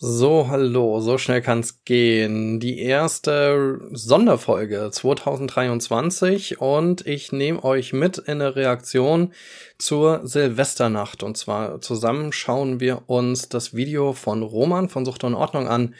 So, 0.00 0.46
hallo, 0.46 1.00
so 1.00 1.18
schnell 1.18 1.42
kann's 1.42 1.82
gehen. 1.84 2.60
Die 2.60 2.78
erste 2.78 3.80
Sonderfolge 3.90 4.90
2023 4.92 6.60
und 6.60 7.04
ich 7.04 7.32
nehme 7.32 7.64
euch 7.64 7.92
mit 7.92 8.16
in 8.16 8.40
eine 8.40 8.54
Reaktion 8.54 9.32
zur 9.76 10.24
Silvesternacht. 10.24 11.24
Und 11.24 11.36
zwar 11.36 11.80
zusammen 11.80 12.30
schauen 12.30 12.78
wir 12.78 13.08
uns 13.08 13.48
das 13.48 13.74
Video 13.74 14.12
von 14.12 14.44
Roman 14.44 14.88
von 14.88 15.04
Sucht 15.04 15.24
und 15.24 15.34
Ordnung 15.34 15.66
an 15.66 15.96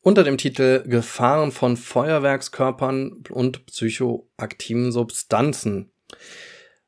unter 0.00 0.24
dem 0.24 0.36
Titel 0.36 0.82
Gefahren 0.82 1.52
von 1.52 1.76
Feuerwerkskörpern 1.76 3.22
und 3.30 3.64
psychoaktiven 3.66 4.90
Substanzen. 4.90 5.92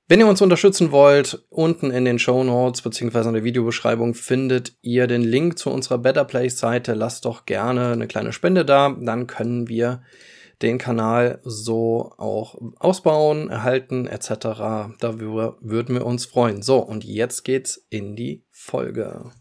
Wenn 0.08 0.20
ihr 0.20 0.28
uns 0.28 0.40
unterstützen 0.40 0.92
wollt, 0.92 1.44
unten 1.50 1.90
in 1.90 2.04
den 2.04 2.20
Show 2.20 2.44
Notes 2.44 2.80
beziehungsweise 2.80 3.28
in 3.28 3.34
der 3.34 3.42
Videobeschreibung 3.42 4.14
findet 4.14 4.76
ihr 4.80 5.08
den 5.08 5.22
Link 5.22 5.58
zu 5.58 5.68
unserer 5.68 5.98
Better 5.98 6.24
Place 6.24 6.58
Seite. 6.58 6.94
Lasst 6.94 7.24
doch 7.24 7.44
gerne 7.44 7.88
eine 7.88 8.06
kleine 8.06 8.32
Spende 8.32 8.64
da, 8.64 8.96
dann 9.00 9.26
können 9.26 9.68
wir 9.68 10.02
den 10.62 10.78
Kanal 10.78 11.40
so 11.42 12.12
auch 12.18 12.56
ausbauen, 12.78 13.50
erhalten 13.50 14.06
etc. 14.06 14.94
Darüber 15.00 15.56
würden 15.60 15.96
wir 15.96 16.06
uns 16.06 16.24
freuen. 16.24 16.62
So, 16.62 16.78
und 16.78 17.02
jetzt 17.04 17.42
geht's 17.42 17.84
in 17.90 18.14
die 18.14 18.44
Folge. 18.52 19.32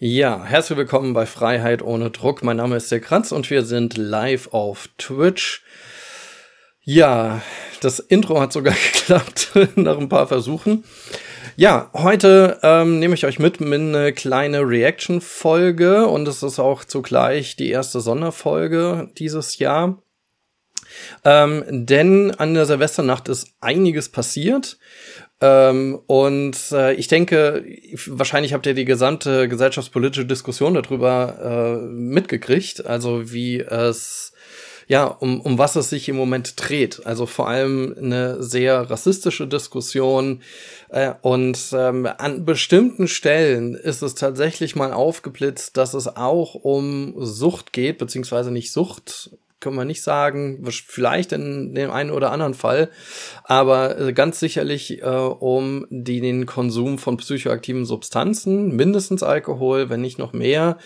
Ja, 0.00 0.44
herzlich 0.44 0.78
willkommen 0.78 1.12
bei 1.12 1.26
Freiheit 1.26 1.82
ohne 1.82 2.12
Druck. 2.12 2.44
Mein 2.44 2.58
Name 2.58 2.76
ist 2.76 2.92
der 2.92 3.00
Kranz 3.00 3.32
und 3.32 3.50
wir 3.50 3.64
sind 3.64 3.96
live 3.96 4.52
auf 4.52 4.88
Twitch. 4.96 5.64
Ja, 6.84 7.42
das 7.80 7.98
Intro 7.98 8.40
hat 8.40 8.52
sogar 8.52 8.76
geklappt 8.92 9.50
nach 9.74 9.98
ein 9.98 10.08
paar 10.08 10.28
Versuchen. 10.28 10.84
Ja, 11.56 11.90
heute 11.94 12.60
ähm, 12.62 13.00
nehme 13.00 13.14
ich 13.14 13.26
euch 13.26 13.40
mit 13.40 13.60
in 13.60 13.92
eine 13.92 14.12
kleine 14.12 14.60
Reaction-Folge 14.60 16.06
und 16.06 16.28
es 16.28 16.44
ist 16.44 16.60
auch 16.60 16.84
zugleich 16.84 17.56
die 17.56 17.70
erste 17.70 18.00
Sonderfolge 18.00 19.10
dieses 19.18 19.58
Jahr. 19.58 20.00
Ähm, 21.24 21.64
denn 21.68 22.30
an 22.36 22.54
der 22.54 22.66
Silvesternacht 22.66 23.28
ist 23.28 23.48
einiges 23.60 24.10
passiert. 24.10 24.78
Ähm, 25.40 26.00
und 26.06 26.56
äh, 26.72 26.94
ich 26.94 27.06
denke, 27.08 27.64
wahrscheinlich 28.06 28.54
habt 28.54 28.66
ihr 28.66 28.74
die 28.74 28.84
gesamte 28.84 29.48
gesellschaftspolitische 29.48 30.26
Diskussion 30.26 30.74
darüber 30.74 31.78
äh, 31.80 31.86
mitgekriegt, 31.86 32.86
also 32.86 33.30
wie 33.30 33.60
es 33.60 34.32
ja, 34.88 35.04
um, 35.04 35.42
um 35.42 35.58
was 35.58 35.76
es 35.76 35.90
sich 35.90 36.08
im 36.08 36.16
Moment 36.16 36.54
dreht. 36.56 37.04
Also 37.04 37.26
vor 37.26 37.46
allem 37.46 37.94
eine 37.98 38.42
sehr 38.42 38.90
rassistische 38.90 39.46
Diskussion. 39.46 40.40
Äh, 40.88 41.12
und 41.20 41.58
ähm, 41.74 42.08
an 42.16 42.46
bestimmten 42.46 43.06
Stellen 43.06 43.74
ist 43.74 44.00
es 44.00 44.14
tatsächlich 44.14 44.76
mal 44.76 44.94
aufgeblitzt, 44.94 45.76
dass 45.76 45.92
es 45.92 46.08
auch 46.08 46.54
um 46.54 47.14
Sucht 47.18 47.74
geht, 47.74 47.98
beziehungsweise 47.98 48.50
nicht 48.50 48.72
Sucht, 48.72 49.30
können 49.60 49.76
wir 49.76 49.84
nicht 49.84 50.02
sagen, 50.02 50.64
vielleicht 50.86 51.32
in 51.32 51.74
dem 51.74 51.90
einen 51.90 52.10
oder 52.10 52.30
anderen 52.30 52.54
Fall, 52.54 52.90
aber 53.44 53.98
äh, 53.98 54.12
ganz 54.12 54.38
sicherlich 54.40 55.02
äh, 55.02 55.06
um 55.06 55.86
den 55.90 56.46
Konsum 56.46 56.98
von 56.98 57.16
psychoaktiven 57.16 57.84
Substanzen, 57.84 58.76
mindestens 58.76 59.22
Alkohol, 59.22 59.90
wenn 59.90 60.00
nicht 60.00 60.18
noch 60.18 60.32
mehr. 60.32 60.78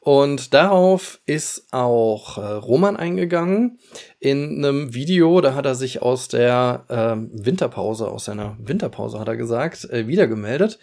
Und 0.00 0.54
darauf 0.54 1.20
ist 1.26 1.68
auch 1.72 2.38
äh, 2.38 2.40
Roman 2.40 2.96
eingegangen 2.96 3.78
in 4.18 4.64
einem 4.64 4.94
Video, 4.94 5.40
da 5.40 5.54
hat 5.54 5.66
er 5.66 5.74
sich 5.74 6.02
aus 6.02 6.28
der 6.28 6.84
äh, 6.88 7.44
Winterpause, 7.44 8.08
aus 8.08 8.26
seiner 8.26 8.56
Winterpause 8.58 9.18
hat 9.18 9.28
er 9.28 9.36
gesagt, 9.36 9.84
äh, 9.90 10.06
wiedergemeldet 10.06 10.78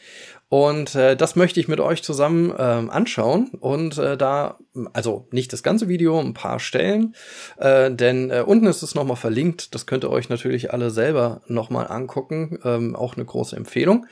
und 0.49 0.95
äh, 0.95 1.17
das 1.17 1.35
möchte 1.35 1.59
ich 1.59 1.67
mit 1.67 1.81
euch 1.81 2.03
zusammen 2.03 2.53
ähm, 2.57 2.89
anschauen. 2.89 3.51
Und 3.59 3.97
äh, 3.97 4.15
da, 4.15 4.57
also 4.93 5.27
nicht 5.31 5.51
das 5.51 5.61
ganze 5.61 5.89
Video, 5.89 6.19
ein 6.19 6.33
paar 6.33 6.59
Stellen, 6.59 7.15
äh, 7.57 7.91
denn 7.91 8.29
äh, 8.29 8.43
unten 8.45 8.65
ist 8.67 8.81
es 8.81 8.95
nochmal 8.95 9.17
verlinkt. 9.17 9.75
Das 9.75 9.85
könnt 9.85 10.05
ihr 10.05 10.09
euch 10.09 10.29
natürlich 10.29 10.71
alle 10.71 10.89
selber 10.89 11.41
nochmal 11.47 11.87
angucken. 11.87 12.59
Ähm, 12.63 12.95
auch 12.95 13.17
eine 13.17 13.25
große 13.25 13.57
Empfehlung. 13.57 14.05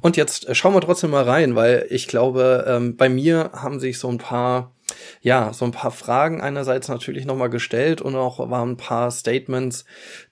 Und 0.00 0.16
jetzt 0.16 0.48
äh, 0.48 0.54
schauen 0.54 0.74
wir 0.74 0.80
trotzdem 0.80 1.10
mal 1.10 1.24
rein, 1.24 1.56
weil 1.56 1.86
ich 1.90 2.06
glaube, 2.06 2.64
ähm, 2.68 2.96
bei 2.96 3.08
mir 3.08 3.50
haben 3.52 3.80
sich 3.80 3.98
so 3.98 4.08
ein 4.08 4.18
paar 4.18 4.72
ja, 5.20 5.52
so 5.52 5.64
ein 5.64 5.72
paar 5.72 5.90
Fragen 5.90 6.40
einerseits 6.40 6.88
natürlich 6.88 7.26
nochmal 7.26 7.50
gestellt 7.50 8.00
und 8.00 8.16
auch 8.16 8.38
waren 8.50 8.70
ein 8.70 8.76
paar 8.76 9.10
Statements, 9.10 9.84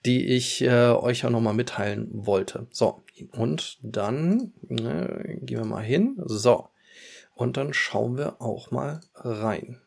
die 0.05 0.27
ich 0.27 0.63
äh, 0.63 0.91
euch 0.91 1.23
ja 1.23 1.31
nochmal 1.31 1.55
mitteilen 1.55 2.09
wollte. 2.13 2.67
So, 2.71 3.03
und 3.33 3.79
dann 3.83 4.53
ne, 4.63 5.39
gehen 5.43 5.59
wir 5.59 5.67
mal 5.67 5.83
hin. 5.83 6.17
So. 6.25 6.69
Und 7.35 7.57
dann 7.57 7.73
schauen 7.73 8.17
wir 8.17 8.41
auch 8.43 8.71
mal 8.71 9.01
rein. 9.15 9.81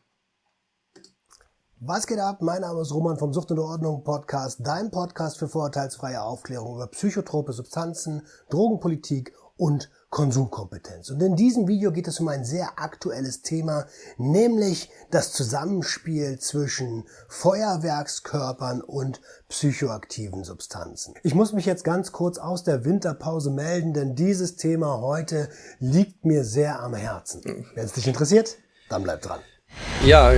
Was 1.80 2.06
geht 2.06 2.20
ab? 2.20 2.40
Mein 2.40 2.60
Name 2.60 2.80
ist 2.80 2.94
Roman 2.94 3.18
vom 3.18 3.32
Sucht 3.32 3.50
und 3.50 3.58
Ordnung 3.58 4.04
Podcast, 4.04 4.60
dein 4.62 4.92
Podcast 4.92 5.38
für 5.38 5.48
vorurteilsfreie 5.48 6.22
Aufklärung 6.22 6.76
über 6.76 6.86
psychotrope 6.86 7.52
Substanzen, 7.52 8.22
Drogenpolitik 8.50 9.34
und 9.56 9.90
Konsumkompetenz. 10.12 11.08
Und 11.08 11.22
in 11.22 11.36
diesem 11.36 11.66
Video 11.66 11.90
geht 11.90 12.06
es 12.06 12.20
um 12.20 12.28
ein 12.28 12.44
sehr 12.44 12.72
aktuelles 12.76 13.40
Thema, 13.40 13.86
nämlich 14.18 14.90
das 15.10 15.32
Zusammenspiel 15.32 16.38
zwischen 16.38 17.04
Feuerwerkskörpern 17.28 18.82
und 18.82 19.22
psychoaktiven 19.48 20.44
Substanzen. 20.44 21.14
Ich 21.22 21.34
muss 21.34 21.54
mich 21.54 21.64
jetzt 21.64 21.82
ganz 21.82 22.12
kurz 22.12 22.36
aus 22.36 22.62
der 22.62 22.84
Winterpause 22.84 23.50
melden, 23.50 23.94
denn 23.94 24.14
dieses 24.14 24.56
Thema 24.56 25.00
heute 25.00 25.48
liegt 25.80 26.26
mir 26.26 26.44
sehr 26.44 26.80
am 26.80 26.92
Herzen. 26.92 27.64
Wenn 27.74 27.84
es 27.84 27.92
dich 27.92 28.06
interessiert, 28.06 28.58
dann 28.90 29.04
bleib 29.04 29.22
dran. 29.22 29.40
Ja, 30.04 30.30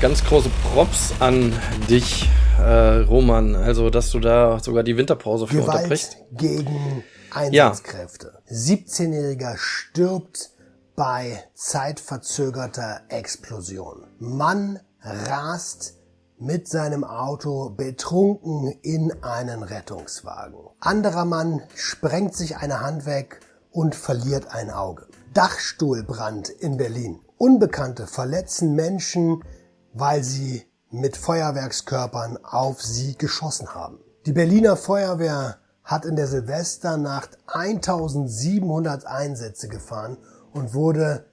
ganz 0.00 0.24
große 0.24 0.50
Props 0.72 1.14
an 1.18 1.52
dich, 1.88 2.28
äh, 2.60 2.98
Roman. 2.98 3.56
Also, 3.56 3.90
dass 3.90 4.12
du 4.12 4.20
da 4.20 4.60
sogar 4.60 4.84
die 4.84 4.96
Winterpause 4.96 5.48
für 5.48 5.56
Gewalt 5.56 5.78
unterbrichst. 5.78 6.16
gegen 6.30 7.02
Einsatzkräfte. 7.32 8.42
Ja. 8.46 8.56
17-Jähriger 8.56 9.56
stirbt 9.56 10.50
bei 10.96 11.44
zeitverzögerter 11.54 13.02
Explosion. 13.08 14.06
Mann 14.18 14.80
rast 15.00 15.94
mit 16.38 16.68
seinem 16.68 17.04
Auto 17.04 17.70
betrunken 17.70 18.68
in 18.82 19.22
einen 19.22 19.62
Rettungswagen. 19.62 20.58
Anderer 20.80 21.24
Mann 21.24 21.62
sprengt 21.74 22.34
sich 22.34 22.56
eine 22.56 22.80
Hand 22.80 23.06
weg 23.06 23.40
und 23.70 23.94
verliert 23.94 24.48
ein 24.54 24.70
Auge. 24.70 25.06
Dachstuhlbrand 25.34 26.48
in 26.48 26.76
Berlin. 26.76 27.20
Unbekannte 27.36 28.06
verletzen 28.06 28.74
Menschen, 28.74 29.44
weil 29.92 30.24
sie 30.24 30.64
mit 30.90 31.16
Feuerwerkskörpern 31.16 32.38
auf 32.44 32.82
sie 32.82 33.16
geschossen 33.16 33.74
haben. 33.74 34.00
Die 34.26 34.32
Berliner 34.32 34.76
Feuerwehr 34.76 35.58
hat 35.90 36.04
in 36.04 36.14
der 36.14 36.28
Silvesternacht 36.28 37.36
1700 37.48 39.06
Einsätze 39.06 39.68
gefahren 39.68 40.18
und 40.52 40.72
wurde 40.72 41.24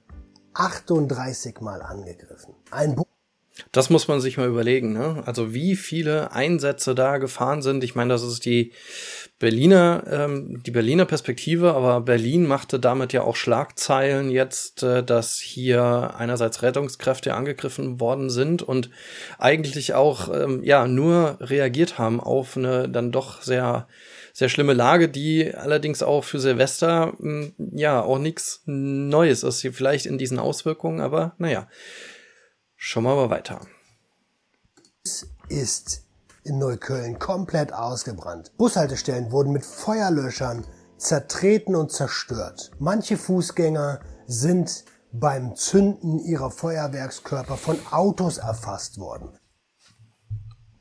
38 0.54 1.60
Mal 1.60 1.80
angegriffen. 1.80 2.54
Ein 2.72 2.96
Bo 2.96 3.04
das 3.72 3.90
muss 3.90 4.06
man 4.06 4.20
sich 4.20 4.36
mal 4.36 4.46
überlegen, 4.46 4.92
ne? 4.92 5.22
Also 5.26 5.52
wie 5.52 5.74
viele 5.74 6.32
Einsätze 6.32 6.94
da 6.94 7.18
gefahren 7.18 7.60
sind. 7.60 7.82
Ich 7.82 7.96
meine, 7.96 8.10
das 8.10 8.22
ist 8.22 8.44
die 8.44 8.72
Berliner, 9.40 10.04
ähm, 10.08 10.62
die 10.64 10.70
Berliner 10.70 11.06
Perspektive, 11.06 11.74
aber 11.74 12.00
Berlin 12.00 12.46
machte 12.46 12.78
damit 12.78 13.12
ja 13.12 13.22
auch 13.22 13.34
Schlagzeilen 13.34 14.30
jetzt, 14.30 14.84
äh, 14.84 15.02
dass 15.02 15.38
hier 15.38 16.14
einerseits 16.16 16.62
Rettungskräfte 16.62 17.34
angegriffen 17.34 17.98
worden 17.98 18.30
sind 18.30 18.62
und 18.62 18.90
eigentlich 19.38 19.94
auch 19.94 20.32
ähm, 20.32 20.62
ja 20.62 20.86
nur 20.86 21.38
reagiert 21.40 21.98
haben 21.98 22.20
auf 22.20 22.56
eine 22.56 22.88
dann 22.88 23.10
doch 23.10 23.42
sehr 23.42 23.88
sehr 24.38 24.48
schlimme 24.48 24.72
Lage, 24.72 25.08
die 25.08 25.52
allerdings 25.52 26.00
auch 26.00 26.22
für 26.22 26.38
Silvester 26.38 27.12
hm, 27.18 27.54
ja 27.72 28.00
auch 28.00 28.20
nichts 28.20 28.62
Neues 28.66 29.42
ist. 29.42 29.62
Vielleicht 29.72 30.06
in 30.06 30.16
diesen 30.16 30.38
Auswirkungen, 30.38 31.00
aber 31.00 31.34
naja. 31.38 31.66
Schauen 32.76 33.02
wir 33.02 33.16
mal 33.16 33.30
weiter. 33.30 33.62
Es 35.02 35.26
ist 35.48 36.04
in 36.44 36.60
Neukölln 36.60 37.18
komplett 37.18 37.72
ausgebrannt. 37.72 38.52
Bushaltestellen 38.56 39.32
wurden 39.32 39.52
mit 39.52 39.66
Feuerlöschern 39.66 40.64
zertreten 40.98 41.74
und 41.74 41.90
zerstört. 41.90 42.70
Manche 42.78 43.16
Fußgänger 43.16 43.98
sind 44.28 44.84
beim 45.10 45.56
Zünden 45.56 46.20
ihrer 46.20 46.52
Feuerwerkskörper 46.52 47.56
von 47.56 47.76
Autos 47.90 48.38
erfasst 48.38 48.98
worden. 48.98 49.36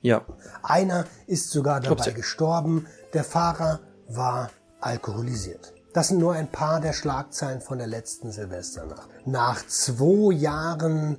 Ja. 0.02 0.26
Einer 0.62 1.06
ist 1.26 1.50
sogar 1.50 1.82
dabei 1.82 2.10
Ups. 2.10 2.16
gestorben. 2.16 2.88
Der 3.14 3.24
Fahrer 3.24 3.80
war 4.10 4.52
alkoholisiert. 4.82 5.74
Das 5.94 6.10
sind 6.10 6.20
nur 6.20 6.34
ein 6.34 6.52
paar 6.52 6.82
der 6.82 6.94
Schlagzeilen 6.94 7.62
von 7.62 7.78
der 7.78 7.88
letzten 7.88 8.32
Silvesternacht. 8.32 9.10
Nach 9.26 9.66
zwei 9.66 10.34
Jahren 10.34 11.18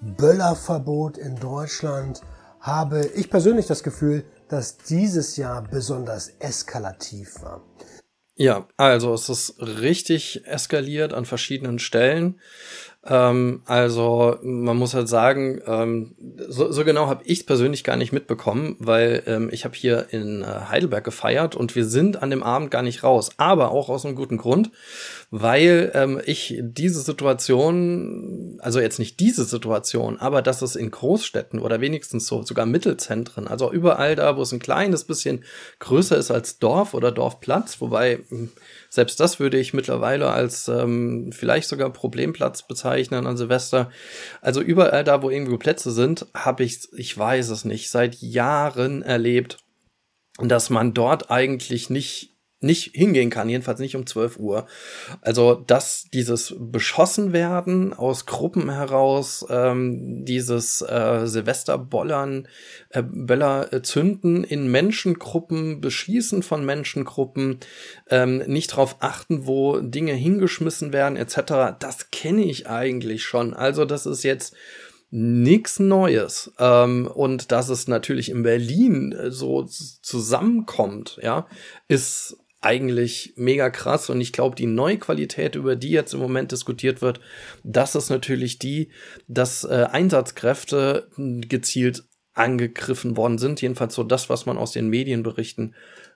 Böllerverbot 0.00 1.16
in 1.16 1.36
Deutschland 1.36 2.20
habe 2.60 3.06
ich 3.14 3.30
persönlich 3.30 3.66
das 3.66 3.82
Gefühl, 3.82 4.24
dass 4.48 4.76
dieses 4.78 5.36
Jahr 5.36 5.62
besonders 5.62 6.28
eskalativ 6.40 7.40
war. 7.42 7.62
Ja, 8.34 8.68
also 8.76 9.14
es 9.14 9.28
ist 9.28 9.60
richtig 9.60 10.46
eskaliert 10.46 11.12
an 11.12 11.24
verschiedenen 11.24 11.78
Stellen. 11.78 12.40
Ähm, 13.06 13.62
also 13.64 14.38
man 14.42 14.76
muss 14.76 14.94
halt 14.94 15.08
sagen, 15.08 15.60
ähm, 15.66 16.16
so, 16.48 16.72
so 16.72 16.84
genau 16.84 17.06
habe 17.06 17.22
ich 17.24 17.46
persönlich 17.46 17.84
gar 17.84 17.96
nicht 17.96 18.12
mitbekommen, 18.12 18.76
weil 18.80 19.22
ähm, 19.26 19.50
ich 19.52 19.64
habe 19.64 19.76
hier 19.76 20.06
in 20.10 20.42
äh, 20.42 20.46
Heidelberg 20.46 21.04
gefeiert 21.04 21.54
und 21.54 21.76
wir 21.76 21.84
sind 21.84 22.22
an 22.22 22.30
dem 22.30 22.42
Abend 22.42 22.72
gar 22.72 22.82
nicht 22.82 23.04
raus. 23.04 23.30
Aber 23.36 23.70
auch 23.70 23.88
aus 23.88 24.04
einem 24.04 24.16
guten 24.16 24.36
Grund, 24.36 24.72
weil 25.30 25.92
ähm, 25.94 26.20
ich 26.26 26.58
diese 26.60 27.00
Situation, 27.00 28.58
also 28.60 28.80
jetzt 28.80 28.98
nicht 28.98 29.20
diese 29.20 29.44
Situation, 29.44 30.18
aber 30.18 30.42
dass 30.42 30.60
es 30.62 30.74
in 30.74 30.90
Großstädten 30.90 31.60
oder 31.60 31.80
wenigstens 31.80 32.26
so 32.26 32.42
sogar 32.42 32.66
Mittelzentren, 32.66 33.46
also 33.46 33.70
überall 33.70 34.16
da, 34.16 34.36
wo 34.36 34.42
es 34.42 34.52
ein 34.52 34.58
kleines 34.58 35.04
bisschen 35.04 35.44
größer 35.78 36.16
ist 36.16 36.32
als 36.32 36.58
Dorf 36.58 36.94
oder 36.94 37.12
Dorfplatz, 37.12 37.80
wobei 37.80 38.18
hm, 38.28 38.50
selbst 38.90 39.20
das 39.20 39.38
würde 39.38 39.58
ich 39.58 39.74
mittlerweile 39.74 40.30
als 40.30 40.68
ähm, 40.68 41.30
vielleicht 41.32 41.68
sogar 41.68 41.90
Problemplatz 41.90 42.66
bezeichnen 42.66 43.26
an 43.26 43.36
Silvester. 43.36 43.90
Also 44.40 44.60
überall 44.60 45.04
da, 45.04 45.22
wo 45.22 45.30
irgendwo 45.30 45.58
Plätze 45.58 45.90
sind, 45.90 46.26
habe 46.34 46.64
ich, 46.64 46.88
ich 46.96 47.16
weiß 47.16 47.50
es 47.50 47.64
nicht, 47.64 47.90
seit 47.90 48.16
Jahren 48.16 49.02
erlebt, 49.02 49.58
dass 50.38 50.70
man 50.70 50.94
dort 50.94 51.30
eigentlich 51.30 51.90
nicht 51.90 52.37
nicht 52.60 52.90
hingehen 52.94 53.30
kann, 53.30 53.48
jedenfalls 53.48 53.78
nicht 53.78 53.94
um 53.94 54.06
12 54.06 54.38
Uhr. 54.38 54.66
Also, 55.20 55.54
dass 55.54 56.08
dieses 56.12 56.54
beschossen 56.58 57.32
werden 57.32 57.92
aus 57.92 58.26
Gruppen 58.26 58.70
heraus, 58.70 59.46
ähm, 59.48 60.24
dieses 60.24 60.82
äh, 60.82 61.26
Silvesterbollern, 61.26 62.48
äh, 62.90 63.02
Böller 63.02 63.72
äh, 63.72 63.82
zünden 63.82 64.42
in 64.42 64.70
Menschengruppen, 64.70 65.80
beschießen 65.80 66.42
von 66.42 66.64
Menschengruppen, 66.64 67.60
ähm, 68.10 68.38
nicht 68.46 68.72
darauf 68.72 68.96
achten, 69.00 69.46
wo 69.46 69.78
Dinge 69.78 70.14
hingeschmissen 70.14 70.92
werden, 70.92 71.16
etc., 71.16 71.76
das 71.78 72.10
kenne 72.10 72.42
ich 72.42 72.68
eigentlich 72.68 73.22
schon. 73.22 73.54
Also, 73.54 73.84
das 73.84 74.04
ist 74.04 74.24
jetzt 74.24 74.56
nichts 75.10 75.78
Neues. 75.78 76.52
Ähm, 76.58 77.06
und 77.06 77.52
dass 77.52 77.68
es 77.68 77.88
natürlich 77.88 78.30
in 78.30 78.42
Berlin 78.42 79.12
äh, 79.12 79.30
so 79.30 79.62
zusammenkommt, 79.62 81.18
ja, 81.22 81.46
ist 81.86 82.36
eigentlich 82.60 83.34
mega 83.36 83.70
krass 83.70 84.10
und 84.10 84.20
ich 84.20 84.32
glaube, 84.32 84.56
die 84.56 84.66
neue 84.66 84.98
Qualität, 84.98 85.54
über 85.54 85.76
die 85.76 85.90
jetzt 85.90 86.14
im 86.14 86.20
Moment 86.20 86.50
diskutiert 86.50 87.02
wird, 87.02 87.20
das 87.62 87.94
ist 87.94 88.10
natürlich 88.10 88.58
die, 88.58 88.90
dass 89.28 89.64
äh, 89.64 89.86
Einsatzkräfte 89.90 91.08
gezielt 91.16 92.04
angegriffen 92.34 93.16
worden 93.16 93.38
sind. 93.38 93.60
Jedenfalls 93.60 93.94
so 93.94 94.02
das, 94.02 94.28
was 94.28 94.46
man 94.46 94.58
aus 94.58 94.72
den 94.72 94.88
Medienberichten 94.88 95.74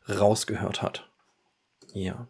rausgehört 0.09 0.83
hat. 0.83 1.09
Ja. 1.93 2.29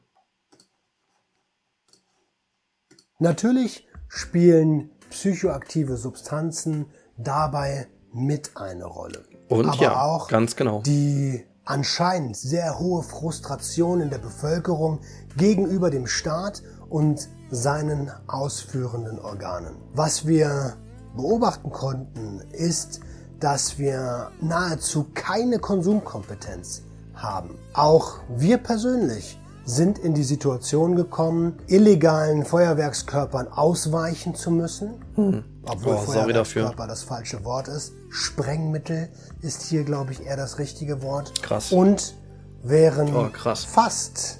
Natürlich 3.18 3.86
spielen 4.08 4.90
psychoaktive 5.10 5.96
Substanzen 5.96 6.86
dabei 7.16 7.88
mit 8.12 8.56
eine 8.56 8.84
Rolle. 8.84 9.24
Und 9.48 9.66
Aber 9.66 9.82
ja, 9.82 10.02
auch 10.02 10.28
ganz 10.28 10.56
genau. 10.56 10.82
Die 10.82 11.44
anscheinend 11.64 12.36
sehr 12.36 12.78
hohe 12.78 13.02
Frustration 13.02 14.00
in 14.00 14.10
der 14.10 14.18
Bevölkerung 14.18 15.00
gegenüber 15.36 15.90
dem 15.90 16.06
Staat 16.06 16.62
und 16.88 17.28
seinen 17.50 18.10
ausführenden 18.26 19.18
Organen. 19.18 19.76
Was 19.94 20.26
wir 20.26 20.76
beobachten 21.16 21.70
konnten, 21.70 22.40
ist, 22.52 23.00
dass 23.40 23.78
wir 23.78 24.30
nahezu 24.40 25.06
keine 25.14 25.58
Konsumkompetenz 25.58 26.82
haben. 27.14 27.58
Auch 27.74 28.18
wir 28.28 28.58
persönlich 28.58 29.38
sind 29.64 29.98
in 29.98 30.14
die 30.14 30.24
Situation 30.24 30.96
gekommen, 30.96 31.58
illegalen 31.68 32.44
Feuerwerkskörpern 32.44 33.48
ausweichen 33.48 34.34
zu 34.34 34.50
müssen. 34.50 34.94
Hm. 35.14 35.44
Obwohl 35.64 35.94
oh, 35.94 35.98
Feuerwerkskörper 35.98 36.86
das 36.86 37.02
falsche 37.04 37.44
Wort 37.44 37.68
ist. 37.68 37.92
Sprengmittel 38.12 39.08
ist 39.40 39.62
hier, 39.62 39.84
glaube 39.84 40.12
ich, 40.12 40.26
eher 40.26 40.36
das 40.36 40.58
richtige 40.58 41.02
Wort. 41.02 41.42
Krass. 41.42 41.72
Und 41.72 42.14
wären 42.62 43.14
oh, 43.16 43.30
fast 43.54 44.38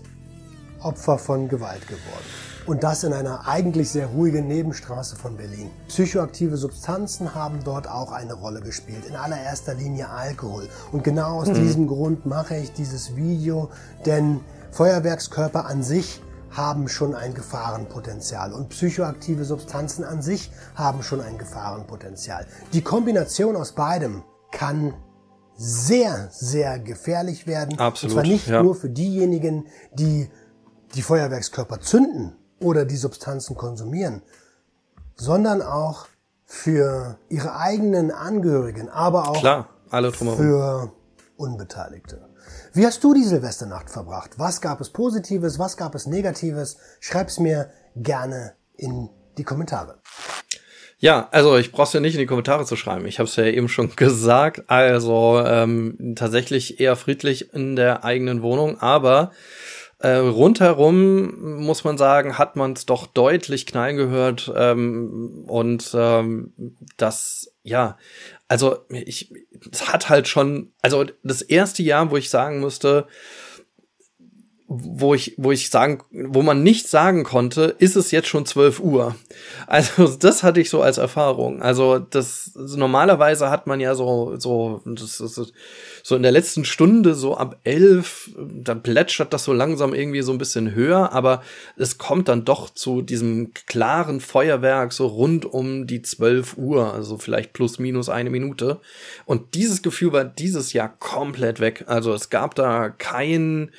Opfer 0.80 1.18
von 1.18 1.48
Gewalt 1.48 1.86
geworden. 1.88 2.26
Und 2.66 2.84
das 2.84 3.02
in 3.02 3.12
einer 3.12 3.48
eigentlich 3.48 3.90
sehr 3.90 4.06
ruhigen 4.06 4.46
Nebenstraße 4.46 5.16
von 5.16 5.36
Berlin. 5.36 5.70
Psychoaktive 5.88 6.56
Substanzen 6.56 7.34
haben 7.34 7.60
dort 7.64 7.88
auch 7.88 8.12
eine 8.12 8.34
Rolle 8.34 8.60
gespielt. 8.60 9.06
In 9.06 9.16
allererster 9.16 9.74
Linie 9.74 10.10
Alkohol. 10.10 10.68
Und 10.92 11.02
genau 11.02 11.40
aus 11.40 11.48
mhm. 11.48 11.54
diesem 11.54 11.86
Grund 11.88 12.26
mache 12.26 12.56
ich 12.56 12.72
dieses 12.72 13.16
Video, 13.16 13.70
denn 14.06 14.40
Feuerwerkskörper 14.70 15.66
an 15.66 15.82
sich 15.82 16.20
haben 16.52 16.88
schon 16.88 17.14
ein 17.14 17.34
Gefahrenpotenzial 17.34 18.52
und 18.52 18.68
psychoaktive 18.68 19.44
Substanzen 19.44 20.04
an 20.04 20.22
sich 20.22 20.50
haben 20.74 21.02
schon 21.02 21.20
ein 21.20 21.38
Gefahrenpotenzial. 21.38 22.46
Die 22.72 22.82
Kombination 22.82 23.56
aus 23.56 23.72
beidem 23.72 24.22
kann 24.50 24.94
sehr, 25.56 26.28
sehr 26.30 26.78
gefährlich 26.78 27.46
werden. 27.46 27.78
Absolut. 27.78 28.16
Und 28.16 28.22
zwar 28.22 28.30
nicht 28.30 28.46
ja. 28.48 28.62
nur 28.62 28.74
für 28.74 28.90
diejenigen, 28.90 29.66
die 29.92 30.30
die 30.94 31.02
Feuerwerkskörper 31.02 31.80
zünden 31.80 32.36
oder 32.60 32.84
die 32.84 32.96
Substanzen 32.96 33.56
konsumieren, 33.56 34.22
sondern 35.16 35.62
auch 35.62 36.06
für 36.44 37.18
ihre 37.28 37.56
eigenen 37.56 38.10
Angehörigen, 38.10 38.88
aber 38.90 39.28
auch 39.28 39.40
Klar, 39.40 39.68
für 39.90 40.92
Unbeteiligte. 41.36 42.28
Wie 42.74 42.86
hast 42.86 43.04
du 43.04 43.12
die 43.12 43.22
Silvesternacht 43.22 43.90
verbracht? 43.90 44.38
Was 44.38 44.62
gab 44.62 44.80
es 44.80 44.88
Positives? 44.88 45.58
Was 45.58 45.76
gab 45.76 45.94
es 45.94 46.06
Negatives? 46.06 46.78
Schreib's 47.00 47.38
mir 47.38 47.70
gerne 47.94 48.54
in 48.78 49.10
die 49.36 49.44
Kommentare. 49.44 50.00
Ja, 50.96 51.28
also 51.32 51.58
ich 51.58 51.70
brauch's 51.70 51.92
ja 51.92 52.00
nicht 52.00 52.14
in 52.14 52.20
die 52.20 52.26
Kommentare 52.26 52.64
zu 52.64 52.76
schreiben. 52.76 53.04
Ich 53.04 53.18
habe 53.18 53.28
es 53.28 53.36
ja 53.36 53.44
eben 53.44 53.68
schon 53.68 53.90
gesagt. 53.96 54.70
Also 54.70 55.42
ähm, 55.44 56.14
tatsächlich 56.16 56.80
eher 56.80 56.96
friedlich 56.96 57.52
in 57.52 57.76
der 57.76 58.04
eigenen 58.04 58.40
Wohnung, 58.40 58.80
aber 58.80 59.32
äh, 59.98 60.16
rundherum 60.16 61.62
muss 61.62 61.84
man 61.84 61.98
sagen, 61.98 62.38
hat 62.38 62.56
man 62.56 62.72
es 62.72 62.86
doch 62.86 63.06
deutlich 63.06 63.66
knallen 63.66 63.98
gehört 63.98 64.50
ähm, 64.56 65.44
und 65.46 65.94
ähm, 65.94 66.54
das 66.96 67.52
ja, 67.64 67.96
also 68.48 68.84
ich, 68.88 69.32
es 69.70 69.92
hat 69.92 70.08
halt 70.08 70.28
schon, 70.28 70.72
also 70.82 71.04
das 71.22 71.42
erste 71.42 71.82
Jahr, 71.82 72.10
wo 72.10 72.16
ich 72.16 72.30
sagen 72.30 72.60
musste, 72.60 73.06
wo 74.82 75.14
ich, 75.14 75.34
wo 75.36 75.52
ich 75.52 75.70
sagen, 75.70 76.02
wo 76.10 76.42
man 76.42 76.62
nicht 76.62 76.88
sagen 76.88 77.24
konnte, 77.24 77.74
ist 77.78 77.96
es 77.96 78.10
jetzt 78.10 78.28
schon 78.28 78.46
12 78.46 78.80
Uhr. 78.80 79.16
Also 79.66 80.08
das 80.18 80.42
hatte 80.42 80.60
ich 80.60 80.70
so 80.70 80.82
als 80.82 80.98
Erfahrung. 80.98 81.62
Also 81.62 81.98
das 81.98 82.52
normalerweise 82.54 83.50
hat 83.50 83.66
man 83.66 83.80
ja 83.80 83.94
so 83.94 84.36
so 84.38 84.82
das 84.84 85.20
ist 85.20 85.52
so 86.02 86.16
in 86.16 86.22
der 86.22 86.32
letzten 86.32 86.64
Stunde 86.64 87.14
so 87.14 87.36
ab 87.36 87.60
elf, 87.64 88.30
dann 88.36 88.82
plätschert 88.82 89.32
das 89.32 89.44
so 89.44 89.52
langsam 89.52 89.94
irgendwie 89.94 90.22
so 90.22 90.32
ein 90.32 90.38
bisschen 90.38 90.74
höher, 90.74 91.12
aber 91.12 91.42
es 91.76 91.98
kommt 91.98 92.28
dann 92.28 92.44
doch 92.44 92.70
zu 92.70 93.02
diesem 93.02 93.52
klaren 93.66 94.20
Feuerwerk 94.20 94.92
so 94.92 95.06
rund 95.06 95.44
um 95.44 95.86
die 95.86 96.02
12 96.02 96.56
Uhr, 96.56 96.92
also 96.92 97.18
vielleicht 97.18 97.52
plus 97.52 97.78
minus 97.78 98.08
eine 98.08 98.30
Minute. 98.30 98.80
Und 99.24 99.54
dieses 99.54 99.82
Gefühl 99.82 100.12
war 100.12 100.24
dieses 100.24 100.72
Jahr 100.72 100.88
komplett 100.88 101.60
weg. 101.60 101.84
Also 101.86 102.12
es 102.12 102.30
gab 102.30 102.54
da 102.54 102.88
kein 102.90 103.70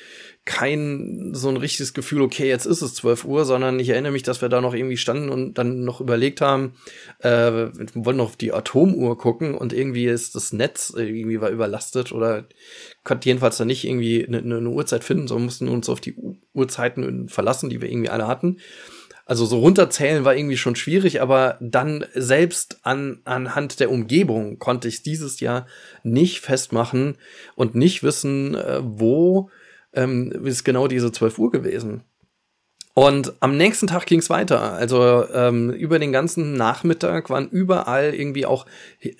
kein 0.46 1.30
so 1.32 1.48
ein 1.48 1.56
richtiges 1.56 1.94
Gefühl, 1.94 2.20
okay, 2.20 2.46
jetzt 2.46 2.66
ist 2.66 2.82
es 2.82 2.94
12 2.96 3.24
Uhr, 3.24 3.46
sondern 3.46 3.80
ich 3.80 3.88
erinnere 3.88 4.12
mich, 4.12 4.24
dass 4.24 4.42
wir 4.42 4.50
da 4.50 4.60
noch 4.60 4.74
irgendwie 4.74 4.98
standen 4.98 5.30
und 5.30 5.54
dann 5.54 5.84
noch 5.84 6.02
überlegt 6.02 6.42
haben, 6.42 6.74
äh, 7.20 7.28
wir 7.30 7.72
wollen 7.94 8.18
noch 8.18 8.26
auf 8.26 8.36
die 8.36 8.52
Atomuhr 8.52 9.16
gucken 9.16 9.54
und 9.54 9.72
irgendwie 9.72 10.04
ist 10.04 10.34
das 10.34 10.52
Netz 10.52 10.92
irgendwie 10.94 11.40
war 11.40 11.48
überlastet 11.48 12.12
oder 12.12 12.44
konnte 13.04 13.28
jedenfalls 13.28 13.56
da 13.56 13.64
nicht 13.64 13.84
irgendwie 13.84 14.26
eine, 14.26 14.38
eine 14.38 14.68
Uhrzeit 14.68 15.02
finden, 15.02 15.28
sondern 15.28 15.46
mussten 15.46 15.68
uns 15.68 15.88
auf 15.88 16.00
die 16.00 16.14
Uhrzeiten 16.52 17.30
verlassen, 17.30 17.70
die 17.70 17.80
wir 17.80 17.90
irgendwie 17.90 18.10
alle 18.10 18.28
hatten. 18.28 18.58
Also 19.26 19.46
so 19.46 19.58
runterzählen 19.60 20.26
war 20.26 20.36
irgendwie 20.36 20.58
schon 20.58 20.76
schwierig, 20.76 21.22
aber 21.22 21.56
dann 21.60 22.04
selbst 22.12 22.80
an, 22.82 23.22
anhand 23.24 23.80
der 23.80 23.90
Umgebung 23.90 24.58
konnte 24.58 24.88
ich 24.88 25.02
dieses 25.02 25.40
Jahr 25.40 25.66
nicht 26.02 26.40
festmachen 26.40 27.16
und 27.54 27.74
nicht 27.74 28.02
wissen, 28.02 28.54
äh, 28.54 28.80
wo 28.82 29.48
ähm, 29.94 30.30
ist 30.44 30.64
genau 30.64 30.88
diese 30.88 31.12
12 31.12 31.38
Uhr 31.38 31.50
gewesen. 31.50 32.02
Und 32.96 33.32
am 33.40 33.56
nächsten 33.56 33.88
Tag 33.88 34.06
ging 34.06 34.20
es 34.20 34.30
weiter. 34.30 34.74
Also 34.74 35.28
ähm, 35.34 35.70
über 35.70 35.98
den 35.98 36.12
ganzen 36.12 36.52
Nachmittag 36.52 37.28
waren 37.28 37.48
überall 37.48 38.14
irgendwie 38.14 38.46
auch 38.46 38.66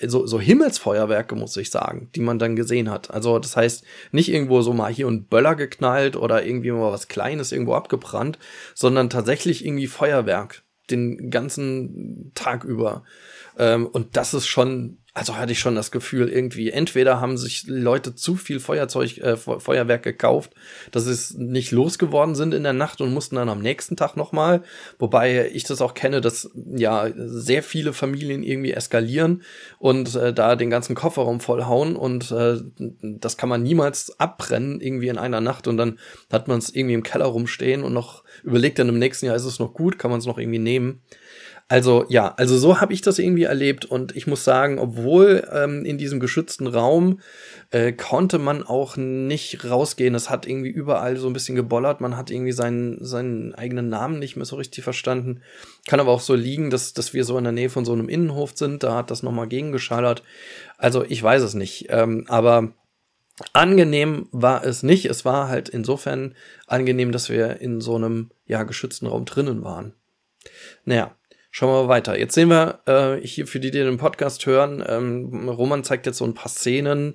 so, 0.01 0.27
so 0.27 0.39
Himmelsfeuerwerke, 0.39 1.35
muss 1.35 1.57
ich 1.57 1.73
sagen, 1.73 2.09
die 2.15 2.21
man 2.21 2.39
dann 2.39 2.55
gesehen 2.55 2.89
hat. 2.89 3.11
Also 3.11 3.41
das 3.41 3.57
heißt, 3.57 3.83
nicht 4.13 4.33
irgendwo 4.33 4.63
so 4.63 4.73
mal 4.73 4.93
hier 4.93 5.09
ein 5.09 5.25
Böller 5.25 5.57
geknallt 5.57 6.15
oder 6.15 6.47
irgendwie 6.47 6.71
mal 6.71 6.93
was 6.93 7.09
Kleines 7.09 7.51
irgendwo 7.51 7.75
abgebrannt, 7.75 8.39
sondern 8.77 9.11
tatsächlich 9.11 9.67
irgendwie 9.67 9.89
Feuerwerk 9.89 10.63
den 10.89 11.31
ganzen 11.31 12.31
Tag 12.35 12.63
über. 12.63 13.03
Ähm, 13.59 13.87
und 13.87 14.17
das 14.17 14.35
ist 14.35 14.47
schon 14.47 14.99
also 15.17 15.37
hatte 15.37 15.53
ich 15.53 15.61
schon 15.61 15.77
das 15.77 15.93
Gefühl, 15.93 16.29
irgendwie, 16.29 16.71
entweder 16.71 17.21
haben 17.21 17.39
sich 17.39 17.67
Leute 17.69 18.17
zu 18.17 18.35
viel 18.35 18.59
Feuerzeug, 18.59 19.19
äh, 19.19 19.37
Feuerwerk 19.37 20.03
gekauft, 20.03 20.51
dass 20.91 21.05
sie 21.05 21.41
nicht 21.41 21.71
losgeworden 21.71 22.35
sind 22.35 22.53
in 22.53 22.65
der 22.65 22.73
Nacht 22.73 23.01
und 23.01 23.15
mussten 23.15 23.37
dann 23.37 23.49
am 23.49 23.63
nächsten 23.63 23.97
Tag 23.97 24.17
nochmal. 24.17 24.65
Wobei 24.99 25.49
ich 25.53 25.63
das 25.63 25.81
auch 25.81 25.95
kenne, 25.95 26.21
dass 26.21 26.51
ja 26.55 27.09
sehr 27.15 27.63
viele 27.63 27.93
Familien 27.93 28.43
irgendwie 28.43 28.73
eskalieren 28.73 29.43
und 29.79 30.17
äh, 30.17 30.35
da 30.35 30.57
den 30.57 30.69
ganzen 30.69 30.97
Kofferraum 30.97 31.39
vollhauen 31.39 31.95
und 31.95 32.33
äh, 32.33 32.57
das 33.01 33.37
kann 33.37 33.49
man 33.49 33.63
niemals 33.63 34.19
abbrennen, 34.19 34.81
irgendwie 34.81 35.09
in 35.09 35.19
einer 35.19 35.41
Nacht 35.41 35.69
und 35.69 35.77
dann 35.77 36.01
hat 36.33 36.49
man 36.49 36.59
es 36.59 36.75
irgendwie 36.75 36.95
im 36.95 37.05
Keller 37.05 37.27
rumstehen 37.27 37.85
und 37.85 37.93
noch 37.93 38.25
überlegt 38.43 38.81
dann 38.81 38.89
im 38.89 38.99
nächsten 38.99 39.27
Jahr 39.27 39.37
ist 39.37 39.45
es 39.45 39.61
noch 39.61 39.75
gut, 39.75 39.97
kann 39.97 40.11
man 40.11 40.19
es 40.19 40.27
noch 40.27 40.39
irgendwie 40.39 40.59
nehmen. 40.59 41.03
Also 41.67 42.05
ja, 42.11 42.35
also 42.37 42.59
so 42.59 42.81
habe 42.81 42.93
ich 42.93 43.01
das 43.01 43.19
irgendwie 43.19 43.45
erlebt 43.45 43.87
und 43.87 44.15
ich 44.15 44.27
muss 44.27 44.45
sagen, 44.45 44.79
obwohl 44.79 45.49
ähm, 45.51 45.87
in 45.87 45.97
diesem 45.97 46.21
geschützten 46.21 46.67
Raum 46.67 47.21
äh, 47.71 47.93
konnte 47.93 48.39
man 48.39 48.63
auch 48.63 48.99
nicht 48.99 49.65
rausgehen. 49.65 50.15
Es 50.15 50.29
hat 50.29 50.47
irgendwie 50.47 50.69
überall 50.69 51.17
so 51.17 51.27
ein 51.27 51.33
bisschen 51.33 51.57
gebollert. 51.57 52.03
Man 52.03 52.19
hat 52.19 52.31
irgendwie 52.31 52.53
seinen, 52.53 53.03
seinen 53.03 53.55
eigenen 53.55 53.89
Namen 53.89 54.19
nicht 54.19 54.37
mehr 54.37 54.45
so 54.45 54.57
richtig 54.57 54.85
verstanden. 54.85 55.41
Kann 55.87 56.01
aber 56.01 56.13
auch 56.13 56.21
so 56.21 56.35
liegen, 56.35 56.69
dass, 56.69 56.93
dass 56.93 57.15
wir 57.15 57.25
so 57.25 57.39
in 57.39 57.45
der 57.45 57.53
Nähe 57.53 57.71
von 57.71 57.87
so 57.87 57.95
einem 57.95 58.11
Innenhof 58.11 58.53
sind. 58.55 58.83
Da 58.83 58.97
hat 58.97 59.11
das 59.11 59.23
nochmal 59.23 59.49
gegengeschallert. 59.49 60.23
Also 60.77 61.03
ich 61.09 61.23
weiß 61.23 61.43
es 61.43 61.55
nicht. 61.55 61.87
Ähm, 61.89 62.27
aber 62.29 62.75
Angenehm 63.53 64.29
war 64.31 64.65
es 64.65 64.83
nicht. 64.83 65.07
Es 65.07 65.25
war 65.25 65.49
halt 65.49 65.69
insofern 65.69 66.35
angenehm, 66.67 67.11
dass 67.11 67.31
wir 67.31 67.61
in 67.61 67.81
so 67.81 67.97
einem 67.97 68.31
ja 68.47 68.63
geschützten 68.63 69.07
Raum 69.07 69.25
drinnen 69.25 69.65
waren. 69.65 69.95
Naja, 70.85 71.17
Schauen 71.57 71.69
wir 71.69 71.83
mal 71.85 71.89
weiter. 71.89 72.19
Jetzt 72.19 72.35
sehen 72.35 72.49
wir 72.49 72.81
äh, 72.87 73.25
hier 73.25 73.47
für 73.47 73.61
die, 73.61 73.71
die 73.71 73.79
den 73.79 73.97
Podcast 73.97 74.45
hören, 74.45 74.83
ähm, 74.89 75.49
Roman 75.49 75.85
zeigt 75.85 76.05
jetzt 76.05 76.19
so 76.19 76.25
ein 76.25 76.35
paar 76.35 76.49
Szenen, 76.49 77.15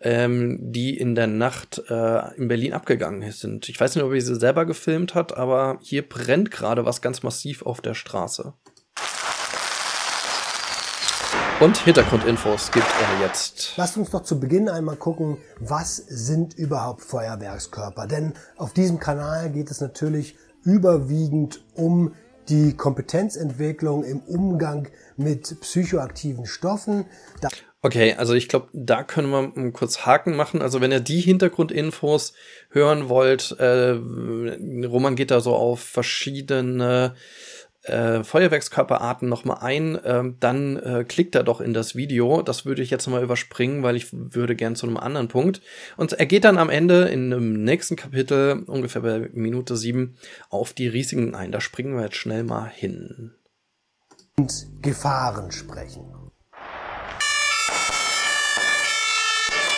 ähm, 0.00 0.58
die 0.60 0.98
in 0.98 1.14
der 1.14 1.28
Nacht 1.28 1.80
äh, 1.88 2.34
in 2.34 2.48
Berlin 2.48 2.72
abgegangen 2.72 3.30
sind. 3.30 3.68
Ich 3.68 3.78
weiß 3.78 3.94
nicht, 3.94 4.02
ob 4.02 4.12
er 4.12 4.20
sie 4.20 4.34
selber 4.34 4.66
gefilmt 4.66 5.14
hat, 5.14 5.36
aber 5.36 5.78
hier 5.80 6.02
brennt 6.02 6.50
gerade 6.50 6.86
was 6.86 7.02
ganz 7.02 7.22
massiv 7.22 7.62
auf 7.62 7.80
der 7.80 7.94
Straße. 7.94 8.52
Und 11.60 11.76
Hintergrundinfos 11.76 12.72
gibt 12.72 12.86
er 13.00 13.24
jetzt. 13.24 13.74
Lasst 13.76 13.96
uns 13.96 14.10
doch 14.10 14.24
zu 14.24 14.40
Beginn 14.40 14.68
einmal 14.68 14.96
gucken, 14.96 15.38
was 15.60 15.98
sind 15.98 16.52
überhaupt 16.54 17.02
Feuerwerkskörper? 17.02 18.08
Denn 18.08 18.32
auf 18.56 18.72
diesem 18.72 18.98
Kanal 18.98 19.52
geht 19.52 19.70
es 19.70 19.80
natürlich 19.80 20.36
überwiegend 20.64 21.64
um 21.74 22.12
die 22.48 22.76
Kompetenzentwicklung 22.76 24.04
im 24.04 24.20
Umgang 24.20 24.88
mit 25.16 25.60
psychoaktiven 25.60 26.46
Stoffen. 26.46 27.04
Da 27.40 27.48
okay, 27.82 28.14
also 28.14 28.34
ich 28.34 28.48
glaube, 28.48 28.68
da 28.72 29.02
können 29.02 29.30
wir 29.30 29.72
kurz 29.72 30.06
Haken 30.06 30.36
machen. 30.36 30.62
Also 30.62 30.80
wenn 30.80 30.92
ihr 30.92 31.00
die 31.00 31.20
Hintergrundinfos 31.20 32.32
hören 32.70 33.08
wollt, 33.08 33.52
äh, 33.58 33.90
Roman 34.86 35.16
geht 35.16 35.30
da 35.30 35.40
so 35.40 35.54
auf 35.54 35.80
verschiedene 35.80 37.14
äh, 37.88 38.24
Feuerwerkskörperarten 38.24 39.28
nochmal 39.28 39.58
ein, 39.60 39.96
äh, 39.96 40.24
dann 40.40 40.76
äh, 40.76 41.04
klickt 41.04 41.34
er 41.34 41.42
doch 41.42 41.60
in 41.60 41.74
das 41.74 41.94
Video. 41.94 42.42
Das 42.42 42.64
würde 42.64 42.82
ich 42.82 42.90
jetzt 42.90 43.06
nochmal 43.06 43.22
überspringen, 43.22 43.82
weil 43.82 43.96
ich 43.96 44.08
würde 44.12 44.56
gern 44.56 44.76
zu 44.76 44.86
einem 44.86 44.96
anderen 44.96 45.28
Punkt. 45.28 45.60
Und 45.96 46.12
er 46.12 46.26
geht 46.26 46.44
dann 46.44 46.58
am 46.58 46.70
Ende 46.70 47.08
in 47.08 47.32
einem 47.32 47.64
nächsten 47.64 47.96
Kapitel, 47.96 48.64
ungefähr 48.66 49.02
bei 49.02 49.30
Minute 49.32 49.76
sieben, 49.76 50.16
auf 50.50 50.72
die 50.72 50.88
Risiken 50.88 51.34
ein. 51.34 51.52
Da 51.52 51.60
springen 51.60 51.96
wir 51.96 52.04
jetzt 52.04 52.16
schnell 52.16 52.44
mal 52.44 52.68
hin. 52.68 53.32
Und 54.36 54.66
Gefahren 54.82 55.50
sprechen. 55.50 56.04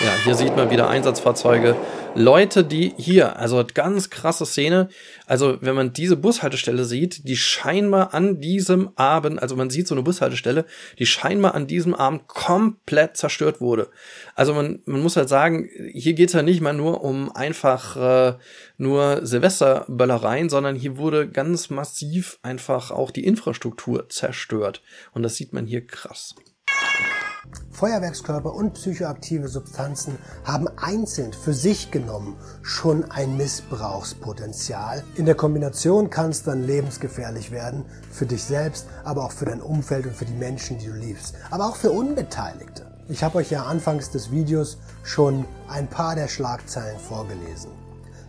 Ja, 0.01 0.15
hier 0.25 0.35
sieht 0.35 0.57
man 0.57 0.71
wieder 0.71 0.89
Einsatzfahrzeuge 0.89 1.77
Leute, 2.17 2.65
die 2.65 2.93
hier, 2.97 3.37
also 3.37 3.65
ganz 3.73 4.11
krasse 4.11 4.45
Szene, 4.45 4.89
also 5.27 5.59
wenn 5.61 5.77
man 5.77 5.93
diese 5.93 6.17
Bushaltestelle 6.17 6.85
sieht, 6.85 7.29
die 7.29 7.37
scheinbar 7.37 8.13
an 8.15 8.41
diesem 8.41 8.91
Abend, 8.97 9.41
also 9.41 9.55
man 9.55 9.71
sieht 9.71 9.87
so 9.87 9.95
eine 9.95 10.03
Bushaltestelle, 10.03 10.65
die 10.99 11.07
scheinbar 11.07 11.55
an 11.55 11.69
diesem 11.69 11.95
Abend 11.95 12.27
komplett 12.27 13.17
zerstört 13.17 13.61
wurde. 13.61 13.91
Also 14.35 14.55
man, 14.55 14.81
man 14.87 15.03
muss 15.03 15.17
halt 15.17 15.29
sagen, 15.29 15.69
hier 15.93 16.15
geht's 16.15 16.33
ja 16.33 16.43
nicht 16.43 16.61
mal 16.61 16.75
nur 16.75 17.05
um 17.05 17.31
einfach 17.31 17.97
äh, 17.97 18.39
nur 18.77 19.25
Silvesterböllereien, 19.25 20.51
sondern 20.51 20.75
hier 20.75 20.97
wurde 20.97 21.29
ganz 21.29 21.71
massiv 21.71 22.39
einfach 22.43 22.91
auch 22.91 23.13
die 23.13 23.25
Infrastruktur 23.25 24.09
zerstört. 24.09 24.83
Und 25.13 25.23
das 25.23 25.37
sieht 25.37 25.53
man 25.53 25.67
hier 25.67 25.87
krass. 25.87 26.35
Feuerwerkskörper 27.81 28.55
und 28.55 28.75
psychoaktive 28.75 29.49
Substanzen 29.49 30.19
haben 30.45 30.69
einzeln 30.77 31.33
für 31.33 31.55
sich 31.55 31.91
genommen 31.91 32.37
schon 32.61 33.11
ein 33.11 33.39
Missbrauchspotenzial. 33.39 35.03
In 35.15 35.25
der 35.25 35.35
Kombination 35.35 36.11
kann 36.11 36.29
es 36.29 36.43
dann 36.43 36.63
lebensgefährlich 36.63 37.51
werden 37.51 37.87
für 38.13 38.27
dich 38.27 38.45
selbst, 38.45 38.87
aber 39.03 39.25
auch 39.25 39.33
für 39.33 39.47
dein 39.47 39.63
Umfeld 39.63 40.07
und 40.07 40.15
für 40.15 40.27
die 40.27 40.35
Menschen, 40.35 40.79
die 40.79 40.89
du 40.89 40.93
liebst, 40.93 41.35
aber 41.51 41.67
auch 41.67 41.77
für 41.77 41.91
Unbeteiligte. 41.91 42.85
Ich 43.09 43.25
habe 43.25 43.39
euch 43.39 43.51
ja 43.51 43.65
anfangs 43.65 44.11
des 44.11 44.31
Videos 44.31 44.77
schon 45.03 45.47
ein 45.69 45.89
paar 45.89 46.15
der 46.15 46.29
Schlagzeilen 46.29 46.99
vorgelesen. 46.99 47.71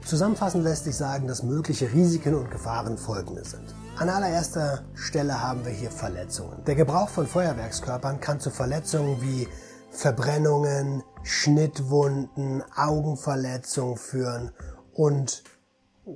Zusammenfassend 0.06 0.64
lässt 0.64 0.86
sich 0.86 0.96
sagen, 0.96 1.28
dass 1.28 1.44
mögliche 1.44 1.92
Risiken 1.92 2.36
und 2.36 2.50
Gefahren 2.50 2.98
folgende 2.98 3.44
sind. 3.44 3.76
An 4.02 4.10
allererster 4.10 4.84
Stelle 4.96 5.44
haben 5.44 5.64
wir 5.64 5.72
hier 5.72 5.92
Verletzungen. 5.92 6.66
Der 6.66 6.74
Gebrauch 6.74 7.08
von 7.08 7.28
Feuerwerkskörpern 7.28 8.20
kann 8.20 8.40
zu 8.40 8.50
Verletzungen 8.50 9.22
wie 9.22 9.48
Verbrennungen, 9.92 11.04
Schnittwunden, 11.22 12.64
Augenverletzungen 12.76 13.98
führen 13.98 14.54
und 14.92 15.44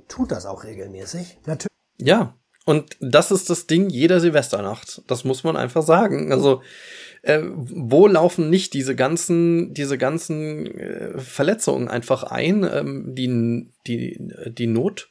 tut 0.08 0.32
das 0.32 0.46
auch 0.46 0.64
regelmäßig. 0.64 1.38
Natürlich. 1.46 1.70
Ja, 1.98 2.34
und 2.64 2.96
das 2.98 3.30
ist 3.30 3.50
das 3.50 3.68
Ding 3.68 3.88
jeder 3.88 4.18
Silvesternacht. 4.18 5.02
Das 5.06 5.22
muss 5.22 5.44
man 5.44 5.56
einfach 5.56 5.84
sagen. 5.84 6.32
Also 6.32 6.62
äh, 7.22 7.40
wo 7.44 8.08
laufen 8.08 8.50
nicht 8.50 8.74
diese 8.74 8.96
ganzen, 8.96 9.74
diese 9.74 9.96
ganzen 9.96 10.66
äh, 10.66 11.20
Verletzungen 11.20 11.86
einfach 11.86 12.24
ein, 12.24 12.64
ähm, 12.64 13.14
die, 13.14 13.70
die, 13.86 14.18
die 14.50 14.66
Not, 14.66 15.08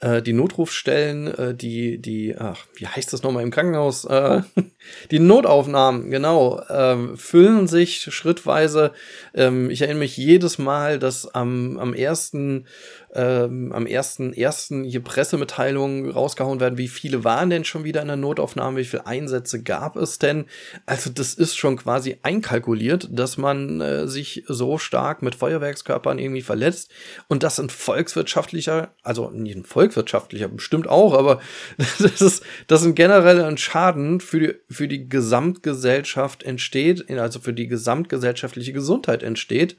äh, 0.00 0.22
die 0.22 0.32
Notrufstellen, 0.32 1.26
äh, 1.26 1.54
die, 1.54 1.98
die, 1.98 2.34
ach, 2.36 2.66
wie 2.74 2.86
heißt 2.86 3.12
das 3.12 3.22
nochmal 3.22 3.42
im 3.42 3.50
Krankenhaus? 3.50 4.04
Äh, 4.06 4.42
die 5.10 5.18
Notaufnahmen, 5.18 6.10
genau, 6.10 6.60
äh, 6.60 7.16
füllen 7.16 7.68
sich 7.68 8.02
schrittweise. 8.02 8.92
Ähm, 9.34 9.70
ich 9.70 9.82
erinnere 9.82 10.00
mich 10.00 10.16
jedes 10.16 10.58
Mal, 10.58 10.98
dass 10.98 11.34
am, 11.34 11.78
am 11.78 11.94
ersten 11.94 12.66
ähm, 13.14 13.72
am 13.72 13.86
ersten, 13.86 14.32
ersten 14.32 14.84
hier 14.84 15.02
Pressemitteilungen 15.02 16.10
rausgehauen 16.10 16.60
werden, 16.60 16.78
wie 16.78 16.88
viele 16.88 17.24
waren 17.24 17.50
denn 17.50 17.64
schon 17.64 17.84
wieder 17.84 18.02
in 18.02 18.08
der 18.08 18.16
Notaufnahme, 18.16 18.78
wie 18.78 18.84
viele 18.84 19.06
Einsätze 19.06 19.62
gab 19.62 19.96
es 19.96 20.18
denn? 20.18 20.46
Also 20.86 21.10
das 21.10 21.34
ist 21.34 21.56
schon 21.56 21.76
quasi 21.76 22.18
einkalkuliert, 22.22 23.08
dass 23.10 23.36
man 23.36 23.80
äh, 23.80 24.06
sich 24.06 24.44
so 24.46 24.78
stark 24.78 25.22
mit 25.22 25.34
Feuerwerkskörpern 25.34 26.18
irgendwie 26.18 26.42
verletzt 26.42 26.90
und 27.28 27.42
das 27.42 27.58
ein 27.58 27.70
volkswirtschaftlicher, 27.70 28.94
also 29.02 29.30
nicht 29.30 29.56
ein 29.56 29.64
volkswirtschaftlicher, 29.64 30.48
bestimmt 30.48 30.88
auch, 30.88 31.14
aber 31.14 31.40
das 31.98 32.20
ist, 32.20 32.44
das 32.68 32.84
ein 32.84 32.94
genereller 32.94 33.56
Schaden 33.56 34.20
für 34.20 34.40
die, 34.40 34.54
für 34.70 34.86
die 34.86 35.08
Gesamtgesellschaft 35.08 36.44
entsteht, 36.44 37.10
also 37.10 37.40
für 37.40 37.52
die 37.52 37.66
gesamtgesellschaftliche 37.66 38.72
Gesundheit 38.72 39.22
entsteht 39.22 39.76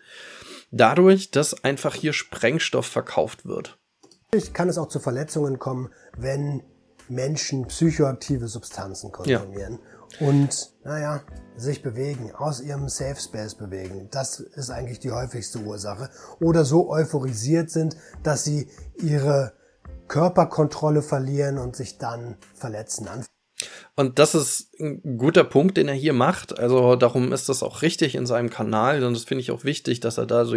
dadurch, 0.72 1.32
dass 1.32 1.64
einfach 1.64 1.94
hier 1.96 2.14
Sprengstoff 2.14 2.86
verkauft 2.86 3.46
wird. 3.46 3.78
Natürlich 4.32 4.54
kann 4.54 4.70
es 4.70 4.78
auch 4.78 4.88
zu 4.88 5.00
Verletzungen 5.00 5.60
kommen, 5.60 5.90
wenn 6.18 6.64
Menschen 7.10 7.68
psychoaktive 7.68 8.48
Substanzen 8.48 9.12
konsumieren 9.12 9.80
ja. 10.20 10.28
und, 10.28 10.74
naja, 10.84 11.22
sich 11.58 11.84
bewegen, 11.84 12.32
aus 12.34 12.62
ihrem 12.62 12.88
Safe 12.88 13.20
Space 13.20 13.56
bewegen. 13.56 14.08
Das 14.12 14.40
ist 14.40 14.70
eigentlich 14.70 15.00
die 15.00 15.12
häufigste 15.12 15.60
Ursache. 15.60 16.10
Oder 16.40 16.64
so 16.64 16.90
euphorisiert 16.90 17.70
sind, 17.70 17.98
dass 18.24 18.46
sie 18.46 18.70
ihre 18.98 19.54
Körperkontrolle 20.08 21.02
verlieren 21.02 21.58
und 21.58 21.76
sich 21.76 21.98
dann 21.98 22.38
verletzen. 22.54 23.08
Und 23.96 24.20
das 24.20 24.36
ist 24.36 24.74
ein 24.80 25.18
guter 25.18 25.44
Punkt, 25.44 25.78
den 25.78 25.88
er 25.88 25.94
hier 25.94 26.14
macht. 26.14 26.58
Also 26.58 26.96
darum 26.96 27.34
ist 27.34 27.50
das 27.50 27.64
auch 27.64 27.82
richtig 27.82 28.16
in 28.16 28.26
seinem 28.26 28.50
Kanal. 28.50 29.04
Und 29.04 29.14
das 29.14 29.26
finde 29.26 29.42
ich 29.42 29.52
auch 29.52 29.64
wichtig, 29.64 30.00
dass 30.00 30.18
er 30.18 30.26
da 30.26 30.46
so 30.46 30.56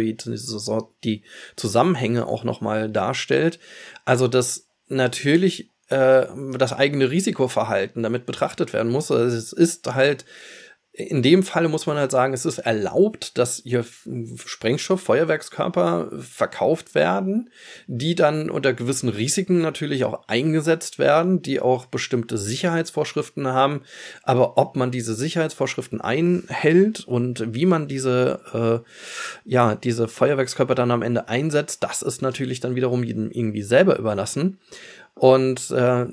die, 1.03 1.23
Zusammenhänge 1.55 2.27
auch 2.27 2.43
nochmal 2.43 2.89
darstellt. 2.89 3.59
Also 4.05 4.27
das 4.27 4.69
natürlich 4.87 5.71
äh, 5.89 6.25
das 6.57 6.73
eigene 6.73 7.11
Risikoverhalten 7.11 8.03
damit 8.03 8.25
betrachtet 8.25 8.73
werden 8.73 8.91
muss. 8.91 9.11
Also 9.11 9.35
es 9.35 9.53
ist 9.53 9.93
halt 9.93 10.25
in 10.97 11.21
dem 11.21 11.43
Falle 11.43 11.67
muss 11.67 11.87
man 11.87 11.97
halt 11.97 12.11
sagen, 12.11 12.33
es 12.33 12.45
ist 12.45 12.59
erlaubt, 12.59 13.37
dass 13.37 13.61
hier 13.65 13.83
Sprengstoff, 14.45 15.01
Feuerwerkskörper 15.01 16.09
verkauft 16.19 16.95
werden, 16.95 17.49
die 17.87 18.15
dann 18.15 18.49
unter 18.49 18.73
gewissen 18.73 19.09
Risiken 19.09 19.59
natürlich 19.59 20.05
auch 20.05 20.29
eingesetzt 20.29 20.97
werden, 20.97 21.41
die 21.41 21.59
auch 21.59 21.85
bestimmte 21.87 22.37
Sicherheitsvorschriften 22.37 23.47
haben. 23.47 23.81
Aber 24.23 24.57
ob 24.57 24.77
man 24.77 24.91
diese 24.91 25.15
Sicherheitsvorschriften 25.15 25.99
einhält 25.99 27.05
und 27.05 27.53
wie 27.53 27.65
man 27.65 27.89
diese, 27.89 28.83
äh, 28.85 29.49
ja, 29.49 29.75
diese 29.75 30.07
Feuerwerkskörper 30.07 30.75
dann 30.75 30.91
am 30.91 31.01
Ende 31.01 31.27
einsetzt, 31.27 31.83
das 31.83 32.03
ist 32.03 32.21
natürlich 32.21 32.61
dann 32.61 32.75
wiederum 32.75 33.03
jedem 33.03 33.31
irgendwie 33.31 33.63
selber 33.63 33.99
überlassen. 33.99 34.59
Und 35.17 35.71
äh, 35.71 36.05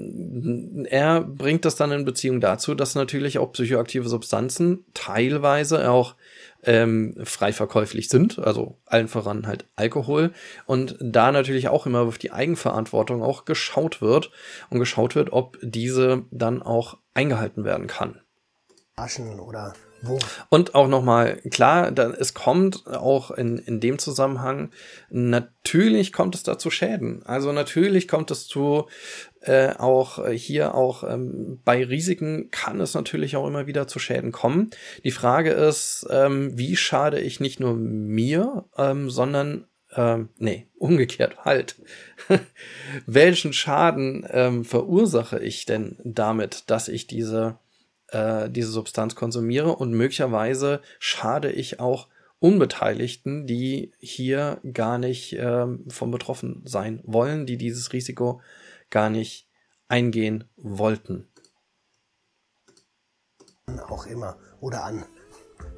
er 0.89 1.21
bringt 1.23 1.65
das 1.65 1.75
dann 1.75 1.91
in 1.91 2.05
Beziehung 2.05 2.41
dazu, 2.41 2.77
dass 2.77 2.95
natürlich 2.95 3.39
auch 3.39 3.53
psychoaktive 3.53 4.09
Substanzen 4.09 4.85
teilweise 4.95 5.91
auch 5.91 6.15
ähm, 6.63 7.17
frei 7.25 7.53
verkäuflich 7.53 8.09
sind, 8.09 8.39
also 8.39 8.79
allen 8.87 9.09
voran 9.09 9.49
halt 9.49 9.67
Alkohol. 9.75 10.33
Und 10.67 10.97
da 11.01 11.33
natürlich 11.33 11.69
auch 11.69 11.87
immer 11.87 12.03
auf 12.03 12.19
die 12.19 12.31
Eigenverantwortung 12.31 13.23
auch 13.23 13.45
geschaut 13.45 14.01
wird 14.01 14.31
und 14.71 14.79
geschaut 14.79 15.17
wird, 15.17 15.33
ob 15.33 15.59
diese 15.61 16.25
dann 16.31 16.63
auch 16.63 16.99
eingehalten 17.13 17.65
werden 17.65 17.89
kann. 17.89 18.21
Oder 19.41 19.75
wo? 20.03 20.19
Und 20.49 20.75
auch 20.75 20.89
nochmal, 20.89 21.37
klar, 21.51 21.93
da, 21.93 22.11
es 22.11 22.35
kommt 22.35 22.87
auch 22.87 23.31
in, 23.31 23.59
in 23.59 23.81
dem 23.81 23.99
Zusammenhang, 23.99 24.71
natürlich 25.11 26.13
kommt 26.13 26.35
es 26.35 26.43
da 26.43 26.59
zu 26.59 26.71
Schäden. 26.71 27.23
Also 27.25 27.53
natürlich 27.53 28.09
kommt 28.09 28.31
es 28.31 28.47
zu, 28.47 28.87
äh, 29.41 29.71
auch 29.79 30.29
hier 30.29 30.75
auch 30.75 31.05
ähm, 31.05 31.61
bei 31.65 31.85
Risiken 31.85 32.51
kann 32.51 32.81
es 32.81 32.95
natürlich 32.95 33.37
auch 33.37 33.47
immer 33.47 33.67
wieder 33.67 33.87
zu 33.87 33.99
Schäden 33.99 34.33
kommen. 34.33 34.71
Die 35.05 35.11
Frage 35.11 35.51
ist, 35.51 36.07
ähm, 36.11 36.57
wie 36.59 36.77
schade 36.77 37.21
ich 37.21 37.41
nicht 37.41 37.61
nur 37.61 37.75
mir, 37.75 38.65
ähm, 38.77 39.11
sondern 39.11 39.67
ähm, 39.95 40.31
nee, 40.39 40.69
umgekehrt, 40.79 41.45
halt. 41.45 41.77
Welchen 43.07 43.53
Schaden 43.53 44.27
ähm, 44.31 44.65
verursache 44.65 45.39
ich 45.39 45.67
denn 45.67 45.97
damit, 46.03 46.71
dass 46.71 46.89
ich 46.89 47.07
diese 47.07 47.59
äh, 48.13 48.51
diese 48.51 48.71
Substanz 48.71 49.15
konsumiere 49.15 49.77
und 49.77 49.93
möglicherweise 49.93 50.81
schade 50.99 51.51
ich 51.51 51.81
auch 51.81 52.09
Unbeteiligten, 52.39 53.47
die 53.47 53.93
hier 54.01 54.61
gar 54.73 54.99
nicht 54.99 55.35
äh, 55.35 55.67
von 55.89 56.11
betroffen 56.11 56.63
sein 56.65 57.01
wollen, 57.05 57.47
die 57.47 57.57
dieses 57.57 57.93
Risiko 57.93 58.41
gar 58.91 59.11
nicht 59.11 59.49
eingehen 59.89 60.45
wollten. 60.57 61.29
Auch 63.89 64.07
immer 64.07 64.37
oder 64.61 64.85
an 64.85 65.05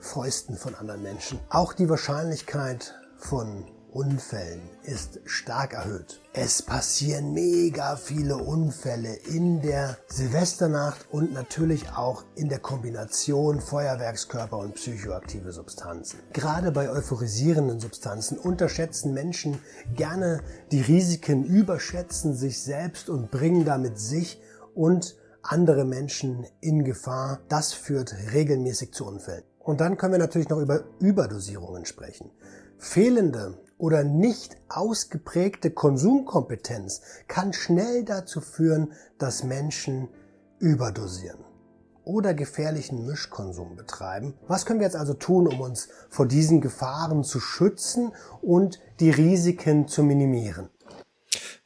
Fäusten 0.01 0.57
von 0.57 0.75
anderen 0.75 1.03
Menschen. 1.03 1.39
Auch 1.51 1.75
die 1.75 1.89
Wahrscheinlichkeit 1.89 2.95
von 3.19 3.67
Unfällen 3.95 4.61
ist 4.83 5.21
stark 5.25 5.73
erhöht. 5.73 6.21
Es 6.33 6.63
passieren 6.63 7.33
mega 7.33 7.95
viele 7.95 8.39
Unfälle 8.39 9.15
in 9.15 9.63
der 9.63 9.97
Silvesternacht 10.09 11.07
und 11.13 11.33
natürlich 11.33 11.89
auch 11.91 12.25
in 12.35 12.49
der 12.49 12.59
Kombination 12.59 13.61
Feuerwerkskörper 13.61 14.59
und 14.59 14.75
psychoaktive 14.75 15.53
Substanzen. 15.53 16.19
Gerade 16.33 16.73
bei 16.73 16.91
euphorisierenden 16.91 17.79
Substanzen 17.79 18.37
unterschätzen 18.37 19.15
Menschen 19.15 19.61
gerne 19.95 20.43
die 20.73 20.81
Risiken, 20.81 21.45
überschätzen 21.45 22.35
sich 22.35 22.61
selbst 22.61 23.09
und 23.09 23.31
bringen 23.31 23.65
damit 23.65 24.01
sich 24.01 24.41
und 24.75 25.15
andere 25.41 25.85
Menschen 25.85 26.49
in 26.61 26.83
Gefahr. 26.83 27.39
Das 27.49 27.73
führt 27.73 28.13
regelmäßig 28.33 28.93
zu 28.93 29.07
Unfällen. 29.07 29.45
Und 29.61 29.81
dann 29.81 29.97
können 29.97 30.15
wir 30.15 30.19
natürlich 30.19 30.49
noch 30.49 30.59
über 30.59 30.83
Überdosierungen 30.99 31.87
sprechen. 31.87 32.33
Fehlende 32.77 33.55
oder 33.85 34.03
nicht 34.03 34.57
ausgeprägte 34.71 35.71
Konsumkompetenz 35.71 37.03
kann 37.29 37.53
schnell 37.53 38.03
dazu 38.03 38.41
führen, 38.41 38.93
dass 39.19 39.45
Menschen 39.45 40.09
überdosieren 40.59 41.45
oder 42.03 42.33
gefährlichen 42.33 43.05
Mischkonsum 43.05 43.77
betreiben. 43.77 44.33
Was 44.49 44.65
können 44.65 44.81
wir 44.81 44.87
jetzt 44.87 44.97
also 44.97 45.13
tun, 45.13 45.47
um 45.47 45.61
uns 45.61 45.91
vor 46.09 46.25
diesen 46.25 46.63
Gefahren 46.63 47.25
zu 47.25 47.41
schützen 47.41 48.13
und 48.41 48.81
die 49.01 49.11
Risiken 49.11 49.87
zu 49.87 50.03
minimieren? 50.03 50.71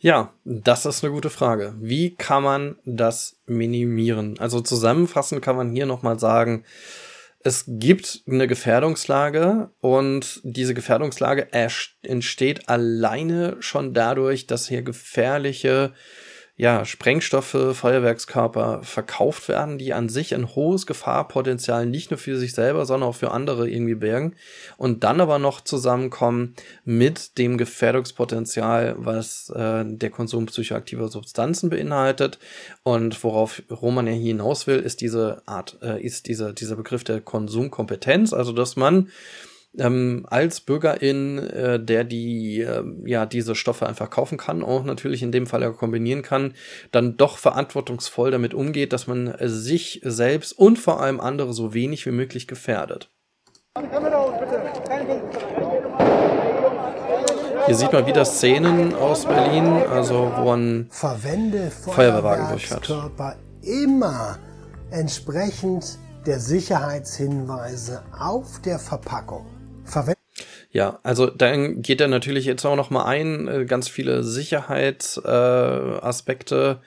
Ja, 0.01 0.33
das 0.45 0.87
ist 0.87 1.05
eine 1.05 1.13
gute 1.13 1.31
Frage. 1.31 1.77
Wie 1.79 2.17
kann 2.17 2.43
man 2.43 2.79
das 2.85 3.37
minimieren? 3.47 4.41
Also 4.41 4.61
zusammenfassend 4.61 5.41
kann 5.41 5.55
man 5.55 5.71
hier 5.71 5.87
nochmal 5.87 6.19
sagen, 6.19 6.65
es 7.41 7.65
gibt 7.67 8.23
eine 8.27 8.49
Gefährdungslage 8.49 9.71
und 9.81 10.41
diese 10.43 10.75
Gefährdungslage 10.75 11.49
entsteht 12.03 12.69
alleine 12.69 13.57
schon 13.61 13.95
dadurch, 13.95 14.47
dass 14.47 14.69
hier 14.69 14.83
gefährliche 14.83 15.93
ja, 16.61 16.85
Sprengstoffe, 16.85 17.57
Feuerwerkskörper 17.73 18.81
verkauft 18.83 19.47
werden, 19.47 19.79
die 19.79 19.95
an 19.95 20.09
sich 20.09 20.35
ein 20.35 20.57
hohes 20.57 20.87
Gefahrpotenzial 20.87 21.87
nicht 21.87 22.11
nur 22.11 22.19
für 22.19 22.37
sich 22.37 22.53
selber, 22.53 22.85
sondern 22.85 23.11
auch 23.11 23.15
für 23.15 23.31
andere 23.31 23.71
irgendwie 23.71 23.95
bergen 23.95 24.35
und 24.77 25.05
dann 25.05 25.21
aber 25.21 25.39
noch 25.39 25.61
zusammenkommen 25.61 26.57
mit 26.85 27.39
dem 27.39 27.59
Gefährdungspotenzial, 27.59 28.97
was 28.99 29.51
äh, 29.51 29.85
der 29.87 30.11
Konsum 30.11 30.47
psychoaktiver 30.47 31.07
Substanzen 31.07 31.71
beinhaltet. 31.71 32.41
Und 32.83 33.23
worauf 33.23 33.63
Roman 33.71 34.09
ja 34.09 34.13
hier 34.13 34.33
hinaus 34.33 34.67
will, 34.67 34.81
ist 34.81 35.01
diese 35.01 35.43
Art, 35.47 35.79
äh, 35.81 36.03
ist 36.05 36.27
dieser, 36.27 36.53
dieser 36.53 36.75
Begriff 36.75 37.05
der 37.05 37.21
Konsumkompetenz, 37.21 38.33
also 38.33 38.51
dass 38.51 38.75
man 38.75 39.11
ähm, 39.79 40.27
als 40.29 40.61
Bürgerin, 40.61 41.39
äh, 41.39 41.81
der 41.81 42.05
die 42.05 42.61
äh, 42.61 42.85
ja 43.05 43.27
diese 43.27 43.55
Stoffe 43.55 43.87
einfach 43.87 44.11
kaufen 44.11 44.39
kann, 44.39 44.63
auch 44.63 44.85
natürlich 44.85 45.23
in 45.23 45.33
dem 45.33 45.47
Fall 45.47 45.63
ja 45.63 45.71
kombinieren 45.71 46.23
kann, 46.23 46.55
dann 46.91 47.17
doch 47.17 47.39
verantwortungsvoll 47.39 48.31
damit 48.31 48.55
umgeht, 48.55 48.93
dass 48.93 49.07
man 49.07 49.29
äh, 49.29 49.49
sich 49.49 50.01
selbst 50.05 50.53
und 50.53 50.79
vor 50.79 51.01
allem 51.01 51.21
andere 51.21 51.53
so 51.53 51.75
wenig 51.75 52.07
wie 52.07 52.11
möglich 52.11 52.49
gefährdet. 52.49 53.11
Hier 57.67 57.75
sieht 57.75 57.93
man 57.93 58.07
wieder 58.07 58.25
Szenen 58.25 58.95
aus 58.95 59.27
Berlin, 59.27 59.67
also 59.91 60.33
wo 60.39 60.53
ein 60.53 60.89
Verwende 60.91 61.71
Feuerwehrwagen 61.71 62.49
durchfährt. 62.49 62.91
Immer 63.63 64.39
entsprechend 64.91 65.99
der 66.27 66.41
Sicherheitshinweise 66.41 68.03
auf 68.19 68.61
der 68.63 68.79
Verpackung 68.79 69.45
verwenden. 69.89 70.21
Ja, 70.71 71.01
also 71.03 71.27
dann 71.27 71.83
geht 71.83 72.01
er 72.01 72.07
natürlich 72.09 72.45
jetzt 72.45 72.65
auch 72.65 72.77
noch 72.77 72.91
mal 72.91 73.05
ein, 73.05 73.49
äh, 73.49 73.65
ganz 73.65 73.89
viele 73.89 74.23
Sicherheitsaspekte. 74.23 76.81
Äh, 76.83 76.85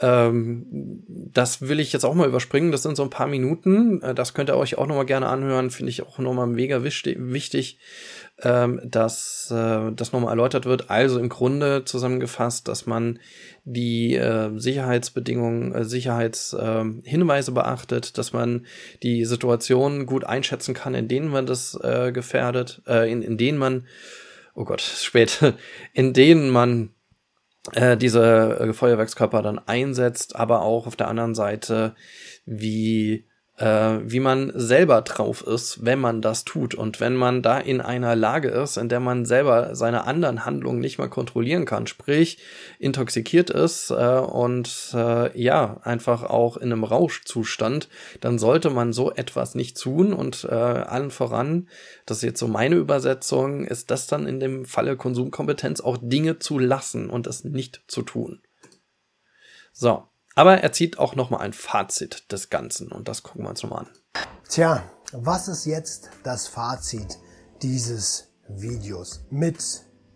ähm, 0.00 0.66
das 1.06 1.60
will 1.60 1.78
ich 1.78 1.92
jetzt 1.92 2.04
auch 2.04 2.14
mal 2.14 2.28
überspringen. 2.28 2.72
Das 2.72 2.82
sind 2.82 2.96
so 2.96 3.02
ein 3.02 3.10
paar 3.10 3.26
Minuten. 3.26 4.02
Äh, 4.02 4.14
das 4.14 4.32
könnt 4.32 4.48
ihr 4.48 4.56
euch 4.56 4.78
auch 4.78 4.86
noch 4.86 4.96
mal 4.96 5.04
gerne 5.04 5.28
anhören. 5.28 5.70
Finde 5.70 5.90
ich 5.90 6.02
auch 6.02 6.18
noch 6.18 6.32
mal 6.32 6.46
mega 6.46 6.82
wichtig 6.82 7.78
ähm, 8.42 8.80
dass 8.84 9.50
äh, 9.50 9.92
das 9.92 10.12
nochmal 10.12 10.30
erläutert 10.30 10.66
wird. 10.66 10.90
Also 10.90 11.18
im 11.18 11.28
Grunde 11.28 11.84
zusammengefasst, 11.84 12.68
dass 12.68 12.86
man 12.86 13.18
die 13.64 14.14
äh, 14.14 14.50
Sicherheitsbedingungen, 14.58 15.74
äh, 15.74 15.84
Sicherheitshinweise 15.84 17.50
äh, 17.50 17.54
beachtet, 17.54 18.18
dass 18.18 18.32
man 18.32 18.66
die 19.02 19.24
Situation 19.24 20.06
gut 20.06 20.24
einschätzen 20.24 20.74
kann, 20.74 20.94
in 20.94 21.08
denen 21.08 21.28
man 21.28 21.46
das 21.46 21.78
äh, 21.82 22.12
gefährdet, 22.12 22.82
äh, 22.86 23.10
in, 23.10 23.22
in 23.22 23.36
denen 23.36 23.58
man, 23.58 23.86
oh 24.54 24.64
Gott, 24.64 24.80
spät, 25.02 25.54
in 25.92 26.12
denen 26.12 26.50
man 26.50 26.90
äh, 27.74 27.96
diese 27.96 28.58
äh, 28.58 28.72
Feuerwerkskörper 28.72 29.42
dann 29.42 29.58
einsetzt, 29.58 30.36
aber 30.36 30.62
auch 30.62 30.86
auf 30.86 30.96
der 30.96 31.08
anderen 31.08 31.34
Seite, 31.34 31.94
wie 32.46 33.26
äh, 33.60 34.00
wie 34.04 34.20
man 34.20 34.52
selber 34.54 35.02
drauf 35.02 35.46
ist, 35.46 35.84
wenn 35.84 36.00
man 36.00 36.22
das 36.22 36.44
tut. 36.44 36.74
Und 36.74 36.98
wenn 36.98 37.14
man 37.14 37.42
da 37.42 37.58
in 37.58 37.82
einer 37.82 38.16
Lage 38.16 38.48
ist, 38.48 38.78
in 38.78 38.88
der 38.88 39.00
man 39.00 39.26
selber 39.26 39.74
seine 39.74 40.06
anderen 40.06 40.46
Handlungen 40.46 40.80
nicht 40.80 40.98
mal 40.98 41.10
kontrollieren 41.10 41.66
kann, 41.66 41.86
sprich 41.86 42.38
intoxikiert 42.78 43.50
ist 43.50 43.90
äh, 43.90 44.18
und 44.18 44.92
äh, 44.94 45.38
ja, 45.40 45.76
einfach 45.82 46.22
auch 46.22 46.56
in 46.56 46.72
einem 46.72 46.84
Rauschzustand, 46.84 47.88
dann 48.22 48.38
sollte 48.38 48.70
man 48.70 48.94
so 48.94 49.12
etwas 49.12 49.54
nicht 49.54 49.78
tun. 49.78 50.14
Und 50.14 50.44
äh, 50.44 50.54
allen 50.54 51.10
voran, 51.10 51.68
das 52.06 52.18
ist 52.18 52.22
jetzt 52.22 52.40
so 52.40 52.48
meine 52.48 52.76
Übersetzung, 52.76 53.66
ist 53.66 53.90
das 53.90 54.06
dann 54.06 54.26
in 54.26 54.40
dem 54.40 54.64
Falle 54.64 54.96
Konsumkompetenz 54.96 55.82
auch 55.82 55.98
Dinge 56.00 56.38
zu 56.38 56.58
lassen 56.58 57.10
und 57.10 57.26
es 57.26 57.44
nicht 57.44 57.82
zu 57.88 58.00
tun. 58.02 58.40
So, 59.72 60.09
aber 60.40 60.62
er 60.62 60.72
zieht 60.72 60.98
auch 60.98 61.14
nochmal 61.16 61.42
ein 61.42 61.52
Fazit 61.52 62.32
des 62.32 62.48
Ganzen 62.48 62.90
und 62.90 63.08
das 63.08 63.22
gucken 63.22 63.42
wir 63.42 63.50
uns 63.50 63.62
nochmal 63.62 63.80
an. 63.80 63.90
Tja, 64.48 64.82
was 65.12 65.48
ist 65.48 65.66
jetzt 65.66 66.08
das 66.24 66.46
Fazit 66.46 67.18
dieses 67.60 68.28
Videos 68.48 69.26
mit 69.28 69.62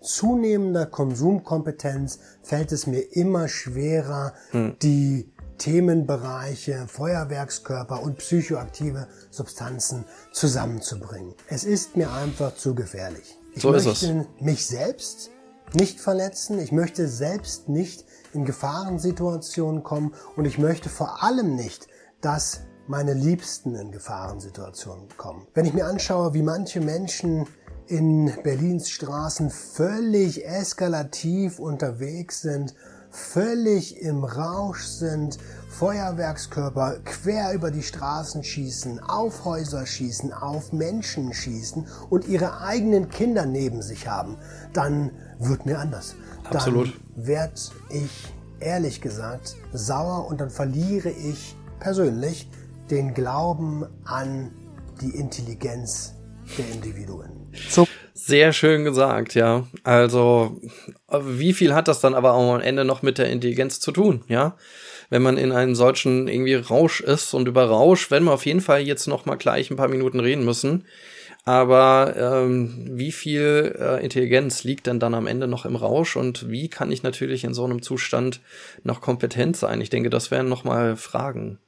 zunehmender 0.01 0.87
Konsumkompetenz 0.87 2.21
fällt 2.43 2.73
es 2.73 2.87
mir 2.87 3.01
immer 3.15 3.49
schwerer, 3.49 4.33
hm. 4.53 4.77
die 4.81 5.31
Themenbereiche 5.59 6.87
Feuerwerkskörper 6.89 8.03
und 8.03 8.17
psychoaktive 8.17 9.09
Substanzen 9.31 10.07
zusammenzubringen. 10.33 11.35
Es 11.49 11.65
ist 11.65 11.97
mir 11.97 12.11
einfach 12.11 12.55
zu 12.55 12.75
gefährlich. 12.75 13.39
Ich 13.53 13.61
so 13.61 13.71
möchte 13.71 14.27
mich 14.41 14.67
selbst 14.67 15.31
nicht 15.75 16.01
verletzen, 16.01 16.59
ich 16.59 16.73
möchte 16.73 17.09
selbst 17.09 17.69
nicht 17.69 18.07
in 18.35 18.45
Gefahrensituationen 18.45 19.83
kommen 19.83 20.15
und 20.37 20.45
ich 20.45 20.59
möchte 20.59 20.89
vor 20.89 21.23
allem 21.23 21.55
nicht, 21.57 21.89
dass 22.21 22.63
meine 22.87 23.15
Liebsten 23.15 23.75
in 23.75 23.93
Gefahrensituationen 23.93 25.09
kommen. 25.17 25.47
Wenn 25.55 25.65
ich 25.65 25.73
mir 25.73 25.87
anschaue, 25.87 26.35
wie 26.35 26.43
manche 26.43 26.81
Menschen 26.81 27.47
in 27.87 28.33
Berlins 28.43 28.91
Straßen 28.91 29.51
völlig 29.51 30.47
eskalativ 30.47 31.59
unterwegs 31.59 32.43
sind, 32.43 32.75
völlig 33.11 34.01
im 34.01 34.25
Rausch 34.25 34.85
sind, 34.85 35.39
Feuerwerkskörper 35.69 37.01
quer 37.05 37.53
über 37.53 37.71
die 37.71 37.83
Straßen 37.83 38.43
schießen, 38.43 39.01
auf 39.01 39.45
Häuser 39.45 39.87
schießen, 39.87 40.33
auf 40.33 40.73
Menschen 40.73 41.33
schießen 41.33 41.87
und 42.11 42.27
ihre 42.27 42.61
eigenen 42.61 43.09
Kinder 43.09 43.47
neben 43.47 43.83
sich 43.83 44.09
haben, 44.09 44.37
dann 44.73 45.13
wird 45.39 45.67
mir 45.67 45.79
anders. 45.79 46.15
Absolut. 46.45 46.95
Dann 46.95 47.04
werde 47.17 47.55
ich 47.91 48.11
ehrlich 48.61 49.01
gesagt 49.01 49.57
sauer 49.73 50.27
und 50.29 50.41
dann 50.41 50.51
verliere 50.51 51.11
ich 51.11 51.55
persönlich 51.81 52.49
den 52.91 53.15
Glauben 53.15 53.87
an 54.05 54.51
die 55.01 55.17
Intelligenz 55.17 56.15
der 56.59 56.71
Individuen. 56.71 57.31
So. 57.69 57.87
Sehr 58.17 58.53
schön 58.53 58.85
gesagt, 58.85 59.35
ja. 59.35 59.67
Also, 59.83 60.61
wie 61.21 61.53
viel 61.53 61.75
hat 61.75 61.89
das 61.89 62.01
dann 62.01 62.15
aber 62.15 62.31
am 62.31 62.61
Ende 62.61 62.85
noch 62.85 63.03
mit 63.03 63.19
der 63.19 63.29
Intelligenz 63.29 63.81
zu 63.81 63.91
tun, 63.91 64.23
ja? 64.29 64.57
Wenn 65.11 65.21
man 65.21 65.37
in 65.37 65.51
einem 65.51 65.75
solchen 65.75 66.29
irgendwie 66.29 66.55
Rausch 66.55 67.01
ist 67.01 67.35
und 67.35 67.49
über 67.49 67.65
Rausch 67.65 68.13
werden 68.13 68.25
wir 68.25 68.33
auf 68.33 68.47
jeden 68.47 68.61
Fall 68.61 68.81
jetzt 68.81 69.09
noch 69.09 69.27
mal 69.27 69.35
gleich 69.35 69.71
ein 69.71 69.77
paar 69.77 69.89
Minuten 69.89 70.21
reden 70.21 70.45
müssen. 70.45 70.87
Aber 71.45 72.15
ähm, 72.17 72.89
wie 72.93 73.13
viel 73.13 73.77
äh, 73.79 74.03
Intelligenz 74.03 74.65
liegt 74.65 74.87
denn 74.87 74.99
dann 74.99 75.15
am 75.15 75.27
Ende 75.27 75.47
noch 75.47 75.67
im 75.67 75.77
Rausch 75.77 76.17
und 76.17 76.49
wie 76.49 76.69
kann 76.69 76.91
ich 76.91 77.03
natürlich 77.03 77.45
in 77.45 77.53
so 77.53 77.65
einem 77.65 77.83
Zustand 77.83 78.41
noch 78.83 79.03
kompetent 79.03 79.57
sein? 79.57 79.83
Ich 79.83 79.91
denke, 79.91 80.09
das 80.09 80.31
wären 80.31 80.49
noch 80.49 80.65
mal 80.65 80.97
Fragen. 80.97 81.59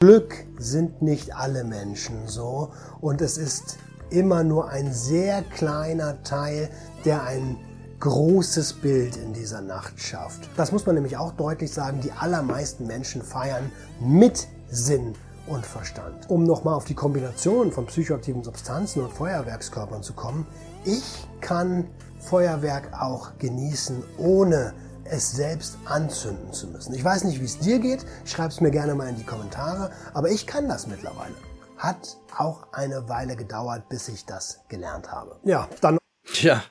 Glück 0.00 0.34
sind 0.58 1.00
nicht 1.00 1.34
alle 1.34 1.64
Menschen 1.64 2.26
so 2.26 2.72
und 3.00 3.22
es 3.22 3.38
ist 3.38 3.78
immer 4.10 4.44
nur 4.44 4.68
ein 4.68 4.92
sehr 4.92 5.42
kleiner 5.42 6.22
Teil, 6.24 6.68
der 7.06 7.22
ein 7.22 7.56
großes 8.00 8.74
Bild 8.74 9.16
in 9.16 9.32
dieser 9.32 9.62
Nacht 9.62 9.98
schafft. 9.98 10.50
Das 10.56 10.72
muss 10.72 10.84
man 10.84 10.96
nämlich 10.96 11.16
auch 11.16 11.32
deutlich 11.32 11.70
sagen, 11.70 12.00
die 12.02 12.12
allermeisten 12.12 12.86
Menschen 12.86 13.22
feiern 13.22 13.70
mit 14.00 14.48
Sinn 14.68 15.14
und 15.46 15.66
Verstand. 15.66 16.28
Um 16.28 16.44
nochmal 16.44 16.74
auf 16.74 16.84
die 16.84 16.94
Kombination 16.94 17.72
von 17.72 17.86
psychoaktiven 17.86 18.44
Substanzen 18.44 19.02
und 19.02 19.12
Feuerwerkskörpern 19.12 20.02
zu 20.02 20.12
kommen, 20.12 20.46
ich 20.84 21.26
kann 21.40 21.88
Feuerwerk 22.20 22.92
auch 23.00 23.38
genießen, 23.38 24.02
ohne 24.18 24.74
es 25.04 25.32
selbst 25.32 25.76
anzünden 25.84 26.52
zu 26.52 26.68
müssen. 26.68 26.94
Ich 26.94 27.04
weiß 27.04 27.24
nicht, 27.24 27.40
wie 27.40 27.44
es 27.44 27.58
dir 27.58 27.78
geht, 27.78 28.04
schreib 28.24 28.50
es 28.50 28.60
mir 28.60 28.70
gerne 28.70 28.94
mal 28.94 29.08
in 29.08 29.16
die 29.16 29.24
Kommentare, 29.24 29.90
aber 30.14 30.30
ich 30.30 30.46
kann 30.46 30.68
das 30.68 30.86
mittlerweile. 30.86 31.34
Hat 31.76 32.16
auch 32.38 32.72
eine 32.72 33.08
Weile 33.08 33.36
gedauert, 33.36 33.88
bis 33.88 34.08
ich 34.08 34.24
das 34.24 34.60
gelernt 34.68 35.10
habe. 35.10 35.40
Ja, 35.44 35.68
dann. 35.80 35.98
Tja, 36.24 36.62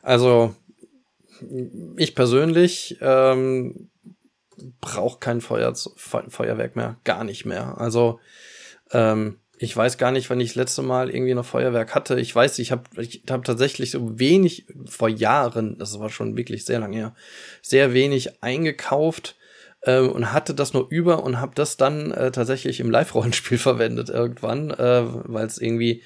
also 0.00 0.54
ich 1.96 2.14
persönlich 2.14 2.98
ähm, 3.00 3.90
brauche 4.80 5.18
kein 5.18 5.40
Feuer, 5.40 5.74
Feuerwerk 5.74 6.76
mehr, 6.76 6.96
gar 7.04 7.24
nicht 7.24 7.44
mehr. 7.44 7.78
Also 7.78 8.20
ähm, 8.92 9.38
ich 9.58 9.76
weiß 9.76 9.96
gar 9.96 10.10
nicht, 10.10 10.28
wann 10.28 10.40
ich 10.40 10.50
das 10.50 10.56
letzte 10.56 10.82
Mal 10.82 11.10
irgendwie 11.10 11.34
noch 11.34 11.44
Feuerwerk 11.44 11.94
hatte. 11.94 12.18
Ich 12.18 12.34
weiß, 12.34 12.58
ich 12.58 12.72
habe 12.72 12.82
ich 13.00 13.22
hab 13.30 13.44
tatsächlich 13.44 13.92
so 13.92 14.18
wenig 14.18 14.66
vor 14.86 15.08
Jahren, 15.08 15.78
das 15.78 15.98
war 16.00 16.10
schon 16.10 16.36
wirklich 16.36 16.64
sehr 16.64 16.80
lange 16.80 16.96
her, 16.96 17.14
sehr 17.62 17.94
wenig 17.94 18.42
eingekauft 18.42 19.36
äh, 19.82 20.00
und 20.00 20.32
hatte 20.32 20.54
das 20.54 20.72
nur 20.72 20.88
über 20.90 21.22
und 21.22 21.40
habe 21.40 21.52
das 21.54 21.76
dann 21.76 22.10
äh, 22.10 22.32
tatsächlich 22.32 22.80
im 22.80 22.90
Live-Rollenspiel 22.90 23.58
verwendet 23.58 24.08
irgendwann, 24.08 24.70
äh, 24.70 25.04
weil 25.06 25.46
es 25.46 25.58
irgendwie 25.58 26.02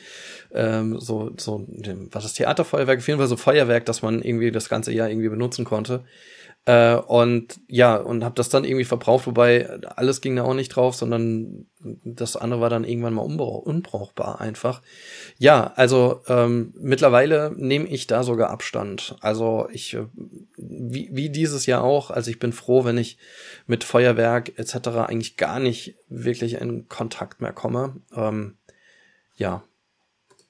ähm, 0.52 1.00
so, 1.00 1.32
so, 1.38 1.66
was 2.10 2.24
das 2.24 2.34
Theaterfeuerwerk, 2.34 2.98
auf 2.98 3.08
jeden 3.08 3.18
Fall 3.18 3.28
so 3.28 3.36
Feuerwerk, 3.36 3.86
dass 3.86 4.02
man 4.02 4.22
irgendwie 4.22 4.50
das 4.50 4.68
ganze 4.68 4.92
Jahr 4.92 5.08
irgendwie 5.08 5.28
benutzen 5.30 5.64
konnte. 5.64 6.04
Äh, 6.66 6.96
und 6.96 7.60
ja, 7.68 7.96
und 7.96 8.24
habe 8.24 8.34
das 8.34 8.48
dann 8.48 8.64
irgendwie 8.64 8.84
verbraucht, 8.84 9.28
wobei 9.28 9.70
alles 9.94 10.20
ging 10.20 10.34
da 10.34 10.42
auch 10.42 10.54
nicht 10.54 10.70
drauf, 10.70 10.96
sondern 10.96 11.66
das 12.04 12.34
andere 12.36 12.60
war 12.60 12.70
dann 12.70 12.82
irgendwann 12.82 13.14
mal 13.14 13.22
unbrauchbar 13.22 14.40
einfach. 14.40 14.82
Ja, 15.38 15.72
also 15.76 16.22
ähm, 16.26 16.74
mittlerweile 16.76 17.52
nehme 17.56 17.86
ich 17.86 18.08
da 18.08 18.24
sogar 18.24 18.50
Abstand. 18.50 19.16
Also 19.20 19.68
ich, 19.70 19.94
äh, 19.94 20.06
wie, 20.56 21.08
wie 21.12 21.30
dieses 21.30 21.66
Jahr 21.66 21.84
auch, 21.84 22.10
also 22.10 22.32
ich 22.32 22.40
bin 22.40 22.52
froh, 22.52 22.84
wenn 22.84 22.98
ich 22.98 23.16
mit 23.68 23.84
Feuerwerk 23.84 24.58
etc. 24.58 24.88
eigentlich 25.06 25.36
gar 25.36 25.60
nicht 25.60 25.94
wirklich 26.08 26.60
in 26.60 26.88
Kontakt 26.88 27.40
mehr 27.40 27.52
komme. 27.52 27.94
Ähm, 28.12 28.56
ja. 29.36 29.62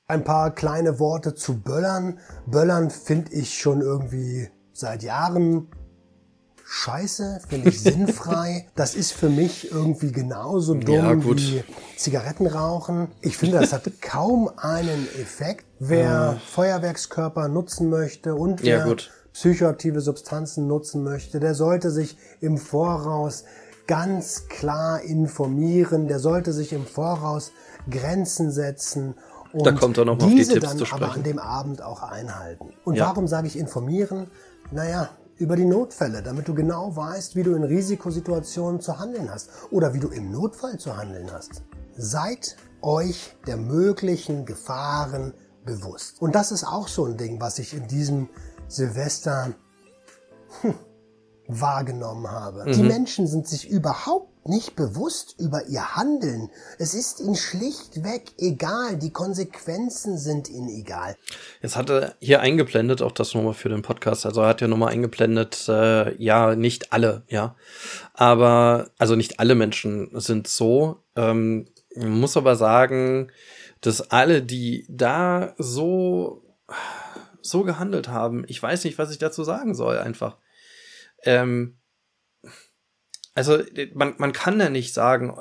Ein 0.06 0.24
paar 0.24 0.54
kleine 0.54 0.98
Worte 0.98 1.34
zu 1.34 1.60
Böllern. 1.60 2.20
Böllern 2.46 2.88
finde 2.88 3.34
ich 3.34 3.58
schon 3.58 3.82
irgendwie 3.82 4.48
seit 4.72 5.02
Jahren 5.02 5.68
scheiße, 6.68 7.40
finde 7.48 7.68
ich 7.68 7.80
sinnfrei. 7.80 8.66
Das 8.74 8.94
ist 8.94 9.12
für 9.12 9.28
mich 9.28 9.70
irgendwie 9.70 10.10
genauso 10.10 10.74
dumm 10.74 10.94
ja, 10.94 11.24
wie 11.24 11.62
Zigaretten 11.96 12.46
rauchen. 12.46 13.08
Ich 13.20 13.36
finde, 13.36 13.60
das 13.60 13.72
hat 13.72 13.90
kaum 14.02 14.50
einen 14.56 15.06
Effekt. 15.20 15.64
Wer 15.78 16.04
ja. 16.04 16.36
Feuerwerkskörper 16.52 17.48
nutzen 17.48 17.88
möchte 17.88 18.34
und 18.34 18.62
wer 18.62 18.86
ja, 18.86 18.96
psychoaktive 19.32 20.00
Substanzen 20.00 20.66
nutzen 20.66 21.04
möchte, 21.04 21.38
der 21.38 21.54
sollte 21.54 21.90
sich 21.90 22.18
im 22.40 22.58
Voraus 22.58 23.44
ganz 23.86 24.48
klar 24.48 25.02
informieren, 25.02 26.08
der 26.08 26.18
sollte 26.18 26.52
sich 26.52 26.72
im 26.72 26.84
Voraus 26.84 27.52
Grenzen 27.88 28.50
setzen 28.50 29.14
und 29.52 29.64
da 29.64 29.72
kommt 29.72 29.96
er 29.96 30.04
noch 30.04 30.18
diese 30.18 30.26
auf 30.26 30.48
die 30.48 30.60
Tipps 30.60 30.90
dann 30.90 31.02
aber 31.02 31.12
an 31.12 31.22
dem 31.22 31.38
Abend 31.38 31.80
auch 31.80 32.02
einhalten. 32.02 32.72
Und 32.84 32.98
warum 32.98 33.28
sage 33.28 33.46
ich 33.46 33.56
informieren? 33.56 34.26
Naja, 34.72 35.10
über 35.38 35.56
die 35.56 35.64
Notfälle, 35.64 36.22
damit 36.22 36.48
du 36.48 36.54
genau 36.54 36.94
weißt, 36.96 37.36
wie 37.36 37.42
du 37.42 37.54
in 37.54 37.64
Risikosituationen 37.64 38.80
zu 38.80 38.98
handeln 38.98 39.30
hast 39.30 39.50
oder 39.70 39.92
wie 39.94 40.00
du 40.00 40.08
im 40.08 40.30
Notfall 40.30 40.78
zu 40.78 40.96
handeln 40.96 41.30
hast. 41.32 41.62
Seid 41.96 42.56
euch 42.82 43.36
der 43.46 43.56
möglichen 43.56 44.44
Gefahren 44.44 45.34
bewusst. 45.64 46.20
Und 46.22 46.34
das 46.34 46.52
ist 46.52 46.64
auch 46.64 46.88
so 46.88 47.04
ein 47.04 47.16
Ding, 47.16 47.40
was 47.40 47.58
ich 47.58 47.74
in 47.74 47.88
diesem 47.88 48.28
Silvester 48.68 49.52
hm, 50.60 50.74
wahrgenommen 51.48 52.30
habe. 52.30 52.64
Mhm. 52.66 52.72
Die 52.72 52.82
Menschen 52.82 53.26
sind 53.26 53.46
sich 53.46 53.68
überhaupt 53.68 54.35
nicht 54.48 54.76
bewusst 54.76 55.36
über 55.38 55.66
ihr 55.66 55.96
Handeln. 55.96 56.50
Es 56.78 56.94
ist 56.94 57.20
ihnen 57.20 57.36
schlichtweg 57.36 58.32
egal. 58.38 58.96
Die 58.96 59.12
Konsequenzen 59.12 60.18
sind 60.18 60.48
ihnen 60.48 60.68
egal. 60.68 61.16
Jetzt 61.62 61.76
hat 61.76 61.90
er 61.90 62.14
hier 62.20 62.40
eingeblendet, 62.40 63.02
auch 63.02 63.12
das 63.12 63.34
nochmal 63.34 63.54
für 63.54 63.68
den 63.68 63.82
Podcast. 63.82 64.26
Also 64.26 64.42
er 64.42 64.48
hat 64.48 64.60
ja 64.60 64.68
nochmal 64.68 64.92
eingeblendet, 64.92 65.68
äh, 65.68 66.14
ja, 66.22 66.54
nicht 66.54 66.92
alle, 66.92 67.22
ja. 67.28 67.56
Aber, 68.14 68.90
also 68.98 69.16
nicht 69.16 69.40
alle 69.40 69.54
Menschen 69.54 70.10
sind 70.18 70.48
so. 70.48 71.02
Ähm, 71.14 71.68
muss 71.96 72.36
aber 72.36 72.56
sagen, 72.56 73.30
dass 73.80 74.10
alle, 74.10 74.42
die 74.42 74.86
da 74.88 75.54
so, 75.58 76.42
so 77.40 77.62
gehandelt 77.62 78.08
haben, 78.08 78.44
ich 78.48 78.62
weiß 78.62 78.84
nicht, 78.84 78.98
was 78.98 79.10
ich 79.10 79.18
dazu 79.18 79.44
sagen 79.44 79.74
soll, 79.74 79.98
einfach. 79.98 80.36
Ähm, 81.22 81.75
also 83.36 83.58
man, 83.94 84.14
man 84.18 84.32
kann 84.32 84.58
ja 84.58 84.70
nicht 84.70 84.94
sagen, 84.94 85.36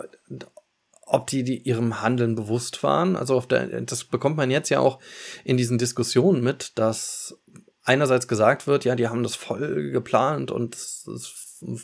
ob 1.06 1.28
die, 1.28 1.44
die 1.44 1.60
ihrem 1.60 2.02
Handeln 2.02 2.36
bewusst 2.36 2.84
waren. 2.84 3.16
Also 3.16 3.36
auf 3.36 3.48
der, 3.48 3.82
das 3.82 4.04
bekommt 4.04 4.38
man 4.38 4.52
jetzt 4.52 4.70
ja 4.70 4.80
auch 4.80 5.00
in 5.44 5.58
diesen 5.58 5.78
Diskussionen 5.78 6.44
mit, 6.44 6.78
dass 6.78 7.40
einerseits 7.84 8.28
gesagt 8.28 8.68
wird, 8.68 8.84
ja, 8.84 8.96
die 8.96 9.08
haben 9.08 9.24
das 9.24 9.36
voll 9.36 9.92
geplant 9.92 10.52
und 10.52 10.76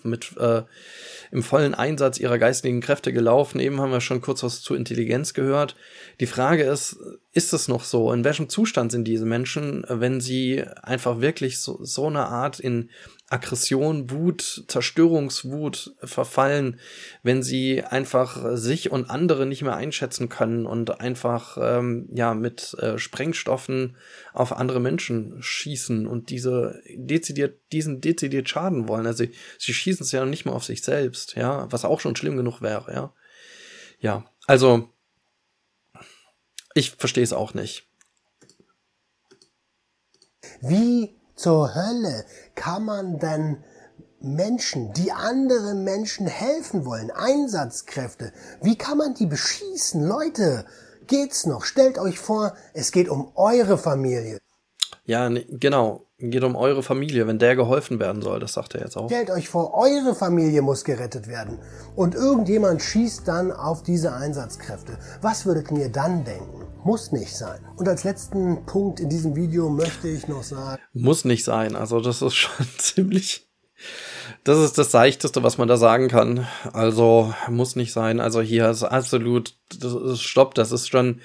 mit 0.04 0.36
äh, 0.38 0.64
im 1.32 1.44
vollen 1.44 1.74
Einsatz 1.74 2.20
ihrer 2.20 2.38
geistigen 2.38 2.82
Kräfte 2.82 3.14
gelaufen. 3.14 3.60
Eben 3.60 3.80
haben 3.80 3.92
wir 3.92 4.02
schon 4.02 4.22
kurz 4.22 4.44
was 4.44 4.62
zu 4.62 4.76
Intelligenz 4.76 5.34
gehört. 5.34 5.76
Die 6.20 6.28
Frage 6.28 6.64
ist, 6.64 6.98
ist 7.32 7.54
es 7.54 7.68
noch 7.68 7.84
so? 7.84 8.12
In 8.12 8.26
welchem 8.26 8.50
Zustand 8.50 8.92
sind 8.92 9.06
diese 9.06 9.26
Menschen, 9.26 9.86
wenn 9.88 10.20
sie 10.20 10.64
einfach 10.82 11.22
wirklich 11.22 11.62
so, 11.62 11.80
so 11.84 12.08
eine 12.08 12.28
Art 12.28 12.60
in 12.60 12.90
Aggression, 13.32 14.10
Wut, 14.12 14.66
Zerstörungswut 14.68 15.96
verfallen, 16.04 16.80
wenn 17.24 17.44
sie 17.44 17.82
einfach 17.82 18.58
sich 18.58 18.92
und 18.92 19.10
andere 19.10 19.46
nicht 19.46 19.62
mehr 19.62 19.76
einschätzen 19.76 20.28
können 20.28 20.66
und 20.66 21.00
einfach 21.00 21.58
ähm, 21.62 22.10
ja 22.14 22.34
mit 22.34 22.74
äh, 22.80 22.98
Sprengstoffen 22.98 23.96
auf 24.34 24.52
andere 24.52 24.82
Menschen 24.82 25.42
schießen 25.42 26.08
und 26.08 26.30
diese 26.30 26.82
dezidiert 26.94 27.60
diesen 27.72 28.02
dezidiert 28.02 28.50
schaden 28.50 28.90
wollen. 28.90 29.08
Also 29.08 29.24
sie 29.58 29.74
schießen 29.74 30.06
es 30.06 30.12
ja 30.12 30.26
nicht 30.26 30.46
mal 30.46 30.52
auf 30.52 30.66
sich 30.66 30.84
selbst, 30.84 31.36
ja, 31.36 31.72
was 31.72 31.86
auch 31.86 32.02
schon 32.02 32.18
schlimm 32.18 32.36
genug 32.36 32.62
wäre, 32.62 32.94
ja. 32.94 33.14
Ja, 34.00 34.26
also 34.46 34.90
ich 36.74 36.92
verstehe 36.92 37.24
es 37.24 37.34
auch 37.34 37.54
nicht. 37.54 37.88
Wie 40.62 41.21
zur 41.42 41.74
Hölle 41.74 42.24
kann 42.54 42.86
man 42.86 43.18
denn 43.18 43.58
Menschen, 44.20 44.94
die 44.94 45.12
anderen 45.12 45.84
Menschen 45.84 46.28
helfen 46.28 46.86
wollen, 46.86 47.10
Einsatzkräfte, 47.10 48.32
wie 48.62 48.78
kann 48.78 49.00
man 49.00 49.16
die 49.16 49.26
beschießen? 49.26 50.06
Leute, 50.06 50.66
geht's 51.08 51.48
noch? 51.48 51.66
Stellt 51.66 51.98
euch 51.98 52.20
vor, 52.20 52.54
es 52.76 52.92
geht 52.92 53.10
um 53.10 53.32
eure 53.34 53.80
Familie. 53.80 54.38
Ja, 55.06 55.28
genau. 55.50 56.06
Geht 56.20 56.44
um 56.44 56.56
eure 56.56 56.84
Familie, 56.84 57.26
wenn 57.26 57.40
der 57.40 57.56
geholfen 57.56 58.00
werden 58.00 58.22
soll, 58.22 58.40
das 58.40 58.54
sagt 58.54 58.76
er 58.76 58.82
jetzt 58.82 58.96
auch. 58.96 59.08
Stellt 59.08 59.32
euch 59.32 59.50
vor, 59.50 59.74
eure 59.74 60.14
Familie 60.14 60.62
muss 60.62 60.84
gerettet 60.84 61.28
werden. 61.28 61.58
Und 61.96 62.14
irgendjemand 62.14 62.84
schießt 62.84 63.28
dann 63.28 63.52
auf 63.52 63.82
diese 63.82 64.14
Einsatzkräfte. 64.14 65.00
Was 65.22 65.48
würdet 65.48 65.72
ihr 65.72 65.90
dann 65.90 66.24
denken? 66.24 66.71
Muss 66.84 67.12
nicht 67.12 67.36
sein. 67.36 67.64
Und 67.78 67.88
als 67.88 68.04
letzten 68.04 68.66
Punkt 68.66 69.00
in 69.00 69.10
diesem 69.10 69.36
Video 69.36 69.70
möchte 69.70 70.08
ich 70.08 70.28
noch 70.28 70.44
sagen. 70.44 70.82
Muss 70.94 71.26
nicht 71.26 71.44
sein. 71.44 71.76
Also 71.76 72.00
das 72.00 72.22
ist 72.22 72.34
schon 72.34 72.66
ziemlich. 72.78 73.48
Das 74.44 74.58
ist 74.58 74.78
das 74.78 74.90
Seichteste, 74.90 75.44
was 75.44 75.60
man 75.60 75.68
da 75.68 75.78
sagen 75.78 76.08
kann. 76.08 76.48
Also 76.74 77.34
muss 77.50 77.76
nicht 77.76 77.94
sein. 77.94 78.20
Also 78.20 78.42
hier 78.42 78.70
ist 78.70 78.84
absolut 78.84 79.56
das 79.80 79.94
ist 79.94 80.22
Stopp. 80.22 80.56
Das 80.56 80.72
ist 80.72 80.90
schon 80.90 81.22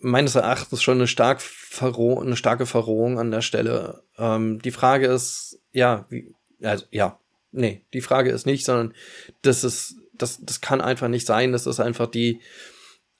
meines 0.00 0.34
Erachtens 0.34 0.82
schon 0.82 0.98
eine, 0.98 1.06
stark 1.06 1.40
Verroh 1.40 2.18
eine 2.18 2.36
starke 2.36 2.66
Verrohung 2.66 3.20
an 3.20 3.30
der 3.30 3.42
Stelle. 3.42 4.02
Ähm, 4.18 4.60
die 4.60 4.72
Frage 4.72 5.06
ist, 5.06 5.60
ja, 5.72 6.06
wie, 6.08 6.34
also 6.62 6.84
ja, 6.90 7.18
nee, 7.52 7.84
die 7.94 8.00
Frage 8.00 8.30
ist 8.30 8.46
nicht, 8.46 8.64
sondern 8.64 8.94
das 9.42 9.62
ist, 9.62 9.96
das, 10.14 10.40
das 10.42 10.60
kann 10.60 10.80
einfach 10.80 11.08
nicht 11.08 11.26
sein. 11.26 11.52
Das 11.52 11.66
ist 11.66 11.78
einfach 11.78 12.08
die, 12.08 12.40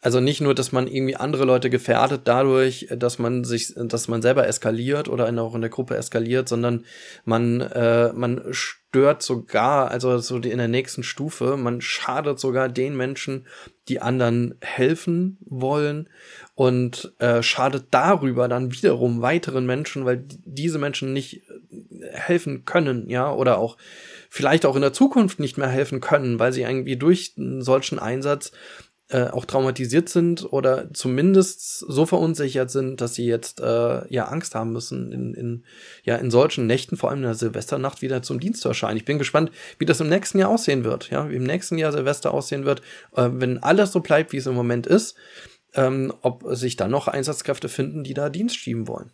also 0.03 0.21
nicht 0.21 0.41
nur, 0.41 0.55
dass 0.55 0.73
man 0.73 0.87
irgendwie 0.87 1.17
andere 1.17 1.45
Leute 1.45 1.69
gefährdet 1.69 2.23
dadurch, 2.25 2.89
dass 2.91 3.19
man 3.19 3.45
sich, 3.45 3.75
dass 3.77 4.09
man 4.09 4.23
selber 4.23 4.47
eskaliert 4.47 5.09
oder 5.09 5.29
auch 5.43 5.55
in 5.55 5.61
der 5.61 5.71
Gruppe 5.71 5.97
eskaliert, 5.97 6.49
sondern 6.49 6.87
man, 7.27 7.61
äh, 7.61 8.11
man 8.15 8.43
stört 8.51 9.23
sogar, 9.23 9.91
also 9.91 10.17
so 10.19 10.39
die, 10.39 10.51
in 10.51 10.59
der 10.59 10.69
nächsten 10.69 11.03
Stufe, 11.03 11.59
man 11.59 11.83
schadet 11.83 12.41
sogar 12.41 12.71
den 12.71 12.97
Menschen, 12.97 13.47
die 13.89 14.01
anderen 14.01 14.55
helfen 14.63 15.37
wollen 15.43 16.09
und 16.55 17.13
äh, 17.19 17.43
schadet 17.43 17.89
darüber 17.91 18.49
dann 18.49 18.73
wiederum 18.73 19.21
weiteren 19.21 19.67
Menschen, 19.67 20.07
weil 20.07 20.25
diese 20.45 20.79
Menschen 20.79 21.13
nicht 21.13 21.43
äh, 21.43 22.07
helfen 22.13 22.65
können, 22.65 23.11
ja, 23.11 23.31
oder 23.31 23.59
auch 23.59 23.77
vielleicht 24.31 24.65
auch 24.65 24.77
in 24.77 24.83
der 24.83 24.95
Zukunft 24.95 25.41
nicht 25.41 25.59
mehr 25.59 25.69
helfen 25.69 26.01
können, 26.01 26.39
weil 26.39 26.55
sie 26.55 26.63
irgendwie 26.63 26.97
durch 26.97 27.35
einen 27.37 27.61
solchen 27.61 27.99
Einsatz 27.99 28.53
äh, 29.11 29.25
auch 29.25 29.45
traumatisiert 29.45 30.09
sind 30.09 30.53
oder 30.53 30.93
zumindest 30.93 31.81
so 31.81 32.07
verunsichert 32.07 32.71
sind, 32.71 33.01
dass 33.01 33.15
sie 33.15 33.27
jetzt 33.27 33.61
äh, 33.61 34.13
ja 34.13 34.27
Angst 34.27 34.55
haben 34.55 34.73
müssen, 34.73 35.13
in, 35.13 35.35
in, 35.35 35.65
ja, 36.05 36.17
in 36.17 36.31
solchen 36.31 36.67
Nächten, 36.67 36.97
vor 36.97 37.11
allem 37.11 37.19
in 37.19 37.25
der 37.25 37.35
Silvesternacht, 37.35 38.03
wieder 38.03 38.23
zum 38.23 38.39
Dienst 38.39 38.61
zu 38.61 38.69
erscheinen. 38.69 38.97
Ich 38.97 39.05
bin 39.05 39.19
gespannt, 39.19 39.51
wie 39.79 39.87
das 39.87 40.01
im 40.01 40.09
nächsten 40.09 40.39
Jahr 40.39 40.51
aussehen 40.51 40.85
wird, 40.85 41.11
ja, 41.11 41.29
wie 41.29 41.37
im 41.37 41.45
nächsten 41.45 41.77
Jahr 41.77 41.93
Silvester 41.93 42.33
aussehen 42.33 42.65
wird, 42.65 42.83
äh, 43.17 43.29
wenn 43.33 43.59
alles 43.59 43.93
so 43.93 44.01
bleibt, 44.01 44.33
wie 44.33 44.37
es 44.37 44.47
im 44.47 44.55
Moment 44.55 44.87
ist, 44.87 45.17
ähm, 45.75 46.13
ob 46.23 46.45
sich 46.55 46.77
dann 46.77 46.91
noch 46.91 47.09
Einsatzkräfte 47.09 47.69
finden, 47.69 48.05
die 48.05 48.15
da 48.15 48.29
Dienst 48.29 48.57
schieben 48.57 48.87
wollen. 48.87 49.11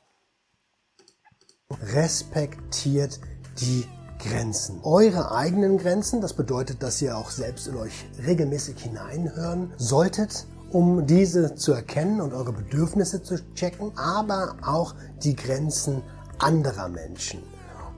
Respektiert 1.70 3.18
die 3.60 3.84
Grenzen. 4.18 4.80
Eure 4.82 5.32
eigenen 5.32 5.78
Grenzen, 5.78 6.20
das 6.20 6.34
bedeutet, 6.34 6.82
dass 6.82 7.00
ihr 7.02 7.16
auch 7.16 7.30
selbst 7.30 7.68
in 7.68 7.76
euch 7.76 8.06
regelmäßig 8.24 8.82
hineinhören 8.82 9.72
solltet, 9.76 10.46
um 10.70 11.06
diese 11.06 11.54
zu 11.54 11.72
erkennen 11.72 12.20
und 12.20 12.32
eure 12.32 12.52
Bedürfnisse 12.52 13.22
zu 13.22 13.36
checken, 13.54 13.92
aber 13.96 14.56
auch 14.62 14.94
die 15.22 15.36
Grenzen 15.36 16.02
anderer 16.38 16.88
Menschen. 16.88 17.42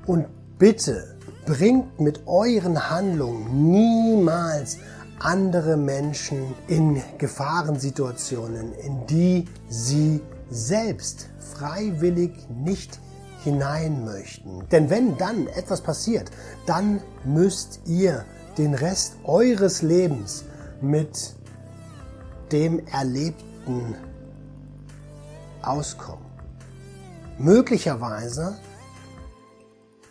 Und 0.06 0.26
bitte 0.58 1.16
bringt 1.46 1.98
mit 2.00 2.26
euren 2.26 2.90
Handlungen 2.90 3.70
niemals 3.70 4.78
andere 5.18 5.76
Menschen 5.76 6.54
in 6.68 7.02
Gefahrensituationen, 7.18 8.72
in 8.74 9.06
die 9.06 9.46
sie 9.68 10.20
selbst 10.50 11.28
freiwillig 11.54 12.32
nicht 12.50 13.00
hinein 13.48 14.04
möchten. 14.04 14.68
Denn 14.70 14.90
wenn 14.90 15.16
dann 15.16 15.46
etwas 15.48 15.80
passiert, 15.80 16.30
dann 16.66 17.00
müsst 17.24 17.80
ihr 17.86 18.24
den 18.56 18.74
Rest 18.74 19.16
eures 19.24 19.82
Lebens 19.82 20.44
mit 20.80 21.34
dem 22.52 22.86
Erlebten 22.86 23.94
auskommen. 25.62 26.26
Möglicherweise 27.38 28.58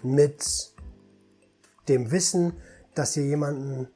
mit 0.02 0.74
dem 1.88 2.12
Wissen, 2.12 2.54
dass 2.96 3.16
ihr 3.18 3.26
jemanden, 3.26 3.88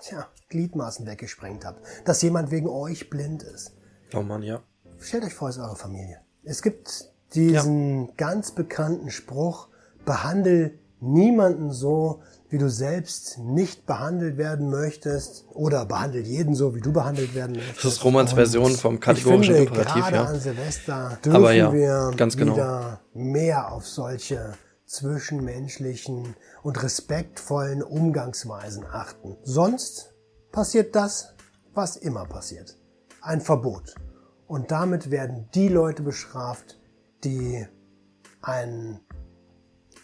tja, 0.00 0.28
Gliedmaßen 0.50 1.06
weggesprengt 1.06 1.64
habt, 1.64 1.80
dass 2.04 2.22
jemand 2.22 2.50
wegen 2.50 2.68
euch 2.68 3.10
blind 3.10 3.42
ist. 3.42 3.72
Oh 4.12 4.22
Mann, 4.22 4.42
ja. 4.42 4.62
Stellt 5.00 5.24
euch 5.24 5.34
vor, 5.34 5.48
es 5.48 5.56
ist 5.56 5.62
eure 5.62 5.76
Familie. 5.76 6.20
Es 6.44 6.62
gibt 6.62 7.13
diesen 7.34 8.06
ja. 8.06 8.12
ganz 8.16 8.52
bekannten 8.52 9.10
Spruch, 9.10 9.68
behandel 10.04 10.78
niemanden 11.00 11.70
so, 11.70 12.22
wie 12.48 12.58
du 12.58 12.68
selbst 12.68 13.38
nicht 13.38 13.86
behandelt 13.86 14.36
werden 14.36 14.70
möchtest 14.70 15.44
oder 15.52 15.84
behandel 15.86 16.22
jeden 16.22 16.54
so, 16.54 16.74
wie 16.74 16.80
du 16.80 16.92
behandelt 16.92 17.34
werden 17.34 17.56
möchtest. 17.56 17.84
Das 17.84 17.92
ist 17.94 18.04
Romans 18.04 18.32
Version 18.32 18.72
vom 18.72 19.00
kategorischen 19.00 19.54
finde, 19.54 19.68
Imperativ, 19.68 20.02
gerade 20.02 20.16
ja. 20.16 20.24
an 20.24 20.40
Silvester 20.40 21.18
dürfen 21.24 21.36
Aber 21.36 21.52
ja, 21.52 21.72
wir 21.72 22.12
ganz 22.16 22.36
genau. 22.36 22.54
wieder 22.54 23.00
mehr 23.12 23.72
auf 23.72 23.86
solche 23.86 24.54
zwischenmenschlichen 24.86 26.36
und 26.62 26.82
respektvollen 26.82 27.82
Umgangsweisen 27.82 28.84
achten. 28.84 29.36
Sonst 29.42 30.14
passiert 30.52 30.94
das, 30.94 31.34
was 31.74 31.96
immer 31.96 32.26
passiert. 32.26 32.76
Ein 33.20 33.40
Verbot. 33.40 33.94
Und 34.46 34.70
damit 34.70 35.10
werden 35.10 35.48
die 35.54 35.68
Leute 35.68 36.02
bestraft, 36.02 36.78
die 37.24 37.66
einen 38.42 39.00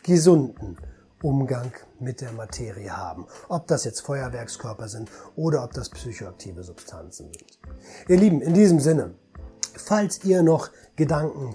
gesunden 0.03 0.79
Umgang 1.23 1.73
mit 1.99 2.21
der 2.21 2.33
Materie 2.33 2.97
haben. 2.97 3.27
Ob 3.49 3.67
das 3.67 3.85
jetzt 3.85 4.01
Feuerwerkskörper 4.01 4.89
sind 4.89 5.11
oder 5.37 5.63
ob 5.65 5.73
das 5.73 5.91
psychoaktive 5.91 6.63
Substanzen 6.63 7.31
sind. 7.33 7.59
Ihr 8.09 8.17
Lieben, 8.17 8.41
in 8.41 8.55
diesem 8.55 8.81
Sinne, 8.81 9.15
falls 9.77 10.25
ihr 10.25 10.43
noch 10.43 10.71
Gedanken 10.97 11.55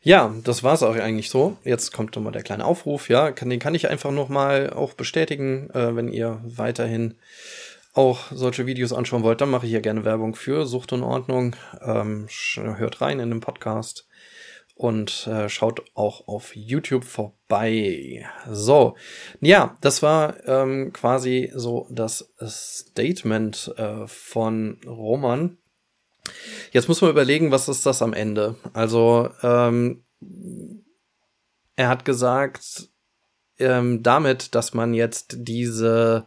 ja, 0.00 0.32
das 0.44 0.62
war's 0.62 0.82
auch 0.82 0.94
eigentlich 0.94 1.28
so. 1.28 1.56
Jetzt 1.64 1.92
kommt 1.92 2.14
nochmal 2.14 2.32
der 2.32 2.42
kleine 2.42 2.64
Aufruf. 2.64 3.08
Ja, 3.08 3.30
den 3.30 3.58
kann 3.58 3.74
ich 3.74 3.90
einfach 3.90 4.10
nochmal 4.10 4.70
auch 4.70 4.94
bestätigen, 4.94 5.70
äh, 5.70 5.94
wenn 5.96 6.08
ihr 6.08 6.40
weiterhin 6.44 7.16
auch 7.94 8.30
solche 8.30 8.64
Videos 8.64 8.92
anschauen 8.92 9.22
wollt, 9.22 9.40
dann 9.40 9.50
mache 9.50 9.66
ich 9.66 9.72
hier 9.72 9.80
gerne 9.80 10.04
Werbung 10.04 10.34
für 10.36 10.66
Sucht 10.66 10.92
und 10.92 11.02
Ordnung. 11.02 11.56
Ähm, 11.82 12.28
hört 12.54 13.00
rein 13.00 13.18
in 13.18 13.30
den 13.30 13.40
Podcast 13.40 14.07
und 14.78 15.26
äh, 15.26 15.48
schaut 15.48 15.82
auch 15.94 16.28
auf 16.28 16.54
YouTube 16.54 17.04
vorbei. 17.04 18.24
So, 18.48 18.96
ja, 19.40 19.76
das 19.80 20.02
war 20.04 20.36
ähm, 20.46 20.92
quasi 20.92 21.50
so 21.52 21.88
das 21.90 22.32
Statement 22.40 23.74
äh, 23.76 24.06
von 24.06 24.80
Roman. 24.86 25.58
Jetzt 26.70 26.88
muss 26.88 27.00
man 27.00 27.10
überlegen, 27.10 27.50
was 27.50 27.68
ist 27.68 27.86
das 27.86 28.02
am 28.02 28.12
Ende? 28.12 28.54
Also, 28.72 29.30
ähm, 29.42 30.04
er 31.74 31.88
hat 31.88 32.04
gesagt, 32.04 32.88
ähm, 33.58 34.04
damit, 34.04 34.54
dass 34.54 34.74
man 34.74 34.94
jetzt 34.94 35.34
diese 35.38 36.26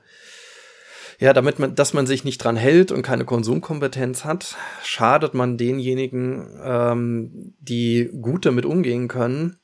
ja, 1.21 1.33
damit 1.33 1.59
man, 1.59 1.75
dass 1.75 1.93
man 1.93 2.07
sich 2.07 2.23
nicht 2.23 2.39
dran 2.39 2.55
hält 2.55 2.91
und 2.91 3.03
keine 3.03 3.25
Konsumkompetenz 3.25 4.25
hat, 4.25 4.57
schadet 4.83 5.35
man 5.35 5.55
denjenigen, 5.55 6.59
ähm, 6.63 7.53
die 7.59 8.09
gut 8.21 8.47
damit 8.47 8.65
umgehen 8.65 9.07
können, 9.07 9.57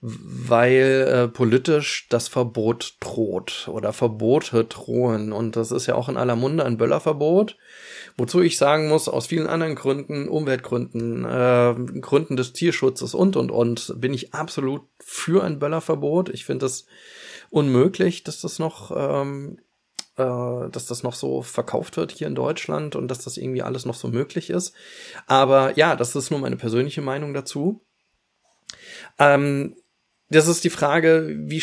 weil 0.00 1.06
äh, 1.08 1.28
politisch 1.28 2.08
das 2.10 2.26
Verbot 2.26 2.96
droht 2.98 3.68
oder 3.70 3.92
Verbote 3.92 4.64
drohen. 4.64 5.32
Und 5.32 5.54
das 5.54 5.70
ist 5.70 5.86
ja 5.86 5.94
auch 5.94 6.08
in 6.08 6.16
aller 6.16 6.34
Munde 6.34 6.64
ein 6.64 6.78
Böllerverbot. 6.78 7.56
Wozu 8.16 8.40
ich 8.40 8.58
sagen 8.58 8.88
muss, 8.88 9.08
aus 9.08 9.28
vielen 9.28 9.46
anderen 9.46 9.76
Gründen, 9.76 10.28
Umweltgründen, 10.28 11.24
äh, 11.24 12.00
Gründen 12.00 12.36
des 12.36 12.54
Tierschutzes 12.54 13.14
und, 13.14 13.36
und, 13.36 13.52
und, 13.52 13.94
bin 14.00 14.12
ich 14.12 14.34
absolut 14.34 14.82
für 14.98 15.44
ein 15.44 15.60
Böllerverbot. 15.60 16.28
Ich 16.30 16.44
finde 16.44 16.66
es 16.66 16.86
unmöglich, 17.50 18.24
dass 18.24 18.40
das 18.40 18.58
noch, 18.58 18.90
ähm, 18.96 19.58
äh, 20.18 20.70
dass 20.70 20.86
das 20.86 21.02
noch 21.02 21.14
so 21.14 21.42
verkauft 21.42 21.96
wird 21.96 22.12
hier 22.12 22.26
in 22.26 22.34
Deutschland 22.34 22.96
und 22.96 23.08
dass 23.08 23.24
das 23.24 23.36
irgendwie 23.36 23.62
alles 23.62 23.86
noch 23.86 23.94
so 23.94 24.08
möglich 24.08 24.50
ist. 24.50 24.74
Aber 25.26 25.76
ja, 25.78 25.96
das 25.96 26.14
ist 26.14 26.30
nur 26.30 26.40
meine 26.40 26.56
persönliche 26.56 27.02
Meinung 27.02 27.34
dazu. 27.34 27.80
Ähm, 29.18 29.76
das 30.30 30.46
ist 30.46 30.62
die 30.62 30.70
Frage, 30.70 31.34
wie, 31.46 31.62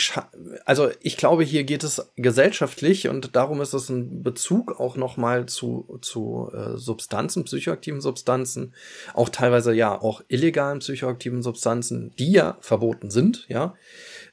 also 0.65 0.89
ich 1.00 1.18
glaube, 1.18 1.44
hier 1.44 1.65
geht 1.65 1.84
es 1.84 2.12
gesellschaftlich 2.15 3.08
und 3.08 3.36
darum 3.36 3.62
ist 3.62 3.74
es 3.74 3.89
ein 3.89 4.24
Bezug 4.24 4.80
auch 4.80 4.96
nochmal 4.96 5.46
zu, 5.46 6.00
zu 6.02 6.50
äh, 6.52 6.76
Substanzen, 6.76 7.44
psychoaktiven 7.44 8.02
Substanzen, 8.02 8.74
auch 9.13 9.30
teilweise 9.30 9.72
ja 9.72 10.02
auch 10.02 10.24
illegalen 10.30 10.80
psychoaktiven 10.80 11.44
Substanzen, 11.44 12.15
die 12.18 12.32
ja 12.32 12.58
verboten 12.60 13.12
sind, 13.12 13.46
ja. 13.50 13.76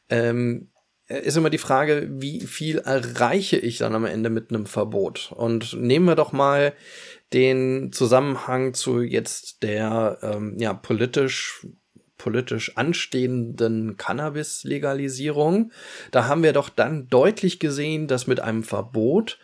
Ähm, 0.08 0.71
ist 1.18 1.37
immer 1.37 1.51
die 1.51 1.59
Frage, 1.59 2.09
wie 2.11 2.40
viel 2.40 2.79
erreiche 2.79 3.57
ich 3.57 3.79
dann 3.79 3.94
am 3.94 4.05
Ende 4.05 4.31
mit 4.31 4.51
einem 4.51 4.66
Verbot? 4.66 5.33
Und 5.37 5.75
nehmen 5.75 6.07
wir 6.07 6.14
doch 6.14 6.33
mal 6.33 6.72
den 7.33 7.92
Zusammenhang 7.92 8.75
zu 8.75 9.01
jetzt 9.01 9.62
der 9.62 10.18
ähm, 10.22 10.57
ja 10.59 10.75
politisch 10.75 11.66
politisch 12.18 12.77
anstehenden 12.77 13.96
Cannabis-Legalisierung. 13.96 15.72
Da 16.12 16.29
haben 16.29 16.44
wir 16.44 16.53
doch 16.53 16.68
dann 16.68 17.09
deutlich 17.09 17.59
gesehen, 17.59 18.07
dass 18.07 18.29
mit 18.29 18.38
einem 18.38 18.62
Verbot 18.62 19.40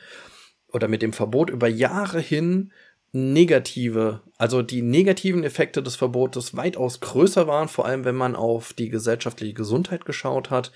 oder 0.73 0.87
mit 0.87 1.03
dem 1.03 1.13
Verbot 1.13 1.51
über 1.51 1.67
Jahre 1.67 2.21
hin 2.21 2.73
negative, 3.13 4.21
also 4.37 4.61
die 4.61 4.83
negativen 4.83 5.43
Effekte 5.43 5.83
des 5.83 5.97
Verbotes 5.97 6.57
weitaus 6.57 7.01
größer 7.01 7.47
waren, 7.47 7.69
vor 7.69 7.87
allem 7.87 8.05
wenn 8.05 8.15
man 8.15 8.37
auf 8.37 8.75
die 8.75 8.91
gesellschaftliche 8.91 9.55
Gesundheit 9.55 10.05
geschaut 10.05 10.51
hat, 10.51 10.73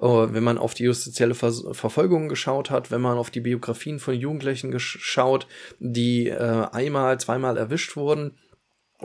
äh, 0.00 0.06
wenn 0.06 0.42
man 0.42 0.58
auf 0.58 0.74
die 0.74 0.84
justizielle 0.84 1.34
Ver 1.34 1.52
Verfolgung 1.72 2.28
geschaut 2.28 2.70
hat, 2.70 2.90
wenn 2.90 3.00
man 3.00 3.18
auf 3.18 3.30
die 3.30 3.40
Biografien 3.40 4.00
von 4.00 4.14
Jugendlichen 4.14 4.72
geschaut, 4.72 5.46
die 5.78 6.28
äh, 6.28 6.66
einmal, 6.72 7.20
zweimal 7.20 7.56
erwischt 7.56 7.96
wurden 7.96 8.32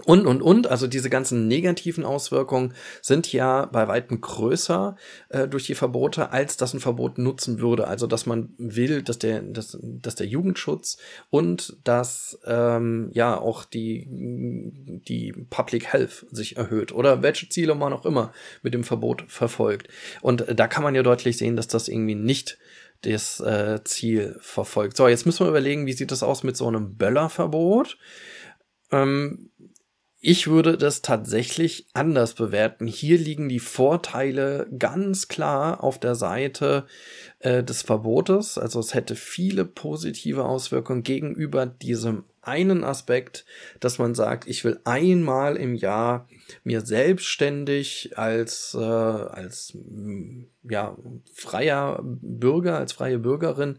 und, 0.06 0.26
und, 0.26 0.42
und, 0.42 0.68
also 0.68 0.88
diese 0.88 1.10
ganzen 1.10 1.50
negativen 1.50 2.06
Auswirkungen 2.06 2.74
sind 3.02 3.32
ja 3.34 3.66
bei 3.66 3.90
weitem 3.90 4.22
größer 4.22 4.96
äh, 5.30 5.50
durch 5.50 5.66
die 5.66 5.76
Verbote, 5.76 6.32
als 6.32 6.56
das 6.56 6.74
ein 6.74 6.80
Verbot 6.80 7.18
nutzen 7.18 7.60
würde. 7.60 7.88
Also, 7.88 8.08
dass 8.08 8.26
man 8.26 8.54
will, 8.58 9.02
dass 9.02 9.20
der, 9.20 9.42
dass, 9.42 9.78
dass 9.82 10.16
der 10.16 10.28
Jugendschutz 10.28 10.98
und 11.30 11.78
dass 11.84 12.40
ähm, 12.46 13.10
ja 13.14 13.38
auch 13.38 13.66
die, 13.66 14.08
die 15.08 15.34
Public 15.50 15.92
Health 15.92 16.26
sich 16.32 16.56
erhöht 16.56 16.94
oder 16.94 17.22
welche 17.22 17.50
Ziele 17.50 17.76
man 17.76 17.92
auch 17.92 18.06
immer 18.06 18.32
mit 18.62 18.74
dem 18.74 18.86
Verbot 18.86 19.26
verfolgt. 19.28 19.90
Und 20.22 20.46
da 20.56 20.68
kann 20.68 20.84
man 20.84 20.96
ja 20.96 21.04
deutlich 21.04 21.38
sehen, 21.38 21.58
dass 21.58 21.68
das 21.68 21.90
irgendwie 21.90 22.16
nicht 22.16 22.58
das 23.02 23.42
äh, 23.42 23.84
Ziel 23.84 24.38
verfolgt. 24.40 24.96
So, 24.96 25.08
jetzt 25.10 25.26
müssen 25.26 25.46
wir 25.46 25.50
überlegen, 25.50 25.86
wie 25.86 25.94
sieht 25.94 26.12
das 26.12 26.24
aus 26.24 26.44
mit 26.44 26.56
so 26.56 26.68
einem 26.68 26.96
Böllerverbot? 26.96 27.98
Ähm, 28.92 29.50
ich 30.24 30.48
würde 30.48 30.78
das 30.78 31.02
tatsächlich 31.02 31.88
anders 31.94 32.36
bewerten. 32.36 32.86
Hier 32.86 33.18
liegen 33.18 33.50
die 33.50 33.60
Vorteile 33.60 34.68
ganz 34.78 35.28
klar 35.28 35.84
auf 35.84 36.00
der 36.00 36.14
Seite 36.14 36.86
äh, 37.40 37.64
des 37.64 37.82
Verbotes. 37.82 38.60
Also 38.60 38.80
es 38.80 38.94
hätte 38.94 39.16
viele 39.16 39.66
positive 39.66 40.46
Auswirkungen 40.46 41.02
gegenüber 41.02 41.66
diesem 41.66 42.24
einen 42.42 42.84
Aspekt, 42.84 43.46
dass 43.80 44.00
man 44.00 44.16
sagt, 44.16 44.48
ich 44.48 44.64
will 44.64 44.80
einmal 44.84 45.58
im 45.58 45.76
Jahr 45.76 46.28
mir 46.64 46.82
selbstständig 46.82 48.18
als 48.18 48.76
äh, 48.78 48.84
als 48.84 49.78
ja 50.64 50.98
freier 51.34 52.00
Bürger, 52.04 52.78
als 52.78 52.94
freie 52.94 53.20
Bürgerin 53.20 53.78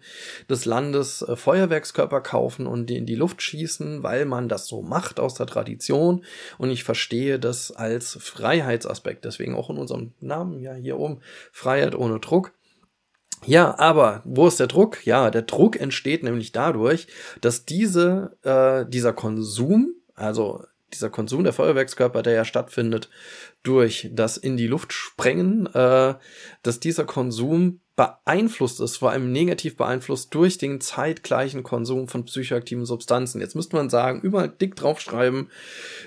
des 0.48 0.64
Landes 0.64 1.22
äh, 1.22 1.36
Feuerwerkskörper 1.36 2.20
kaufen 2.20 2.66
und 2.66 2.86
die 2.86 2.96
in 2.96 3.06
die 3.06 3.14
Luft 3.14 3.42
schießen, 3.42 4.02
weil 4.02 4.24
man 4.24 4.48
das 4.48 4.66
so 4.66 4.82
macht 4.82 5.20
aus 5.20 5.34
der 5.34 5.46
Tradition 5.46 6.24
und 6.58 6.70
ich 6.70 6.84
verstehe 6.84 7.38
das 7.38 7.72
als 7.72 8.16
Freiheitsaspekt, 8.20 9.24
deswegen 9.24 9.54
auch 9.54 9.70
in 9.70 9.78
unserem 9.78 10.12
Namen 10.20 10.60
ja 10.60 10.74
hier 10.74 10.98
oben 10.98 11.20
Freiheit 11.52 11.94
ohne 11.94 12.20
Druck. 12.20 12.52
Ja, 13.44 13.78
aber 13.78 14.22
wo 14.24 14.46
ist 14.46 14.60
der 14.60 14.68
Druck? 14.68 15.04
Ja, 15.04 15.30
der 15.30 15.42
Druck 15.42 15.80
entsteht 15.80 16.22
nämlich 16.22 16.52
dadurch, 16.52 17.08
dass 17.40 17.64
diese, 17.64 18.36
äh, 18.42 18.88
dieser 18.88 19.12
Konsum, 19.12 19.94
also 20.14 20.64
dieser 20.94 21.10
Konsum 21.10 21.44
der 21.44 21.52
Feuerwerkskörper, 21.52 22.22
der 22.22 22.34
ja 22.34 22.44
stattfindet 22.44 23.08
durch 23.62 24.10
das 24.12 24.36
in 24.36 24.56
die 24.56 24.66
Luft 24.66 24.92
sprengen, 24.92 25.66
äh, 25.74 26.14
dass 26.62 26.80
dieser 26.80 27.04
Konsum 27.04 27.80
beeinflusst 27.94 28.80
ist, 28.80 28.96
vor 28.96 29.10
allem 29.10 29.32
negativ 29.32 29.76
beeinflusst 29.76 30.34
durch 30.34 30.56
den 30.56 30.80
zeitgleichen 30.80 31.62
Konsum 31.62 32.08
von 32.08 32.24
psychoaktiven 32.24 32.86
Substanzen. 32.86 33.40
Jetzt 33.40 33.54
müsste 33.54 33.76
man 33.76 33.90
sagen, 33.90 34.22
überall 34.22 34.48
dick 34.48 34.76
draufschreiben, 34.76 35.50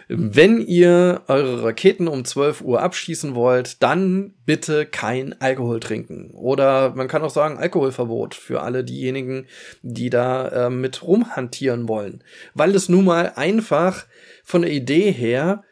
wenn 0.08 0.62
ihr 0.62 1.22
eure 1.28 1.64
Raketen 1.64 2.08
um 2.08 2.26
12 2.26 2.62
Uhr 2.62 2.82
abschießen 2.82 3.36
wollt, 3.36 3.84
dann 3.84 4.34
bitte 4.48 4.88
kein 4.88 5.40
Alkohol 5.40 5.80
trinken. 5.80 6.32
Oder 6.32 6.96
man 6.96 7.08
kann 7.08 7.22
auch 7.22 7.30
sagen, 7.30 7.60
Alkoholverbot 7.60 8.34
für 8.34 8.62
alle 8.62 8.84
diejenigen, 8.84 9.46
die 9.84 10.10
da 10.10 10.48
äh, 10.48 10.70
mit 10.72 11.04
rumhantieren 11.04 11.88
wollen. 11.88 12.24
Weil 12.56 12.74
es 12.74 12.90
nun 12.90 13.06
mal 13.06 13.34
einfach 13.36 14.06
von 14.46 14.62
der 14.62 14.72
Idee 14.72 15.12
her 15.12 15.64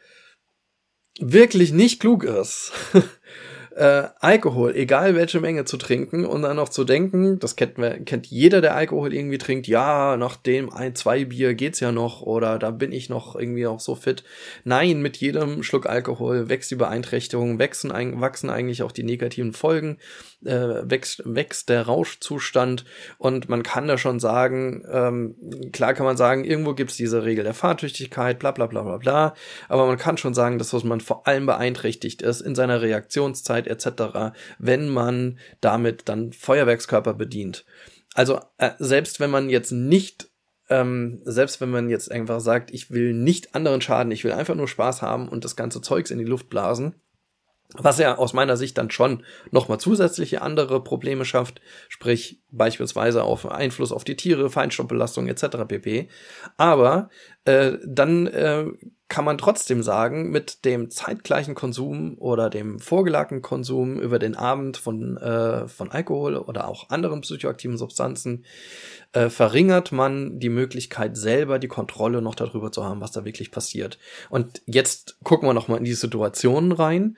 wirklich 1.20 1.72
nicht 1.72 2.00
klug 2.00 2.24
ist. 2.24 2.72
äh, 3.76 4.08
Alkohol, 4.20 4.74
egal 4.74 5.14
welche 5.14 5.40
Menge 5.40 5.64
zu 5.64 5.76
trinken 5.76 6.24
und 6.24 6.42
dann 6.42 6.56
noch 6.56 6.68
zu 6.68 6.84
denken, 6.84 7.38
das 7.38 7.56
kennt, 7.56 7.76
kennt 8.06 8.26
jeder, 8.26 8.60
der 8.60 8.74
Alkohol 8.74 9.14
irgendwie 9.14 9.38
trinkt, 9.38 9.66
ja, 9.66 10.16
nach 10.16 10.36
dem 10.36 10.72
ein, 10.72 10.94
zwei 10.94 11.24
Bier 11.24 11.54
geht's 11.54 11.80
ja 11.80 11.92
noch 11.92 12.20
oder 12.22 12.58
da 12.58 12.70
bin 12.70 12.92
ich 12.92 13.08
noch 13.08 13.36
irgendwie 13.36 13.66
auch 13.66 13.80
so 13.80 13.94
fit. 13.94 14.24
Nein, 14.64 15.02
mit 15.02 15.16
jedem 15.18 15.62
Schluck 15.62 15.86
Alkohol 15.86 16.48
wächst 16.48 16.70
die 16.70 16.76
Beeinträchtigung, 16.76 17.58
wachsen, 17.58 17.90
wachsen 18.20 18.50
eigentlich 18.50 18.82
auch 18.82 18.92
die 18.92 19.04
negativen 19.04 19.52
Folgen, 19.52 19.98
äh, 20.46 20.88
wächst, 20.90 21.22
wächst 21.24 21.68
der 21.68 21.82
Rauschzustand 21.82 22.84
und 23.18 23.48
man 23.48 23.62
kann 23.62 23.88
da 23.88 23.98
schon 23.98 24.20
sagen, 24.20 24.84
ähm, 24.90 25.70
klar 25.72 25.94
kann 25.94 26.06
man 26.06 26.16
sagen, 26.16 26.44
irgendwo 26.44 26.74
gibt's 26.74 26.96
diese 26.96 27.24
Regel 27.24 27.44
der 27.44 27.54
Fahrtüchtigkeit, 27.54 28.38
bla 28.38 28.50
bla 28.52 28.66
bla 28.66 28.82
bla 28.82 28.96
bla, 28.98 29.34
aber 29.68 29.86
man 29.86 29.98
kann 29.98 30.16
schon 30.16 30.34
sagen, 30.34 30.58
dass 30.58 30.72
man 30.84 31.00
vor 31.00 31.26
allem 31.26 31.46
beeinträchtigt 31.46 32.22
ist 32.22 32.40
in 32.40 32.54
seiner 32.54 32.82
Reaktionszeit, 32.82 33.66
etc., 33.66 34.34
wenn 34.58 34.88
man 34.88 35.38
damit 35.60 36.08
dann 36.08 36.32
Feuerwerkskörper 36.32 37.14
bedient. 37.14 37.64
Also 38.14 38.40
äh, 38.58 38.70
selbst 38.78 39.20
wenn 39.20 39.30
man 39.30 39.50
jetzt 39.50 39.72
nicht 39.72 40.28
ähm, 40.70 41.20
selbst 41.24 41.60
wenn 41.60 41.70
man 41.70 41.90
jetzt 41.90 42.10
einfach 42.10 42.40
sagt, 42.40 42.72
ich 42.72 42.90
will 42.90 43.12
nicht 43.12 43.54
anderen 43.54 43.80
schaden, 43.80 44.12
ich 44.12 44.24
will 44.24 44.32
einfach 44.32 44.54
nur 44.54 44.68
Spaß 44.68 45.02
haben 45.02 45.28
und 45.28 45.44
das 45.44 45.56
ganze 45.56 45.82
Zeugs 45.82 46.10
in 46.10 46.18
die 46.18 46.24
Luft 46.24 46.48
blasen, 46.48 46.94
was 47.72 47.98
ja 47.98 48.16
aus 48.18 48.32
meiner 48.32 48.56
Sicht 48.56 48.78
dann 48.78 48.90
schon 48.90 49.24
nochmal 49.50 49.80
zusätzliche 49.80 50.42
andere 50.42 50.82
Probleme 50.82 51.24
schafft, 51.24 51.60
sprich 51.88 52.40
beispielsweise 52.50 53.24
auf 53.24 53.50
Einfluss 53.50 53.92
auf 53.92 54.04
die 54.04 54.16
Tiere, 54.16 54.50
Feinstaubbelastung 54.50 55.26
etc. 55.26 55.58
pp. 55.66 56.08
Aber 56.56 57.10
äh, 57.44 57.72
dann 57.84 58.26
äh, 58.28 58.66
kann 59.08 59.24
man 59.24 59.36
trotzdem 59.36 59.82
sagen, 59.82 60.30
mit 60.30 60.64
dem 60.64 60.90
zeitgleichen 60.90 61.54
Konsum 61.54 62.16
oder 62.18 62.48
dem 62.48 62.78
vorgelagerten 62.78 63.42
Konsum 63.42 64.00
über 64.00 64.18
den 64.18 64.34
Abend 64.34 64.78
von, 64.78 65.18
äh, 65.18 65.68
von 65.68 65.90
Alkohol 65.90 66.36
oder 66.36 66.66
auch 66.68 66.88
anderen 66.88 67.20
psychoaktiven 67.20 67.76
Substanzen 67.76 68.44
äh, 69.12 69.28
verringert 69.28 69.92
man 69.92 70.38
die 70.38 70.48
Möglichkeit 70.48 71.16
selber 71.16 71.58
die 71.58 71.68
Kontrolle 71.68 72.22
noch 72.22 72.34
darüber 72.34 72.72
zu 72.72 72.84
haben, 72.84 73.02
was 73.02 73.12
da 73.12 73.24
wirklich 73.24 73.50
passiert. 73.50 73.98
Und 74.30 74.62
jetzt 74.66 75.18
gucken 75.22 75.48
wir 75.48 75.54
noch 75.54 75.68
mal 75.68 75.76
in 75.76 75.84
die 75.84 75.94
Situationen 75.94 76.72
rein 76.72 77.16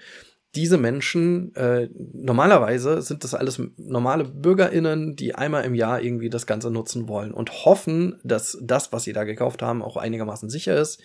diese 0.57 0.79
Menschen, 0.79 1.55
äh, 1.55 1.88
normalerweise 1.95 3.03
sind 3.03 3.25
das 3.25 3.35
alles 3.35 3.61
normale 3.77 4.25
BürgerInnen, 4.25 5.14
die 5.14 5.35
einmal 5.35 5.64
im 5.64 5.75
Jahr 5.75 6.01
irgendwie 6.01 6.31
das 6.31 6.47
Ganze 6.47 6.71
nutzen 6.71 7.09
wollen 7.09 7.33
und 7.33 7.64
hoffen, 7.64 8.19
dass 8.25 8.59
das, 8.62 8.92
was 8.92 9.05
sie 9.05 9.12
da 9.12 9.25
gekauft 9.25 9.62
haben, 9.62 9.83
auch 9.83 9.97
einigermaßen 9.97 10.49
sicher 10.49 10.81
ist. 10.81 11.01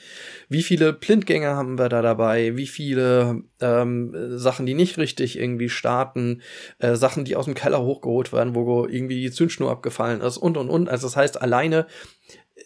Wie 0.47 0.63
viele 0.63 0.93
Blindgänger 0.93 1.55
haben 1.55 1.77
wir 1.77 1.89
da 1.89 2.01
dabei? 2.01 2.55
Wie 2.55 2.67
viele 2.67 3.43
ähm, 3.59 4.15
Sachen, 4.37 4.65
die 4.65 4.73
nicht 4.73 4.97
richtig 4.97 5.37
irgendwie 5.37 5.69
starten? 5.69 6.41
Äh, 6.79 6.95
Sachen, 6.95 7.25
die 7.25 7.35
aus 7.35 7.45
dem 7.45 7.53
Keller 7.53 7.83
hochgeholt 7.83 8.31
werden, 8.31 8.55
wo 8.55 8.87
irgendwie 8.87 9.21
die 9.21 9.31
Zündschnur 9.31 9.69
abgefallen 9.69 10.21
ist 10.21 10.37
und, 10.37 10.55
und, 10.55 10.69
und. 10.69 10.87
Also 10.87 11.07
das 11.07 11.17
heißt, 11.17 11.41
alleine 11.41 11.87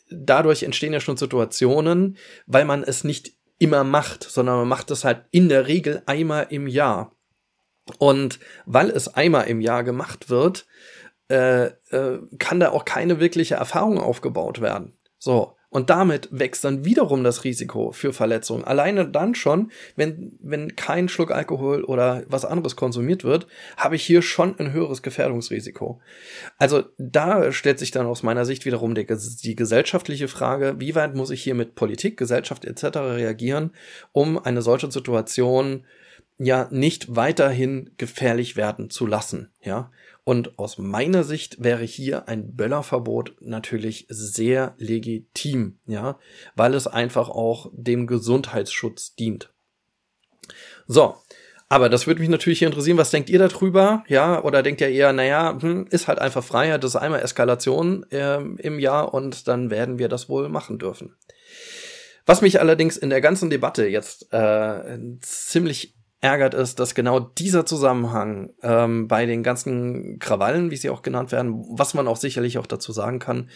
dadurch 0.10 0.64
entstehen 0.64 0.94
ja 0.94 1.00
schon 1.00 1.18
Situationen, 1.18 2.18
weil 2.46 2.66
man 2.66 2.84
es 2.84 3.04
nicht 3.04 3.34
immer 3.60 3.84
macht, 3.84 4.24
sondern 4.24 4.58
man 4.58 4.68
macht 4.68 4.92
es 4.92 5.04
halt 5.04 5.26
in 5.32 5.50
der 5.50 5.68
Regel 5.68 6.04
einmal 6.06 6.48
im 6.50 6.68
Jahr. 6.68 7.16
Und 8.00 8.40
weil 8.66 8.90
es 8.90 9.08
einmal 9.08 9.48
im 9.48 9.62
Jahr 9.62 9.84
gemacht 9.84 10.30
wird, 10.30 10.66
äh, 11.30 11.66
äh, 11.66 12.20
kann 12.40 12.60
da 12.60 12.72
auch 12.72 12.86
keine 12.86 13.20
wirkliche 13.20 13.56
Erfahrung 13.56 14.00
aufgebaut 14.00 14.62
werden. 14.62 14.98
So. 15.18 15.55
Und 15.76 15.90
damit 15.90 16.30
wächst 16.32 16.64
dann 16.64 16.86
wiederum 16.86 17.26
das 17.26 17.44
Risiko 17.44 17.92
für 17.92 18.14
Verletzungen. 18.14 18.64
Alleine 18.64 19.10
dann 19.10 19.36
schon, 19.36 19.72
wenn, 19.98 20.32
wenn 20.42 20.78
kein 20.78 21.10
Schluck 21.10 21.32
Alkohol 21.32 21.84
oder 21.84 22.24
was 22.30 22.46
anderes 22.46 22.78
konsumiert 22.78 23.26
wird, 23.26 23.46
habe 23.76 23.98
ich 23.98 24.06
hier 24.06 24.22
schon 24.22 24.58
ein 24.58 24.72
höheres 24.72 25.02
Gefährdungsrisiko. 25.02 26.00
Also 26.58 26.84
da 26.98 27.52
stellt 27.52 27.80
sich 27.80 27.92
dann 27.92 28.06
aus 28.06 28.24
meiner 28.24 28.46
Sicht 28.46 28.64
wiederum 28.64 28.96
die, 28.96 29.06
die 29.06 29.56
gesellschaftliche 29.58 30.30
Frage, 30.30 30.76
wie 30.78 30.96
weit 30.96 31.14
muss 31.14 31.30
ich 31.30 31.44
hier 31.44 31.56
mit 31.56 31.76
Politik, 31.76 32.16
Gesellschaft 32.16 32.64
etc. 32.64 32.96
reagieren, 32.96 33.72
um 34.14 34.38
eine 34.38 34.62
solche 34.62 34.90
Situation 34.90 35.84
ja 36.38 36.70
nicht 36.72 37.18
weiterhin 37.18 37.92
gefährlich 37.98 38.56
werden 38.56 38.90
zu 38.90 39.06
lassen, 39.06 39.50
ja. 39.62 39.92
Und 40.26 40.58
aus 40.58 40.80
meiner 40.80 41.24
Sicht 41.24 41.64
wäre 41.64 41.84
hier 41.84 42.28
ein 42.28 42.56
Böllerverbot 42.56 43.36
natürlich 43.42 44.08
sehr 44.10 44.74
legitim, 44.80 45.78
ja, 45.86 46.18
weil 46.56 46.74
es 46.74 46.88
einfach 46.88 47.30
auch 47.30 47.70
dem 47.72 48.08
Gesundheitsschutz 48.08 49.16
dient. 49.16 49.54
So. 50.88 51.16
Aber 51.68 51.90
das 51.90 52.06
würde 52.06 52.22
mich 52.22 52.30
natürlich 52.30 52.60
hier 52.60 52.68
interessieren, 52.68 52.98
was 52.98 53.10
denkt 53.10 53.30
ihr 53.30 53.40
darüber? 53.40 54.04
Ja, 54.08 54.44
oder 54.44 54.62
denkt 54.62 54.82
ihr 54.82 54.90
eher, 54.90 55.14
naja, 55.14 55.58
hm, 55.60 55.88
ist 55.90 56.08
halt 56.08 56.20
einfach 56.20 56.44
Freiheit, 56.44 56.84
das 56.84 56.92
ist 56.92 57.02
einmal 57.02 57.22
Eskalation 57.22 58.06
äh, 58.12 58.38
im 58.38 58.80
Jahr 58.80 59.14
und 59.14 59.48
dann 59.48 59.72
werden 59.72 59.98
wir 59.98 60.08
das 60.08 60.30
wohl 60.30 60.48
machen 60.48 60.78
dürfen. 60.78 61.16
Was 62.26 62.42
mich 62.42 62.60
allerdings 62.60 62.98
in 62.98 63.10
der 63.10 63.22
ganzen 63.22 63.50
Debatte 63.50 63.88
jetzt 63.88 64.32
äh, 64.32 64.98
ziemlich 65.22 65.96
ärgert 66.26 66.56
es, 66.56 66.74
dass 66.74 66.96
genau 66.96 67.20
dieser 67.20 67.68
Zusammenhang 67.68 68.50
ähm, 68.64 69.08
bei 69.08 69.28
den 69.28 69.44
ganzen 69.44 70.18
Krawallen, 70.18 70.72
wie 70.72 70.76
sie 70.76 70.90
auch 70.90 71.04
genannt 71.04 71.32
werden, 71.32 71.64
was 71.70 71.94
man 71.94 72.08
auch 72.08 72.18
sicherlich 72.18 72.58
auch 72.58 72.66
dazu 72.66 72.92
sagen 72.92 73.20
kann, 73.20 73.52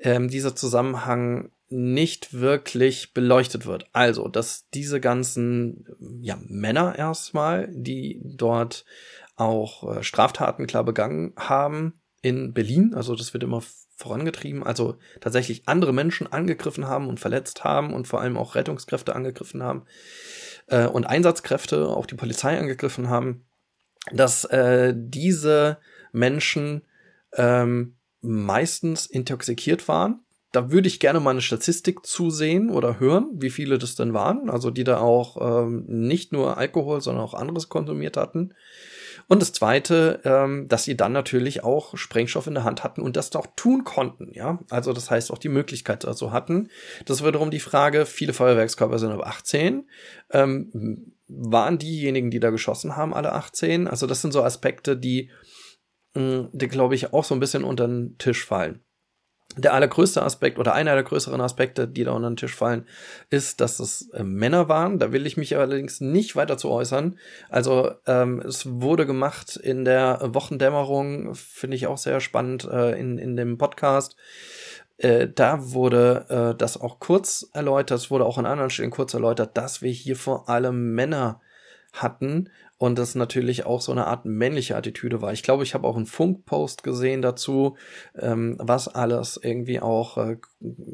ähm, 0.00 0.28
dieser 0.28 0.56
Zusammenhang 0.56 1.52
nicht 1.68 2.32
wirklich 2.32 3.14
beleuchtet 3.14 3.66
wird. 3.66 3.88
Also, 3.92 4.26
dass 4.26 4.68
diese 4.70 4.98
ganzen 4.98 5.86
ja, 6.20 6.36
Männer 6.44 6.98
erstmal, 6.98 7.68
die 7.70 8.20
dort 8.24 8.84
auch 9.36 9.98
äh, 9.98 10.02
Straftaten 10.02 10.66
klar 10.66 10.82
begangen 10.82 11.34
haben 11.36 12.00
in 12.20 12.52
Berlin, 12.52 12.94
also 12.94 13.14
das 13.14 13.32
wird 13.32 13.44
immer 13.44 13.62
vorangetrieben, 13.94 14.64
also 14.64 14.96
tatsächlich 15.20 15.68
andere 15.68 15.92
Menschen 15.92 16.32
angegriffen 16.32 16.88
haben 16.88 17.08
und 17.08 17.20
verletzt 17.20 17.62
haben 17.62 17.94
und 17.94 18.08
vor 18.08 18.20
allem 18.20 18.36
auch 18.36 18.56
Rettungskräfte 18.56 19.14
angegriffen 19.14 19.62
haben, 19.62 19.84
äh, 20.68 20.86
und 20.86 21.06
Einsatzkräfte, 21.06 21.88
auch 21.88 22.06
die 22.06 22.14
Polizei 22.14 22.58
angegriffen 22.58 23.08
haben, 23.08 23.44
dass 24.12 24.44
äh, 24.44 24.94
diese 24.96 25.78
Menschen 26.12 26.82
ähm, 27.34 27.96
meistens 28.20 29.06
intoxikiert 29.06 29.88
waren. 29.88 30.20
Da 30.52 30.70
würde 30.70 30.88
ich 30.88 30.98
gerne 30.98 31.20
mal 31.20 31.30
eine 31.30 31.42
Statistik 31.42 32.06
zusehen 32.06 32.70
oder 32.70 32.98
hören, 32.98 33.28
wie 33.34 33.50
viele 33.50 33.76
das 33.76 33.96
denn 33.96 34.14
waren, 34.14 34.48
also 34.48 34.70
die 34.70 34.84
da 34.84 34.98
auch 34.98 35.36
ähm, 35.66 35.84
nicht 35.86 36.32
nur 36.32 36.56
Alkohol, 36.56 37.02
sondern 37.02 37.22
auch 37.22 37.34
anderes 37.34 37.68
konsumiert 37.68 38.16
hatten. 38.16 38.54
Und 39.28 39.42
das 39.42 39.52
Zweite, 39.52 40.20
ähm, 40.24 40.68
dass 40.68 40.84
sie 40.84 40.96
dann 40.96 41.12
natürlich 41.12 41.62
auch 41.62 41.96
Sprengstoff 41.96 42.46
in 42.46 42.54
der 42.54 42.64
Hand 42.64 42.82
hatten 42.82 43.02
und 43.02 43.16
das 43.16 43.34
auch 43.36 43.46
tun 43.56 43.84
konnten. 43.84 44.32
Ja, 44.32 44.58
also 44.70 44.94
das 44.94 45.10
heißt 45.10 45.30
auch 45.30 45.38
die 45.38 45.50
Möglichkeit 45.50 46.04
dazu 46.04 46.32
hatten. 46.32 46.70
Das 47.04 47.20
ist 47.20 47.26
wiederum 47.26 47.50
die 47.50 47.60
Frage. 47.60 48.06
Viele 48.06 48.32
Feuerwerkskörper 48.32 48.98
sind 48.98 49.12
ab 49.12 49.26
18. 49.26 49.88
Ähm, 50.30 51.12
waren 51.28 51.78
diejenigen, 51.78 52.30
die 52.30 52.40
da 52.40 52.48
geschossen 52.48 52.96
haben, 52.96 53.12
alle 53.12 53.32
18? 53.34 53.86
Also 53.86 54.06
das 54.06 54.22
sind 54.22 54.32
so 54.32 54.42
Aspekte, 54.42 54.96
die, 54.96 55.30
mh, 56.14 56.48
die 56.52 56.68
glaube 56.68 56.94
ich 56.94 57.12
auch 57.12 57.24
so 57.24 57.34
ein 57.34 57.40
bisschen 57.40 57.64
unter 57.64 57.86
den 57.86 58.16
Tisch 58.16 58.46
fallen 58.46 58.82
der 59.58 59.74
allergrößte 59.74 60.22
Aspekt 60.22 60.58
oder 60.58 60.74
einer 60.74 60.94
der 60.94 61.02
größeren 61.02 61.40
Aspekte, 61.40 61.88
die 61.88 62.04
da 62.04 62.12
unter 62.12 62.30
den 62.30 62.36
Tisch 62.36 62.54
fallen, 62.54 62.86
ist, 63.30 63.60
dass 63.60 63.80
es 63.80 64.08
äh, 64.10 64.22
Männer 64.22 64.68
waren. 64.68 64.98
Da 64.98 65.12
will 65.12 65.26
ich 65.26 65.36
mich 65.36 65.56
allerdings 65.56 66.00
nicht 66.00 66.36
weiter 66.36 66.56
zu 66.56 66.70
äußern. 66.70 67.18
Also 67.48 67.92
ähm, 68.06 68.40
es 68.40 68.66
wurde 68.80 69.06
gemacht 69.06 69.56
in 69.56 69.84
der 69.84 70.20
Wochendämmerung, 70.22 71.34
finde 71.34 71.76
ich 71.76 71.86
auch 71.86 71.98
sehr 71.98 72.20
spannend 72.20 72.64
äh, 72.64 72.98
in, 72.98 73.18
in 73.18 73.36
dem 73.36 73.58
Podcast. 73.58 74.16
Äh, 74.98 75.28
da 75.32 75.72
wurde 75.72 76.26
äh, 76.28 76.58
das 76.58 76.80
auch 76.80 76.98
kurz 76.98 77.48
erläutert, 77.52 77.98
es 77.98 78.10
wurde 78.10 78.24
auch 78.24 78.38
an 78.38 78.46
anderen 78.46 78.70
Stellen 78.70 78.90
kurz 78.90 79.14
erläutert, 79.14 79.56
dass 79.56 79.82
wir 79.82 79.92
hier 79.92 80.16
vor 80.16 80.48
allem 80.48 80.94
Männer 80.94 81.40
hatten 81.92 82.50
und 82.78 82.98
das 82.98 83.14
natürlich 83.14 83.66
auch 83.66 83.80
so 83.80 83.92
eine 83.92 84.06
Art 84.06 84.24
männliche 84.24 84.76
Attitüde 84.76 85.20
war. 85.20 85.32
Ich 85.32 85.42
glaube, 85.42 85.64
ich 85.64 85.74
habe 85.74 85.86
auch 85.86 85.96
einen 85.96 86.06
Funkpost 86.06 86.82
gesehen 86.82 87.22
dazu, 87.22 87.76
ähm, 88.16 88.56
was 88.58 88.88
alles 88.88 89.38
irgendwie 89.42 89.80
auch, 89.80 90.16
äh, 90.16 90.36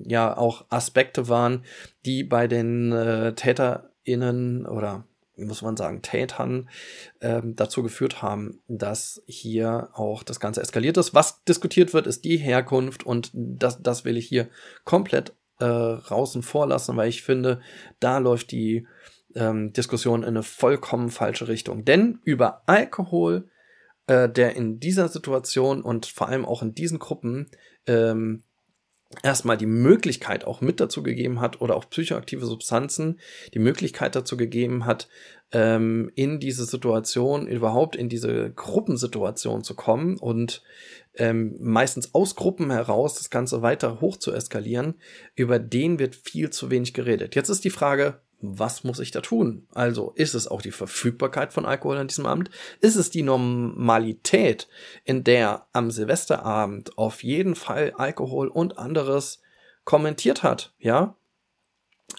ja, 0.06 0.36
auch 0.36 0.64
Aspekte 0.70 1.28
waren, 1.28 1.64
die 2.06 2.24
bei 2.24 2.48
den 2.48 2.90
äh, 2.92 3.34
TäterInnen 3.34 4.66
oder 4.66 5.04
muss 5.36 5.62
man 5.62 5.76
sagen, 5.76 6.00
Tätern 6.00 6.68
ähm, 7.20 7.56
dazu 7.56 7.82
geführt 7.82 8.22
haben, 8.22 8.60
dass 8.68 9.20
hier 9.26 9.88
auch 9.92 10.22
das 10.22 10.38
Ganze 10.38 10.60
eskaliert 10.62 10.96
ist. 10.96 11.12
Was 11.12 11.42
diskutiert 11.44 11.92
wird, 11.92 12.06
ist 12.06 12.24
die 12.24 12.36
Herkunft 12.36 13.04
und 13.04 13.30
das, 13.34 13.82
das 13.82 14.04
will 14.04 14.16
ich 14.16 14.28
hier 14.28 14.48
komplett 14.84 15.30
äh, 15.58 15.64
draußen 15.96 16.42
vorlassen, 16.42 16.96
weil 16.96 17.08
ich 17.08 17.22
finde, 17.22 17.60
da 18.00 18.18
läuft 18.18 18.52
die 18.52 18.86
ähm, 19.34 19.72
Diskussion 19.72 20.22
in 20.22 20.28
eine 20.28 20.42
vollkommen 20.42 21.10
falsche 21.10 21.48
Richtung. 21.48 21.84
Denn 21.84 22.20
über 22.24 22.62
Alkohol, 22.66 23.48
äh, 24.06 24.28
der 24.28 24.56
in 24.56 24.80
dieser 24.80 25.08
Situation 25.08 25.82
und 25.82 26.06
vor 26.06 26.28
allem 26.28 26.44
auch 26.44 26.62
in 26.62 26.74
diesen 26.74 26.98
Gruppen 26.98 27.50
ähm, 27.86 28.44
erstmal 29.22 29.56
die 29.56 29.66
Möglichkeit 29.66 30.44
auch 30.44 30.60
mit 30.60 30.80
dazu 30.80 31.02
gegeben 31.02 31.40
hat 31.40 31.60
oder 31.60 31.76
auch 31.76 31.88
psychoaktive 31.88 32.46
Substanzen 32.46 33.20
die 33.52 33.58
Möglichkeit 33.58 34.16
dazu 34.16 34.36
gegeben 34.36 34.86
hat, 34.86 35.08
ähm, 35.52 36.10
in 36.14 36.40
diese 36.40 36.64
Situation, 36.64 37.46
überhaupt 37.46 37.96
in 37.96 38.08
diese 38.08 38.50
Gruppensituation 38.50 39.62
zu 39.62 39.74
kommen 39.74 40.16
und 40.18 40.62
ähm, 41.16 41.56
meistens 41.60 42.12
aus 42.14 42.34
Gruppen 42.34 42.70
heraus 42.70 43.14
das 43.14 43.30
Ganze 43.30 43.62
weiter 43.62 44.00
hoch 44.00 44.16
zu 44.16 44.32
eskalieren, 44.32 44.94
über 45.36 45.58
den 45.58 45.98
wird 45.98 46.16
viel 46.16 46.50
zu 46.50 46.70
wenig 46.70 46.92
geredet. 46.92 47.36
Jetzt 47.36 47.50
ist 47.50 47.64
die 47.64 47.70
Frage, 47.70 48.20
was 48.58 48.84
muss 48.84 48.98
ich 48.98 49.10
da 49.10 49.20
tun? 49.20 49.66
Also 49.72 50.12
ist 50.16 50.34
es 50.34 50.48
auch 50.48 50.62
die 50.62 50.70
Verfügbarkeit 50.70 51.52
von 51.52 51.66
Alkohol 51.66 51.96
an 51.96 52.08
diesem 52.08 52.26
Abend? 52.26 52.50
Ist 52.80 52.96
es 52.96 53.10
die 53.10 53.22
Normalität, 53.22 54.68
in 55.04 55.24
der 55.24 55.66
am 55.72 55.90
Silvesterabend 55.90 56.96
auf 56.98 57.22
jeden 57.22 57.54
Fall 57.54 57.92
Alkohol 57.96 58.48
und 58.48 58.78
anderes 58.78 59.40
kommentiert 59.84 60.42
hat, 60.42 60.74
ja? 60.78 61.16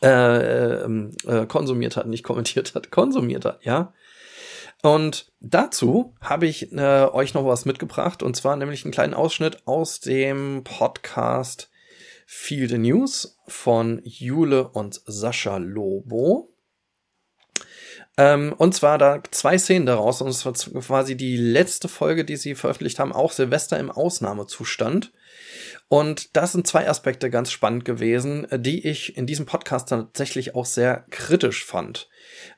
Äh, 0.02 0.08
äh, 0.08 1.10
äh, 1.28 1.46
konsumiert 1.46 1.96
hat, 1.96 2.08
nicht 2.08 2.24
kommentiert 2.24 2.76
hat, 2.76 2.92
konsumiert 2.92 3.46
hat, 3.46 3.64
ja? 3.64 3.94
Und 4.82 5.32
dazu 5.40 6.16
habe 6.22 6.48
ich 6.48 6.72
äh, 6.74 7.06
euch 7.06 7.34
noch 7.34 7.46
was 7.46 7.66
mitgebracht, 7.66 8.22
und 8.22 8.36
zwar 8.36 8.56
nämlich 8.56 8.84
einen 8.84 8.92
kleinen 8.92 9.14
Ausschnitt 9.14 9.68
aus 9.68 10.00
dem 10.00 10.64
Podcast 10.64 11.70
Feel 12.26 12.68
the 12.68 12.78
News 12.78 13.38
von 13.48 14.02
Jule 14.04 14.68
und 14.70 15.02
Sascha 15.06 15.58
Lobo. 15.58 16.52
Ähm, 18.18 18.54
und 18.58 18.74
zwar 18.74 18.98
da 18.98 19.22
zwei 19.32 19.58
Szenen 19.58 19.86
daraus, 19.86 20.22
und 20.22 20.30
es 20.30 20.46
war 20.46 20.54
quasi 20.54 21.18
die 21.18 21.36
letzte 21.36 21.88
Folge, 21.88 22.24
die 22.24 22.38
sie 22.38 22.56
veröffentlicht 22.56 23.00
haben, 23.00 23.12
auch 23.12 23.32
Silvester 23.32 23.78
im 23.78 23.92
Ausnahmezustand. 23.92 25.12
Und 25.88 26.36
das 26.36 26.54
sind 26.54 26.66
zwei 26.66 26.90
Aspekte 26.90 27.30
ganz 27.30 27.52
spannend 27.52 27.86
gewesen, 27.86 28.48
die 28.52 28.88
ich 28.88 29.18
in 29.18 29.28
diesem 29.28 29.46
Podcast 29.46 29.90
tatsächlich 29.90 30.56
auch 30.56 30.66
sehr 30.66 31.06
kritisch 31.12 31.64
fand. 31.66 32.10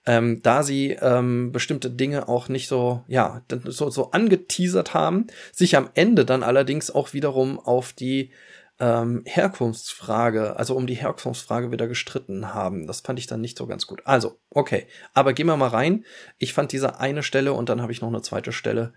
Ähm, 0.05 0.41
da 0.43 0.63
sie 0.63 0.91
ähm, 1.01 1.51
bestimmte 1.51 1.89
Dinge 1.89 2.29
auch 2.29 2.49
nicht 2.49 2.67
so, 2.67 3.03
ja, 3.07 3.43
so, 3.65 3.89
so 3.89 4.11
angeteasert 4.11 4.93
haben, 4.93 5.27
sich 5.51 5.75
am 5.75 5.89
Ende 5.93 6.23
dann 6.23 6.43
allerdings 6.43 6.89
auch 6.89 7.13
wiederum 7.13 7.59
auf 7.59 7.93
die 7.93 8.31
ähm, 8.79 9.23
Herkunftsfrage, 9.25 10.55
also 10.55 10.75
um 10.75 10.87
die 10.87 10.95
Herkunftsfrage 10.95 11.71
wieder 11.71 11.87
gestritten 11.87 12.53
haben. 12.53 12.87
Das 12.87 13.01
fand 13.01 13.19
ich 13.19 13.27
dann 13.27 13.41
nicht 13.41 13.57
so 13.57 13.67
ganz 13.67 13.87
gut. 13.87 14.01
Also, 14.05 14.39
okay. 14.49 14.87
Aber 15.13 15.33
gehen 15.33 15.47
wir 15.47 15.57
mal 15.57 15.69
rein. 15.69 16.05
Ich 16.37 16.53
fand 16.53 16.71
diese 16.71 16.99
eine 16.99 17.23
Stelle 17.23 17.53
und 17.53 17.69
dann 17.69 17.81
habe 17.81 17.91
ich 17.91 18.01
noch 18.01 18.09
eine 18.09 18.21
zweite 18.21 18.51
Stelle. 18.51 18.93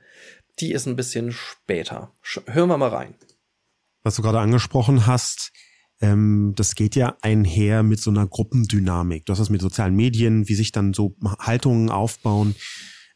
Die 0.59 0.73
ist 0.73 0.87
ein 0.87 0.97
bisschen 0.97 1.33
später. 1.33 2.13
Hören 2.47 2.69
wir 2.69 2.79
mal 2.79 2.89
rein. 2.89 3.15
Was 4.03 4.17
du 4.17 4.23
gerade 4.23 4.41
angesprochen 4.41 5.07
hast, 5.07 5.53
ähm, 6.01 6.53
das 6.57 6.75
geht 6.75 6.97
ja 6.97 7.17
einher 7.23 7.83
mit 7.83 8.01
so 8.01 8.11
einer 8.11 8.27
Gruppendynamik. 8.27 9.27
Du 9.27 9.33
hast 9.33 9.39
das 9.39 9.51
mit 9.51 9.61
sozialen 9.61 9.95
Medien, 9.95 10.49
wie 10.49 10.55
sich 10.55 10.73
dann 10.73 10.95
so 10.95 11.17
Haltungen 11.39 11.91
aufbauen 11.91 12.55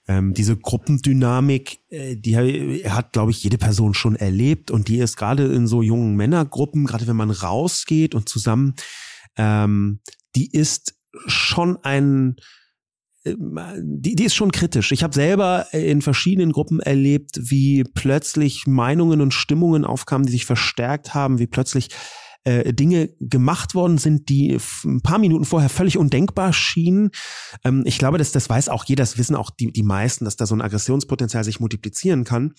ähm, 0.06 0.34
diese 0.34 0.56
Gruppendynamik, 0.56 1.80
äh, 1.88 2.16
die 2.16 2.36
hat, 2.36 3.12
glaube 3.12 3.30
ich, 3.30 3.42
jede 3.42 3.58
Person 3.58 3.94
schon 3.94 4.16
erlebt 4.16 4.70
und 4.70 4.88
die 4.88 4.98
ist 4.98 5.16
gerade 5.16 5.46
in 5.46 5.66
so 5.66 5.82
jungen 5.82 6.16
Männergruppen, 6.16 6.86
gerade 6.86 7.06
wenn 7.06 7.16
man 7.16 7.30
rausgeht 7.30 8.14
und 8.14 8.28
zusammen, 8.28 8.74
ähm, 9.36 10.00
die 10.36 10.50
ist 10.50 10.94
schon 11.26 11.78
ein 11.82 12.36
die, 13.26 14.16
die 14.16 14.24
ist 14.24 14.34
schon 14.34 14.52
kritisch. 14.52 14.92
Ich 14.92 15.02
habe 15.02 15.14
selber 15.14 15.72
in 15.72 16.02
verschiedenen 16.02 16.52
Gruppen 16.52 16.80
erlebt, 16.80 17.38
wie 17.40 17.82
plötzlich 17.84 18.66
Meinungen 18.66 19.22
und 19.22 19.32
Stimmungen 19.32 19.86
aufkamen, 19.86 20.26
die 20.26 20.32
sich 20.32 20.44
verstärkt 20.44 21.14
haben, 21.14 21.38
wie 21.38 21.46
plötzlich 21.46 21.88
äh, 22.44 22.72
Dinge 22.72 23.10
gemacht 23.20 23.74
worden 23.74 23.98
sind, 23.98 24.28
die 24.28 24.58
ein 24.84 25.00
paar 25.00 25.18
Minuten 25.18 25.44
vorher 25.44 25.70
völlig 25.70 25.96
undenkbar 25.96 26.52
schienen. 26.52 27.10
Ähm, 27.64 27.82
ich 27.86 27.98
glaube, 27.98 28.18
dass 28.18 28.32
das 28.32 28.48
weiß 28.48 28.68
auch 28.68 28.84
jeder, 28.84 29.02
das 29.02 29.18
wissen 29.18 29.34
auch 29.34 29.50
die, 29.50 29.72
die 29.72 29.82
meisten, 29.82 30.24
dass 30.24 30.36
da 30.36 30.46
so 30.46 30.54
ein 30.54 30.60
Aggressionspotenzial 30.60 31.44
sich 31.44 31.60
multiplizieren 31.60 32.24
kann. 32.24 32.54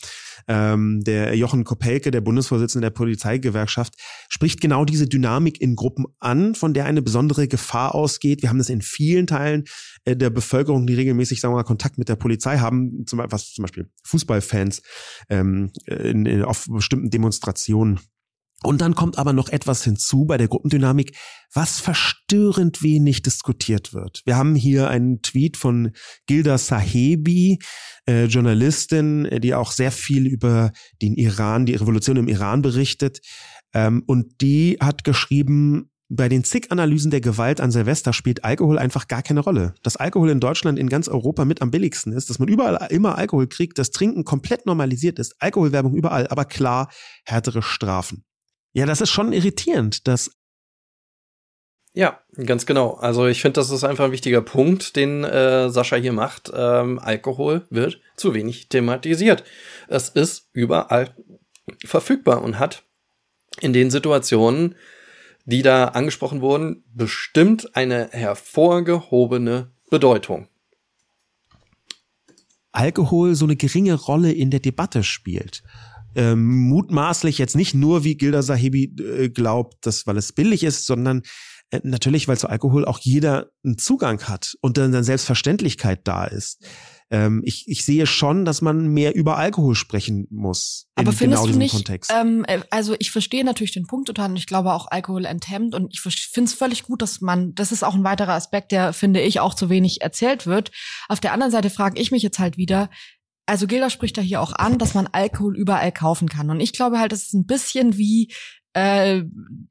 Ähm, 0.48 1.02
der 1.02 1.36
Jochen 1.36 1.64
Kopelke, 1.64 2.12
der 2.12 2.22
Bundesvorsitzende 2.22 2.88
der 2.88 2.94
Polizeigewerkschaft, 2.94 3.94
spricht 4.28 4.60
genau 4.60 4.86
diese 4.86 5.08
Dynamik 5.08 5.62
in 5.62 5.76
Gruppen 5.76 6.06
an, 6.20 6.56
von 6.56 6.74
der 6.74 6.86
eine 6.86 7.02
besondere 7.02 7.48
Gefahr 7.48 7.96
ausgeht. 7.96 8.42
Wir 8.42 8.50
haben 8.50 8.58
das 8.58 8.70
in 8.70 8.82
vielen 8.82 9.28
Teilen 9.28 9.66
äh, 10.06 10.16
der 10.16 10.30
Bevölkerung, 10.30 10.88
die 10.88 10.96
regelmäßig, 10.96 11.42
sagen 11.42 11.54
wir 11.54 11.58
mal, 11.58 11.64
Kontakt 11.64 11.98
mit 11.98 12.10
der 12.10 12.16
Polizei 12.16 12.58
haben, 12.58 13.06
zum, 13.06 13.20
was 13.20 13.52
zum 13.52 13.64
Beispiel 13.64 13.90
Fußballfans 14.04 14.82
ähm, 15.30 15.72
in, 15.86 16.26
in, 16.26 16.44
auf 16.44 16.66
bestimmten 16.68 17.10
Demonstrationen 17.10 18.00
und 18.66 18.82
dann 18.82 18.96
kommt 18.96 19.18
aber 19.18 19.34
noch 19.34 19.50
etwas 19.50 19.84
hinzu 19.84 20.26
bei 20.26 20.38
der 20.38 20.48
Gruppendynamik, 20.48 21.18
was 21.54 21.80
verstörend 21.80 22.84
wenig 22.84 23.22
diskutiert 23.22 23.94
wird. 23.94 24.22
Wir 24.26 24.36
haben 24.38 24.56
hier 24.56 24.90
einen 24.90 25.22
Tweet 25.22 25.58
von 25.58 25.92
Gilda 26.28 26.58
Sahebi, 26.58 27.60
äh, 28.08 28.26
Journalistin, 28.26 29.26
äh, 29.26 29.40
die 29.40 29.54
auch 29.54 29.72
sehr 29.72 29.92
viel 29.92 30.28
über 30.28 30.72
den 31.02 31.16
Iran, 31.16 31.66
die 31.66 31.76
Revolution 31.76 32.18
im 32.18 32.28
Iran 32.28 32.62
berichtet. 32.62 33.20
Ähm, 33.74 34.04
und 34.06 34.42
die 34.42 34.78
hat 34.80 35.04
geschrieben, 35.04 35.90
bei 36.08 36.30
den 36.30 36.44
zig 36.44 36.72
Analysen 36.72 37.10
der 37.10 37.22
Gewalt 37.22 37.60
an 37.60 37.72
Silvester 37.72 38.14
spielt 38.14 38.44
Alkohol 38.44 38.78
einfach 38.78 39.08
gar 39.08 39.24
keine 39.24 39.40
Rolle. 39.40 39.74
Dass 39.82 39.98
Alkohol 39.98 40.30
in 40.30 40.40
Deutschland 40.40 40.78
in 40.78 40.88
ganz 40.88 41.08
Europa 41.08 41.46
mit 41.46 41.62
am 41.62 41.72
billigsten 41.72 42.14
ist, 42.14 42.30
dass 42.30 42.38
man 42.38 42.48
überall 42.48 42.88
immer 42.92 43.18
Alkohol 43.18 43.48
kriegt, 43.48 43.80
dass 43.80 43.90
Trinken 43.90 44.24
komplett 44.24 44.66
normalisiert 44.68 45.18
ist, 45.18 45.36
Alkoholwerbung 45.40 45.96
überall, 45.96 46.28
aber 46.28 46.46
klar 46.46 46.90
härtere 47.26 47.64
Strafen. 47.64 48.24
Ja, 48.76 48.86
das 48.86 49.00
ist 49.00 49.10
schon 49.10 49.32
irritierend, 49.32 50.06
dass 50.06 50.32
ja, 51.94 52.20
ganz 52.36 52.66
genau. 52.66 52.96
Also 52.96 53.26
ich 53.26 53.42
finde, 53.42 53.62
das 53.62 53.70
ist 53.70 53.86
einfach 53.86 54.04
ein 54.04 54.12
wichtiger 54.12 54.42
Punkt, 54.42 54.98
den 54.98 55.24
äh, 55.24 55.70
Sascha 55.70 55.96
hier 55.96 56.12
macht. 56.12 56.52
Ähm, 56.54 57.00
Alkohol 57.00 57.66
wird 57.70 58.02
zu 58.18 58.34
wenig 58.34 58.68
thematisiert. 58.68 59.46
Es 59.88 60.10
ist 60.10 60.50
überall 60.52 61.16
verfügbar 61.86 62.42
und 62.42 62.60
hat 62.60 62.84
in 63.62 63.72
den 63.72 63.92
Situationen, 63.92 64.76
die 65.46 65.62
da 65.62 65.86
angesprochen 65.86 66.42
wurden, 66.42 66.84
bestimmt 66.94 67.78
eine 67.78 68.10
hervorgehobene 68.12 69.72
Bedeutung. 69.90 70.50
Alkohol 72.74 73.36
so 73.36 73.46
eine 73.46 73.56
geringe 73.56 73.94
Rolle 73.94 74.34
in 74.34 74.52
der 74.52 74.60
Debatte 74.60 75.02
spielt 75.02 75.64
ähm, 76.16 76.68
mutmaßlich 76.70 77.38
jetzt 77.38 77.56
nicht 77.56 77.74
nur, 77.74 78.04
wie 78.04 78.16
Gilda 78.16 78.42
Sahibi 78.42 78.96
äh, 79.02 79.30
glaubt, 79.30 79.86
dass 79.86 80.08
weil 80.08 80.18
es 80.18 80.34
billig 80.34 80.64
ist, 80.64 80.86
sondern 80.86 81.24
äh, 81.72 81.80
natürlich, 81.84 82.28
weil 82.28 82.38
zu 82.38 82.48
Alkohol 82.48 82.86
auch 82.86 83.00
jeder 83.00 83.52
einen 83.64 83.78
Zugang 83.78 84.22
hat 84.24 84.56
und 84.62 84.78
dann, 84.78 84.92
dann 84.92 85.04
Selbstverständlichkeit 85.04 86.02
da 86.08 86.26
ist. 86.26 86.64
Ähm, 87.12 87.44
ich, 87.46 87.68
ich 87.68 87.86
sehe 87.86 88.08
schon, 88.08 88.46
dass 88.46 88.62
man 88.62 88.88
mehr 88.88 89.14
über 89.16 89.38
Alkohol 89.38 89.76
sprechen 89.76 90.28
muss. 90.32 90.88
Aber 90.96 91.12
findest 91.12 91.44
genau 91.44 91.54
du 91.54 91.60
nicht, 91.60 91.72
Kontext. 91.72 92.12
Ähm, 92.12 92.44
äh, 92.48 92.62
also 92.72 92.96
ich 92.98 93.12
verstehe 93.12 93.46
natürlich 93.46 93.74
den 93.74 93.86
Punkt 93.86 94.08
total 94.08 94.32
und 94.32 94.38
ich 94.38 94.48
glaube 94.48 94.74
auch 94.74 94.88
Alkohol 94.90 95.26
enthemmt 95.26 95.76
und 95.76 95.94
ich 95.94 96.02
finde 96.02 96.50
es 96.50 96.56
völlig 96.56 96.84
gut, 96.84 97.04
dass 97.04 97.22
man, 97.22 97.54
das 97.54 97.72
ist 97.72 97.84
auch 97.84 97.94
ein 97.94 98.04
weiterer 98.04 98.34
Aspekt, 98.34 98.72
der, 98.72 98.92
finde 98.92 99.22
ich, 99.22 99.40
auch 99.40 99.54
zu 99.54 99.70
wenig 99.70 100.02
erzählt 100.02 100.48
wird. 100.48 100.72
Auf 101.08 101.20
der 101.20 101.34
anderen 101.34 101.52
Seite 101.52 101.70
frage 101.70 102.02
ich 102.02 102.10
mich 102.10 102.24
jetzt 102.24 102.40
halt 102.40 102.58
wieder, 102.58 102.90
also 103.46 103.68
Gilda 103.68 103.90
spricht 103.90 104.18
da 104.18 104.22
hier 104.22 104.42
auch 104.42 104.54
an, 104.54 104.78
dass 104.78 104.94
man 104.94 105.08
Alkohol 105.08 105.56
überall 105.56 105.92
kaufen 105.92 106.28
kann. 106.30 106.50
Und 106.50 106.60
ich 106.60 106.74
glaube 106.74 107.00
halt, 107.00 107.12
das 107.12 107.24
ist 107.24 107.34
ein 107.34 107.46
bisschen 107.46 107.98
wie, 107.98 108.34
äh, 108.74 109.24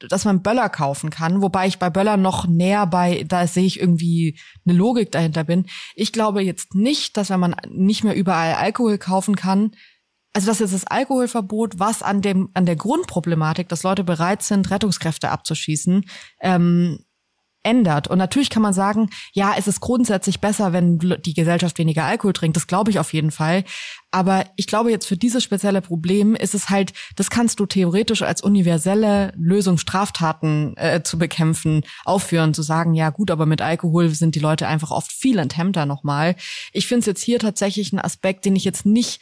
dass 0.09 0.25
man 0.25 0.43
Böller 0.43 0.69
kaufen 0.69 1.11
kann, 1.11 1.43
wobei 1.43 1.67
ich 1.67 1.79
bei 1.79 1.91
Böller 1.91 2.17
noch 2.17 2.47
näher 2.47 2.87
bei, 2.87 3.25
da 3.27 3.47
sehe 3.47 3.67
ich 3.67 3.81
irgendwie 3.81 4.39
eine 4.67 4.77
Logik 4.77 5.13
dahinter 5.13 5.45
bin. 5.45 5.67
Ich 5.95 6.13
glaube 6.13 6.43
jetzt 6.43 6.75
nicht, 6.75 7.17
dass 7.17 7.31
wenn 7.31 7.41
man 7.41 7.57
nicht 7.69 8.05
mehr 8.05 8.15
überall 8.15 8.55
Alkohol 8.55 8.99
kaufen 8.99 9.37
kann, 9.37 9.73
also 10.33 10.49
das 10.49 10.61
ist 10.61 10.75
das 10.75 10.87
Alkoholverbot, 10.87 11.79
was 11.79 12.03
an 12.03 12.21
dem 12.21 12.49
an 12.55 12.67
der 12.67 12.75
Grundproblematik, 12.75 13.69
dass 13.69 13.85
Leute 13.85 14.03
bereit 14.03 14.43
sind, 14.43 14.71
Rettungskräfte 14.71 15.31
abzuschießen, 15.31 16.05
ähm, 16.41 17.04
ändert. 17.65 18.09
Und 18.09 18.19
natürlich 18.19 18.51
kann 18.51 18.63
man 18.63 18.73
sagen, 18.73 19.11
ja, 19.33 19.55
es 19.59 19.67
ist 19.67 19.81
grundsätzlich 19.81 20.41
besser, 20.41 20.73
wenn 20.73 20.99
die 20.99 21.35
Gesellschaft 21.35 21.79
weniger 21.79 22.05
Alkohol 22.05 22.33
trinkt. 22.33 22.57
Das 22.57 22.67
glaube 22.67 22.91
ich 22.91 22.99
auf 22.99 23.13
jeden 23.13 23.31
Fall. 23.31 23.65
Aber 24.11 24.45
ich 24.55 24.69
glaube 24.69 24.91
jetzt 24.93 25.07
für 25.07 25.17
dieses 25.17 25.43
spezielle 25.43 25.81
Problem 25.81 26.37
ist 26.37 26.55
es 26.55 26.71
halt, 26.71 26.93
das 27.17 27.31
kannst 27.31 27.59
du 27.59 27.67
theoretisch 27.67 28.23
als 28.23 28.43
universelle 28.43 29.33
Lösung 29.37 29.77
Straftaten 29.79 30.77
äh, 30.77 31.03
zu 31.03 31.19
bekämpfen 31.19 31.83
aufführen, 32.05 32.55
zu 32.55 32.63
sagen, 32.63 32.95
ja 32.95 33.11
gut, 33.11 33.33
aber 33.33 33.47
mit 33.47 33.61
Alkohol 33.61 34.11
sind 34.11 34.37
die 34.37 34.41
Leute 34.41 34.69
einfach 34.69 34.93
oft 34.93 35.11
viel 35.11 35.39
enthemmter 35.39 35.85
nochmal. 35.85 36.37
Ich 36.73 36.87
finde 36.87 37.01
es 37.01 37.07
jetzt 37.07 37.23
hier 37.23 37.41
tatsächlich 37.41 37.93
ein 37.93 37.99
Aspekt, 37.99 38.45
den 38.45 38.55
ich 38.55 38.65
jetzt 38.65 38.87
nicht 38.87 39.21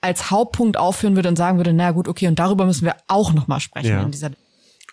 als 0.00 0.30
Hauptpunkt 0.30 0.76
aufführen 0.76 1.16
würde 1.16 1.28
und 1.28 1.36
sagen 1.36 1.58
würde, 1.58 1.72
na 1.72 1.90
gut, 1.90 2.08
okay, 2.08 2.28
und 2.28 2.38
darüber 2.38 2.66
müssen 2.66 2.84
wir 2.84 2.96
auch 3.08 3.32
nochmal 3.32 3.60
sprechen 3.60 3.90
ja. 3.90 4.02
in 4.02 4.10
dieser 4.10 4.30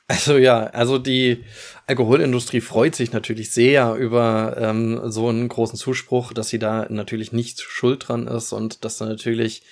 also 0.08 0.38
ja, 0.38 0.68
also 0.68 1.00
die 1.00 1.44
Alkoholindustrie 1.88 2.62
freut 2.62 2.96
sich 2.96 3.12
natürlich 3.12 3.52
sehr 3.52 3.96
über 3.96 4.56
ähm, 4.60 5.02
so 5.12 5.30
einen 5.30 5.48
großen 5.48 5.78
Zuspruch, 5.78 6.32
dass 6.34 6.50
sie 6.50 6.60
da 6.60 6.86
natürlich 6.90 7.32
nicht 7.32 7.62
schuld 7.62 8.08
dran 8.08 8.28
ist 8.28 8.54
und 8.54 8.86
dass 8.86 8.98
da 8.98 9.06
natürlich 9.06 9.64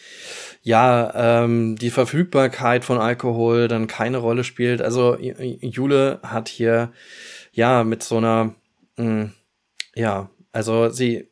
ja 0.63 1.43
ähm, 1.43 1.75
die 1.75 1.91
Verfügbarkeit 1.91 2.83
von 2.83 2.97
Alkohol 2.97 3.67
dann 3.67 3.87
keine 3.87 4.17
Rolle 4.17 4.43
spielt. 4.43 4.81
Also 4.81 5.17
Jule 5.17 6.19
hat 6.23 6.49
hier 6.49 6.91
ja 7.51 7.83
mit 7.83 8.01
so 8.01 8.17
einer 8.17 8.55
mh, 8.97 9.05
hm, 9.05 9.33
ja, 9.95 10.31
also 10.51 10.89
sie 10.89 11.27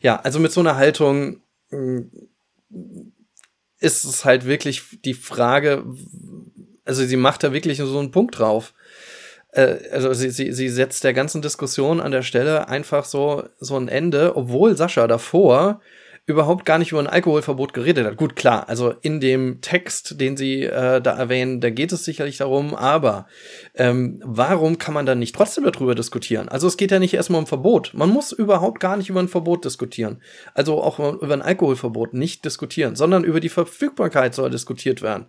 ja, 0.00 0.16
also 0.16 0.38
mit 0.38 0.52
so 0.52 0.60
einer 0.60 0.76
Haltung 0.76 1.40
mh, 1.70 2.04
hm, 2.70 3.12
ist 3.78 4.04
es 4.04 4.24
halt 4.24 4.46
wirklich 4.46 4.82
die 5.04 5.14
Frage, 5.14 5.84
also 6.86 7.04
sie 7.04 7.16
macht 7.16 7.42
da 7.42 7.52
wirklich 7.52 7.78
so 7.78 7.98
einen 7.98 8.10
Punkt 8.10 8.38
drauf. 8.38 8.72
Äh, 9.52 9.76
also 9.92 10.12
sie, 10.14 10.30
sie, 10.30 10.52
sie 10.52 10.68
setzt 10.68 11.04
der 11.04 11.12
ganzen 11.12 11.42
Diskussion 11.42 12.00
an 12.00 12.12
der 12.12 12.22
Stelle 12.22 12.68
einfach 12.68 13.04
so, 13.04 13.44
so 13.58 13.76
ein 13.76 13.88
Ende, 13.88 14.36
obwohl 14.36 14.76
Sascha 14.76 15.06
davor 15.06 15.80
überhaupt 16.26 16.64
gar 16.64 16.78
nicht 16.78 16.90
über 16.90 17.00
ein 17.00 17.06
Alkoholverbot 17.06 17.72
geredet 17.72 18.04
hat. 18.04 18.16
Gut, 18.16 18.34
klar, 18.34 18.68
also 18.68 18.92
in 19.00 19.20
dem 19.20 19.60
Text, 19.60 20.20
den 20.20 20.36
Sie 20.36 20.64
äh, 20.64 21.00
da 21.00 21.16
erwähnen, 21.16 21.60
da 21.60 21.70
geht 21.70 21.92
es 21.92 22.04
sicherlich 22.04 22.36
darum, 22.36 22.74
aber 22.74 23.28
ähm, 23.74 24.20
warum 24.24 24.76
kann 24.78 24.92
man 24.92 25.06
dann 25.06 25.20
nicht 25.20 25.36
trotzdem 25.36 25.62
darüber 25.62 25.94
diskutieren? 25.94 26.48
Also 26.48 26.66
es 26.66 26.76
geht 26.76 26.90
ja 26.90 26.98
nicht 26.98 27.14
erstmal 27.14 27.38
um 27.40 27.46
Verbot. 27.46 27.92
Man 27.94 28.10
muss 28.10 28.32
überhaupt 28.32 28.80
gar 28.80 28.96
nicht 28.96 29.08
über 29.08 29.20
ein 29.20 29.28
Verbot 29.28 29.64
diskutieren. 29.64 30.20
Also 30.52 30.82
auch 30.82 30.98
über 30.98 31.32
ein 31.32 31.42
Alkoholverbot 31.42 32.12
nicht 32.12 32.44
diskutieren, 32.44 32.96
sondern 32.96 33.22
über 33.22 33.38
die 33.38 33.48
Verfügbarkeit 33.48 34.34
soll 34.34 34.50
diskutiert 34.50 35.02
werden. 35.02 35.26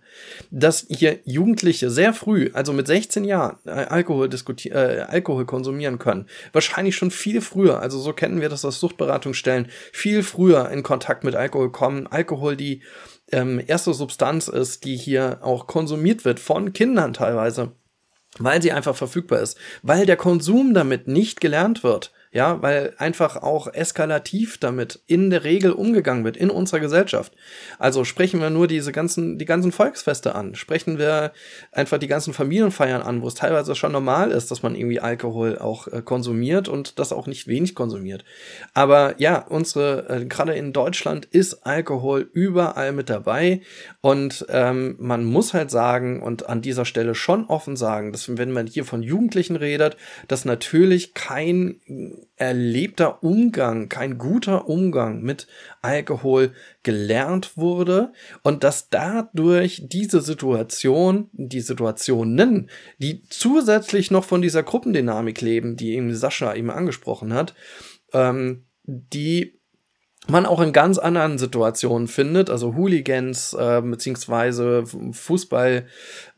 Dass 0.50 0.84
hier 0.88 1.20
Jugendliche 1.24 1.90
sehr 1.90 2.12
früh, 2.12 2.50
also 2.54 2.72
mit 2.72 2.88
16 2.88 3.22
Jahren, 3.22 3.58
äh, 3.66 3.70
Alkohol, 3.70 4.28
äh, 4.28 4.72
Alkohol 4.72 5.46
konsumieren 5.46 6.00
können. 6.00 6.26
Wahrscheinlich 6.52 6.96
schon 6.96 7.12
viel 7.12 7.40
früher, 7.40 7.80
also 7.80 8.00
so 8.00 8.12
kennen 8.12 8.40
wir 8.40 8.48
das 8.48 8.64
aus 8.64 8.80
Suchtberatungsstellen, 8.80 9.68
viel 9.92 10.24
früher 10.24 10.68
in 10.70 10.82
Kontakt 10.88 11.22
mit 11.22 11.34
Alkohol 11.34 11.70
kommen. 11.70 12.06
Alkohol 12.06 12.56
die 12.56 12.82
ähm, 13.30 13.62
erste 13.64 13.92
Substanz 13.92 14.48
ist, 14.48 14.86
die 14.86 14.96
hier 14.96 15.40
auch 15.42 15.66
konsumiert 15.66 16.24
wird 16.24 16.40
von 16.40 16.72
Kindern 16.72 17.12
teilweise, 17.12 17.72
weil 18.38 18.62
sie 18.62 18.72
einfach 18.72 18.96
verfügbar 18.96 19.40
ist, 19.40 19.58
weil 19.82 20.06
der 20.06 20.16
Konsum 20.16 20.72
damit 20.72 21.06
nicht 21.06 21.42
gelernt 21.42 21.84
wird. 21.84 22.12
Ja, 22.30 22.60
weil 22.60 22.94
einfach 22.98 23.36
auch 23.36 23.72
eskalativ 23.72 24.58
damit 24.58 25.00
in 25.06 25.30
der 25.30 25.44
Regel 25.44 25.72
umgegangen 25.72 26.24
wird 26.24 26.36
in 26.36 26.50
unserer 26.50 26.80
Gesellschaft. 26.80 27.32
Also 27.78 28.04
sprechen 28.04 28.40
wir 28.40 28.50
nur 28.50 28.66
diese 28.66 28.92
ganzen, 28.92 29.38
die 29.38 29.46
ganzen 29.46 29.72
Volksfeste 29.72 30.34
an, 30.34 30.54
sprechen 30.54 30.98
wir 30.98 31.32
einfach 31.72 31.96
die 31.98 32.06
ganzen 32.06 32.34
Familienfeiern 32.34 33.00
an, 33.00 33.22
wo 33.22 33.28
es 33.28 33.34
teilweise 33.34 33.74
schon 33.74 33.92
normal 33.92 34.30
ist, 34.30 34.50
dass 34.50 34.62
man 34.62 34.74
irgendwie 34.74 35.00
Alkohol 35.00 35.58
auch 35.58 35.88
äh, 35.88 36.02
konsumiert 36.02 36.68
und 36.68 36.98
das 36.98 37.12
auch 37.12 37.26
nicht 37.26 37.46
wenig 37.46 37.74
konsumiert. 37.74 38.24
Aber 38.74 39.14
ja, 39.18 39.38
unsere, 39.48 40.08
äh, 40.08 40.24
gerade 40.26 40.54
in 40.54 40.74
Deutschland 40.74 41.24
ist 41.24 41.66
Alkohol 41.66 42.28
überall 42.34 42.92
mit 42.92 43.08
dabei 43.08 43.62
und 44.02 44.44
ähm, 44.50 44.96
man 44.98 45.24
muss 45.24 45.54
halt 45.54 45.70
sagen 45.70 46.22
und 46.22 46.46
an 46.48 46.60
dieser 46.60 46.84
Stelle 46.84 47.14
schon 47.14 47.46
offen 47.46 47.76
sagen, 47.76 48.12
dass 48.12 48.36
wenn 48.36 48.52
man 48.52 48.66
hier 48.66 48.84
von 48.84 49.02
Jugendlichen 49.02 49.56
redet, 49.56 49.96
dass 50.28 50.44
natürlich 50.44 51.14
kein 51.14 51.80
erlebter 52.36 53.22
Umgang, 53.22 53.88
kein 53.88 54.18
guter 54.18 54.68
Umgang 54.68 55.22
mit 55.22 55.46
Alkohol 55.82 56.52
gelernt 56.82 57.56
wurde 57.56 58.12
und 58.42 58.64
dass 58.64 58.90
dadurch 58.90 59.82
diese 59.86 60.20
Situation, 60.20 61.28
die 61.32 61.60
Situationen, 61.60 62.70
die 62.98 63.22
zusätzlich 63.24 64.10
noch 64.10 64.24
von 64.24 64.42
dieser 64.42 64.62
Gruppendynamik 64.62 65.40
leben, 65.40 65.76
die 65.76 65.94
eben 65.94 66.14
Sascha 66.14 66.54
eben 66.54 66.70
angesprochen 66.70 67.34
hat, 67.34 67.54
ähm, 68.12 68.64
die 68.84 69.57
man 70.30 70.46
auch 70.46 70.60
in 70.60 70.72
ganz 70.72 70.98
anderen 70.98 71.38
Situationen 71.38 72.08
findet, 72.08 72.50
also 72.50 72.74
Hooligans 72.74 73.54
äh, 73.54 73.80
beziehungsweise 73.82 74.84
Fußball, 75.12 75.86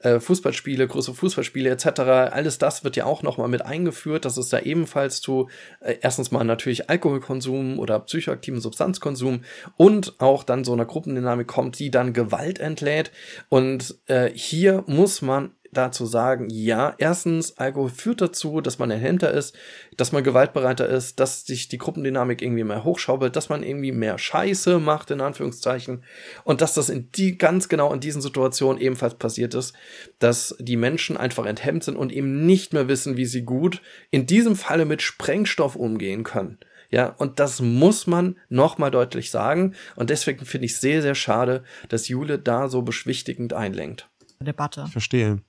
äh, 0.00 0.20
Fußballspiele, 0.20 0.86
große 0.86 1.14
Fußballspiele 1.14 1.70
etc. 1.70 2.00
Alles 2.30 2.58
das 2.58 2.84
wird 2.84 2.96
ja 2.96 3.04
auch 3.04 3.22
noch 3.22 3.38
mal 3.38 3.48
mit 3.48 3.64
eingeführt, 3.64 4.24
dass 4.24 4.36
es 4.36 4.48
da 4.48 4.60
ebenfalls 4.60 5.20
zu 5.20 5.48
äh, 5.80 5.96
erstens 6.00 6.30
mal 6.30 6.44
natürlich 6.44 6.88
Alkoholkonsum 6.88 7.78
oder 7.78 8.00
psychoaktiven 8.00 8.60
Substanzkonsum 8.60 9.42
und 9.76 10.14
auch 10.20 10.44
dann 10.44 10.64
so 10.64 10.72
einer 10.72 10.86
Gruppendynamik 10.86 11.46
kommt, 11.46 11.78
die 11.78 11.90
dann 11.90 12.12
Gewalt 12.12 12.58
entlädt. 12.58 13.10
Und 13.48 13.96
äh, 14.06 14.30
hier 14.34 14.84
muss 14.86 15.22
man 15.22 15.50
dazu 15.72 16.06
sagen, 16.06 16.48
ja, 16.50 16.94
erstens, 16.98 17.56
Alkohol 17.58 17.90
führt 17.90 18.20
dazu, 18.20 18.60
dass 18.60 18.78
man 18.78 18.90
erhemmter 18.90 19.30
ist, 19.30 19.56
dass 19.96 20.12
man 20.12 20.24
gewaltbereiter 20.24 20.88
ist, 20.88 21.20
dass 21.20 21.46
sich 21.46 21.68
die 21.68 21.78
Gruppendynamik 21.78 22.42
irgendwie 22.42 22.64
mehr 22.64 22.84
hochschaubelt, 22.84 23.36
dass 23.36 23.48
man 23.48 23.62
irgendwie 23.62 23.92
mehr 23.92 24.18
Scheiße 24.18 24.78
macht, 24.78 25.10
in 25.10 25.20
Anführungszeichen, 25.20 26.02
und 26.44 26.60
dass 26.60 26.74
das 26.74 26.88
in 26.88 27.10
die, 27.12 27.38
ganz 27.38 27.68
genau 27.68 27.92
in 27.92 28.00
diesen 28.00 28.22
Situationen 28.22 28.80
ebenfalls 28.80 29.14
passiert 29.14 29.54
ist, 29.54 29.74
dass 30.18 30.56
die 30.58 30.76
Menschen 30.76 31.16
einfach 31.16 31.46
enthemmt 31.46 31.84
sind 31.84 31.96
und 31.96 32.12
eben 32.12 32.46
nicht 32.46 32.72
mehr 32.72 32.88
wissen, 32.88 33.16
wie 33.16 33.26
sie 33.26 33.42
gut 33.42 33.80
in 34.10 34.26
diesem 34.26 34.56
Falle 34.56 34.84
mit 34.84 35.02
Sprengstoff 35.02 35.76
umgehen 35.76 36.24
können. 36.24 36.58
Ja, 36.90 37.14
und 37.18 37.38
das 37.38 37.60
muss 37.60 38.08
man 38.08 38.36
nochmal 38.48 38.90
deutlich 38.90 39.30
sagen. 39.30 39.74
Und 39.94 40.10
deswegen 40.10 40.44
finde 40.44 40.66
ich 40.66 40.76
sehr, 40.76 41.02
sehr 41.02 41.14
schade, 41.14 41.62
dass 41.88 42.08
Jule 42.08 42.36
da 42.38 42.68
so 42.68 42.82
beschwichtigend 42.82 43.52
einlenkt. 43.52 44.08
Debatte. 44.40 44.84
Ich 44.86 44.92
verstehe 44.92 45.42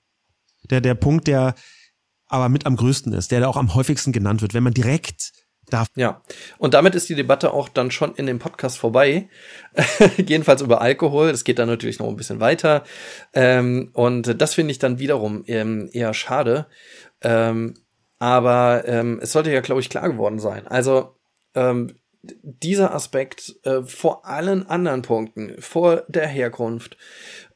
der, 0.72 0.82
der 0.82 0.96
Punkt, 0.96 1.28
der 1.28 1.56
aber 2.28 2.50
mit 2.50 2.66
am 2.66 2.78
größten 2.78 3.14
ist, 3.14 3.32
der 3.32 3.48
auch 3.48 3.58
am 3.58 3.76
häufigsten 3.76 4.14
genannt 4.14 4.42
wird, 4.42 4.54
wenn 4.54 4.64
man 4.64 4.74
direkt 4.74 5.32
darf. 5.70 5.88
Ja, 5.96 6.22
und 6.58 6.74
damit 6.74 6.96
ist 6.96 7.10
die 7.10 7.16
Debatte 7.16 7.54
auch 7.54 7.70
dann 7.70 7.92
schon 7.92 8.16
in 8.16 8.26
dem 8.26 8.40
Podcast 8.40 8.78
vorbei. 8.78 9.30
Jedenfalls 10.18 10.62
über 10.62 10.82
Alkohol. 10.82 11.30
Es 11.30 11.44
geht 11.44 11.60
dann 11.60 11.68
natürlich 11.68 12.00
noch 12.00 12.08
ein 12.08 12.16
bisschen 12.16 12.40
weiter. 12.40 12.84
Ähm, 13.34 13.92
und 13.94 14.42
das 14.42 14.54
finde 14.54 14.72
ich 14.72 14.80
dann 14.80 15.00
wiederum 15.00 15.44
ähm, 15.48 15.90
eher 15.92 16.14
schade. 16.14 16.68
Ähm, 17.22 17.76
aber 18.20 18.84
ähm, 18.86 19.20
es 19.22 19.32
sollte 19.32 19.52
ja, 19.52 19.62
glaube 19.62 19.82
ich, 19.82 19.90
klar 19.90 20.10
geworden 20.10 20.40
sein. 20.40 20.68
Also 20.68 21.16
ähm, 21.56 21.96
dieser 22.22 22.94
Aspekt 22.94 23.56
äh, 23.64 23.82
vor 23.84 24.26
allen 24.26 24.68
anderen 24.68 25.02
Punkten, 25.02 25.60
vor 25.60 26.04
der 26.08 26.28
Herkunft, 26.28 26.98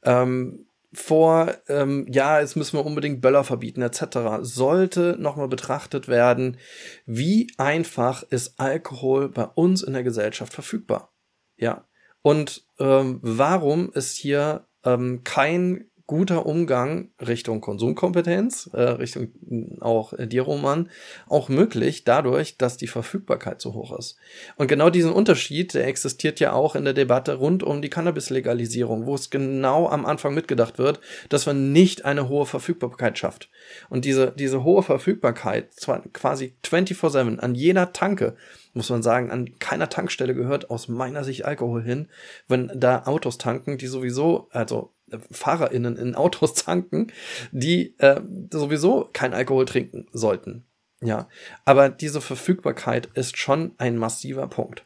ähm, 0.03 0.66
vor, 0.96 1.54
ähm, 1.68 2.08
ja, 2.10 2.39
jetzt 2.39 2.56
müssen 2.56 2.78
wir 2.78 2.86
unbedingt 2.86 3.22
Böller 3.22 3.43
verbieten, 3.43 3.82
etc., 3.82 4.41
sollte 4.41 5.16
nochmal 5.20 5.48
betrachtet 5.48 6.08
werden, 6.08 6.58
wie 7.06 7.52
einfach 7.58 8.24
ist 8.24 8.60
Alkohol 8.60 9.30
bei 9.30 9.46
uns 9.46 9.84
in 9.84 9.93
der 9.93 10.04
Gesellschaft 10.04 10.54
verfügbar. 10.54 11.14
Ja. 11.58 11.88
Und 12.22 12.66
ähm, 12.80 13.20
warum 13.22 13.91
ist 13.91 14.16
hier 14.16 14.68
ähm, 14.84 15.24
kein 15.24 15.89
guter 16.08 16.45
Umgang 16.45 17.10
Richtung 17.20 17.62
Konsumkompetenz, 17.62 18.70
äh, 18.74 18.82
Richtung 18.82 19.30
auch 19.82 20.14
äh, 20.14 20.28
dir, 20.28 20.43
Roman, 20.43 20.89
auch 21.28 21.49
möglich 21.49 22.03
dadurch, 22.03 22.58
dass 22.58 22.78
die 22.78 22.88
Verfügbarkeit 22.88 23.60
so 23.60 23.74
hoch 23.74 23.97
ist. 23.97 24.18
Und 24.56 24.68
genau 24.68 24.89
diesen 24.89 25.12
Unterschied, 25.12 25.74
der 25.74 25.88
existiert 25.88 26.39
ja 26.39 26.53
auch 26.53 26.76
in 26.76 26.86
der 26.86 26.93
Debatte 26.93 27.36
rund 27.36 27.64
um 27.64 27.82
die 27.82 27.89
Cannabis-Legalisierung, 27.89 29.08
wo 29.08 29.16
es 29.16 29.30
genau 29.32 29.89
am 29.89 30.06
Anfang 30.06 30.36
mitgedacht 30.36 30.78
wird, 30.78 30.99
dass 31.30 31.47
man 31.47 31.72
nicht 31.72 32.06
eine 32.06 32.30
hohe 32.30 32.45
Verfügbarkeit 32.45 33.18
schafft. 33.18 33.49
Und 33.89 34.06
diese, 34.06 34.32
diese 34.32 34.64
hohe 34.64 34.84
Verfügbarkeit, 34.84 35.74
zwar 35.74 36.01
quasi 36.14 36.56
24-7 36.64 37.39
an 37.39 37.56
jeder 37.56 37.93
Tanke, 37.93 38.36
muss 38.74 38.89
man 38.89 39.01
sagen, 39.01 39.32
an 39.32 39.58
keiner 39.58 39.89
Tankstelle 39.89 40.36
gehört 40.36 40.70
aus 40.70 40.88
meiner 40.88 41.24
Sicht 41.24 41.45
Alkohol 41.45 41.82
hin, 41.82 42.10
wenn 42.47 42.70
da 42.76 43.03
Autos 43.06 43.38
tanken, 43.38 43.78
die 43.78 43.88
sowieso, 43.88 44.49
also 44.51 44.91
FahrerInnen 45.32 45.97
in 45.97 46.16
Autos 46.16 46.53
tanken, 46.66 47.12
die 47.51 47.97
äh, 47.99 48.22
sowieso 48.51 49.10
kein 49.14 49.34
Alkohol 49.34 49.66
trinken 49.66 50.08
sollten. 50.12 50.66
Ja, 51.01 51.28
aber 51.66 51.89
diese 51.89 52.22
Verfügbarkeit 52.22 53.08
ist 53.14 53.38
schon 53.38 53.74
ein 53.78 53.97
massiver 53.97 54.47
Punkt. 54.47 54.86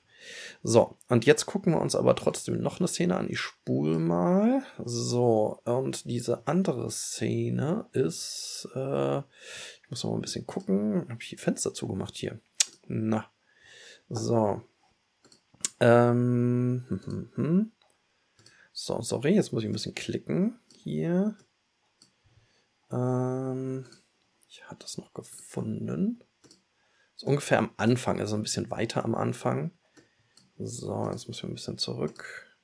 So, 0.62 0.98
und 1.08 1.26
jetzt 1.26 1.46
gucken 1.46 1.74
wir 1.74 1.82
uns 1.82 1.96
aber 1.96 2.16
trotzdem 2.16 2.62
noch 2.62 2.80
eine 2.80 2.88
Szene 2.88 3.16
an. 3.16 3.30
Ich 3.30 3.40
spule 3.40 3.98
mal. 3.98 4.64
So, 4.84 5.62
und 5.64 6.06
diese 6.06 6.46
andere 6.48 6.92
Szene 6.92 7.86
ist, 7.94 8.68
äh, 8.76 9.20
ich 9.20 9.90
muss 9.90 10.04
noch 10.04 10.12
mal 10.12 10.18
ein 10.18 10.22
bisschen 10.22 10.46
gucken. 10.46 11.06
Habe 11.10 11.22
ich 11.22 11.30
die 11.30 11.38
Fenster 11.38 11.74
zugemacht 11.74 12.18
hier? 12.18 12.40
Na. 12.88 13.26
So. 14.10 14.62
Ähm, 15.80 16.86
hm, 16.90 17.02
hm, 17.06 17.30
hm. 17.36 17.72
So, 18.82 19.02
sorry, 19.02 19.36
jetzt 19.36 19.52
muss 19.52 19.64
ich 19.64 19.70
ein 19.70 19.74
bisschen 19.74 19.94
klicken. 19.94 20.58
Hier. 20.74 21.36
Ähm, 22.90 23.86
ich 24.48 24.64
hatte 24.64 24.84
das 24.84 24.98
noch 24.98 25.14
gefunden. 25.14 26.24
So 27.18 27.28
ungefähr 27.28 27.58
am 27.58 27.72
Anfang, 27.76 28.22
also 28.22 28.38
ein 28.38 28.42
bisschen 28.42 28.72
weiter 28.72 29.04
am 29.04 29.16
Anfang. 29.16 29.72
So, 30.58 31.10
jetzt 31.12 31.28
müssen 31.28 31.44
wir 31.44 31.50
ein 31.50 31.56
bisschen 31.56 31.78
zurück. 31.78 32.58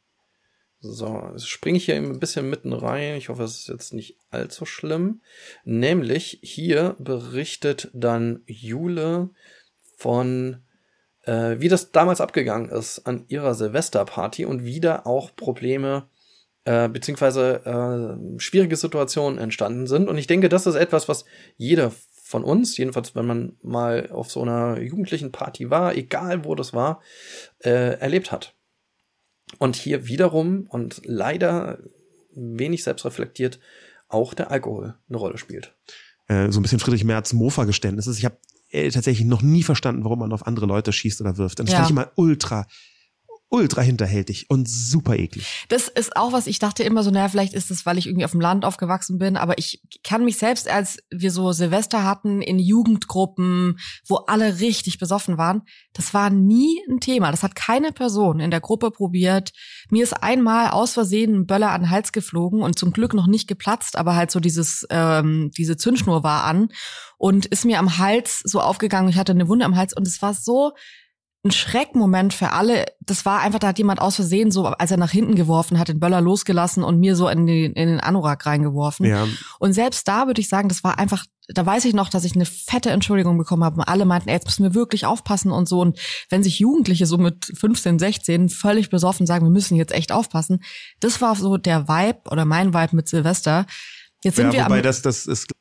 So, 0.80 1.22
jetzt 1.34 1.50
springe 1.50 1.80
ich 1.80 1.86
hier 1.86 1.98
ein 1.98 2.18
bisschen 2.18 2.50
mitten 2.50 2.72
rein. 2.72 3.16
Ich 3.16 3.28
hoffe, 3.28 3.44
es 3.44 3.60
ist 3.60 3.68
jetzt 3.68 3.92
nicht 3.92 4.18
allzu 4.30 4.66
schlimm. 4.66 5.22
Nämlich 5.66 6.40
hier 6.42 6.96
berichtet 6.98 7.90
dann 7.94 8.42
Jule 8.46 9.32
von 9.98 10.65
äh, 11.26 11.60
wie 11.60 11.70
das 11.70 11.92
damals 11.92 12.22
abgegangen 12.22 12.70
ist 12.70 13.06
an 13.06 13.26
ihrer 13.28 13.54
Silvesterparty 13.54 14.46
und 14.46 14.64
wieder 14.64 15.06
auch 15.06 15.36
Probleme 15.36 16.08
äh, 16.66 16.90
beziehungsweise 16.90 17.62
äh, 17.66 18.40
schwierige 18.40 18.76
Situationen 18.76 19.40
entstanden 19.40 19.88
sind. 19.88 20.10
Und 20.10 20.18
ich 20.18 20.28
denke, 20.28 20.50
das 20.50 20.66
ist 20.66 20.76
etwas, 20.76 21.08
was 21.08 21.26
jeder 21.58 21.92
von 22.24 22.44
uns, 22.44 22.76
jedenfalls 22.78 23.16
wenn 23.16 23.28
man 23.28 23.58
mal 23.62 24.10
auf 24.10 24.32
so 24.32 24.42
einer 24.42 24.82
jugendlichen 24.82 25.32
Party 25.32 25.70
war, 25.70 25.96
egal 25.96 26.44
wo 26.44 26.56
das 26.56 26.74
war, 26.74 27.02
äh, 27.60 28.00
erlebt 28.00 28.32
hat. 28.32 28.56
Und 29.60 29.76
hier 29.76 30.08
wiederum 30.08 30.66
und 30.68 31.02
leider 31.06 31.78
wenig 32.34 32.84
selbstreflektiert 32.84 33.60
auch 34.08 34.34
der 34.34 34.50
Alkohol 34.50 34.96
eine 35.08 35.18
Rolle 35.18 35.38
spielt. 35.38 35.76
Äh, 36.28 36.52
so 36.52 36.60
ein 36.60 36.64
bisschen 36.64 36.80
Friedrich 36.80 37.04
Merz 37.04 37.32
Mofa-Geständnis. 37.32 38.08
Ich 38.08 38.26
habe 38.26 38.38
äh, 38.76 38.90
tatsächlich 38.90 39.26
noch 39.26 39.42
nie 39.42 39.64
verstanden, 39.64 40.04
warum 40.04 40.20
man 40.20 40.32
auf 40.32 40.46
andere 40.46 40.66
Leute 40.66 40.92
schießt 40.92 41.22
oder 41.22 41.38
wirft. 41.38 41.60
Und 41.60 41.68
das 41.68 41.74
ja. 41.74 41.80
fand 41.80 41.90
ich 41.90 41.96
immer 41.96 42.12
ultra 42.16 42.68
ultra 43.50 43.82
hinterhältig 43.82 44.50
und 44.50 44.68
super 44.68 45.16
eklig. 45.16 45.66
Das 45.70 45.88
ist 45.88 46.18
auch 46.18 46.34
was, 46.34 46.48
ich 46.48 46.60
dachte 46.60 46.84
immer 46.84 47.04
so, 47.04 47.12
naja, 47.12 47.30
vielleicht 47.30 47.54
ist 47.54 47.72
es, 47.72 47.86
weil 47.86 47.98
ich 47.98 48.08
irgendwie 48.08 48.26
auf 48.26 48.32
dem 48.32 48.42
Land 48.42 48.66
aufgewachsen 48.66 49.18
bin, 49.18 49.38
aber 49.38 49.58
ich 49.58 49.82
kann 50.04 50.26
mich 50.26 50.38
selbst, 50.38 50.70
als 50.70 50.98
wir 51.12 51.32
so 51.32 51.52
Silvester 51.52 52.04
hatten 52.04 52.42
in 52.42 52.60
Jugendgruppen, 52.60 53.80
wo 54.08 54.16
alle 54.16 54.60
richtig 54.60 54.98
besoffen 54.98 55.38
waren, 55.38 55.62
das 55.94 56.14
war 56.14 56.30
nie 56.30 56.82
ein 56.90 57.00
Thema. 57.00 57.32
Das 57.32 57.44
hat 57.44 57.56
keine 57.56 57.92
Person 57.92 58.40
in 58.40 58.52
der 58.52 58.62
Gruppe 58.62 58.92
probiert. 58.92 59.52
Mir 59.90 60.04
ist 60.04 60.14
einmal 60.14 60.72
aus 60.72 60.94
Versehen 60.94 61.36
ein 61.36 61.46
Böller 61.46 61.72
an 61.72 61.84
den 61.84 61.90
Hals 61.92 62.12
geflogen 62.12 62.62
und 62.62 62.78
zum 62.78 62.92
Glück 62.92 63.14
noch 63.14 63.28
nicht 63.28 63.48
geplatzt, 63.48 63.96
aber 63.96 64.16
halt 64.16 64.32
so 64.32 64.40
dieses, 64.40 64.86
ähm, 64.90 65.52
diese 65.56 65.78
Zündschnur 65.78 66.24
war 66.24 66.44
an 66.44 66.70
und 67.18 67.46
ist 67.46 67.64
mir 67.64 67.80
am 67.80 67.98
Hals 67.98 68.42
so 68.44 68.60
aufgegangen. 68.60 69.10
Ich 69.10 69.18
hatte 69.18 69.32
eine 69.32 69.48
Wunde 69.48 69.66
am 69.66 69.76
Hals 69.76 69.94
und 69.96 70.08
es 70.08 70.22
war 70.22 70.34
so 70.34 70.74
ein 71.46 71.52
Schreckmoment 71.52 72.34
für 72.34 72.52
alle. 72.52 72.86
Das 73.02 73.24
war 73.24 73.42
einfach, 73.42 73.60
da 73.60 73.68
hat 73.68 73.78
jemand 73.78 74.02
aus 74.02 74.16
Versehen 74.16 74.50
so, 74.50 74.66
als 74.66 74.90
er 74.90 74.98
nach 74.98 75.12
hinten 75.12 75.36
geworfen 75.36 75.78
hat, 75.78 75.90
den 75.90 76.00
Böller 76.00 76.20
losgelassen 76.20 76.84
und 76.84 77.00
mir 77.00 77.16
so 77.16 77.30
in 77.30 77.46
den, 77.46 77.74
in 77.74 77.88
den 77.88 78.00
Anorak 78.00 78.46
reingeworfen. 78.48 79.06
Ja. 79.06 79.28
Und 79.60 79.74
selbst 79.74 80.08
da 80.08 80.26
würde 80.26 80.42
ich 80.42 80.50
sagen, 80.50 80.70
das 80.70 80.84
war 80.84 80.98
einfach, 80.98 81.24
da 81.48 81.64
weiß 81.64 81.86
ich 81.86 81.94
noch, 81.94 82.10
dass 82.10 82.26
ich 82.26 82.34
eine 82.34 82.46
fette 82.46 82.90
Entschuldigung 82.90 83.38
bekommen 83.38 83.64
habe. 83.64 83.78
Und 83.78 83.84
alle 83.84 84.06
meinten, 84.06 84.28
ey, 84.30 84.36
jetzt 84.36 84.46
müssen 84.46 84.64
wir 84.64 84.74
wirklich 84.74 85.06
aufpassen 85.06 85.52
und 85.52 85.70
so. 85.70 85.82
Und 85.82 86.00
wenn 86.30 86.42
sich 86.42 86.58
Jugendliche 86.58 87.06
so 87.06 87.20
mit 87.20 87.46
15, 87.46 88.00
16 88.00 88.50
völlig 88.50 88.90
besoffen 88.90 89.28
sagen, 89.28 89.46
wir 89.46 89.52
müssen 89.52 89.76
jetzt 89.76 89.94
echt 89.94 90.12
aufpassen, 90.12 90.64
das 91.00 91.22
war 91.22 91.36
so 91.36 91.58
der 91.58 91.88
Vibe 91.88 92.22
oder 92.32 92.46
mein 92.46 92.74
Vibe 92.74 92.96
mit 92.96 93.08
Silvester. 93.08 93.68
Jetzt 94.24 94.38
sind 94.38 94.48
ja, 94.48 94.62
wir 94.62 94.66
wobei 94.66 94.82
das, 94.82 95.04
das 95.04 95.28
ist 95.28 95.55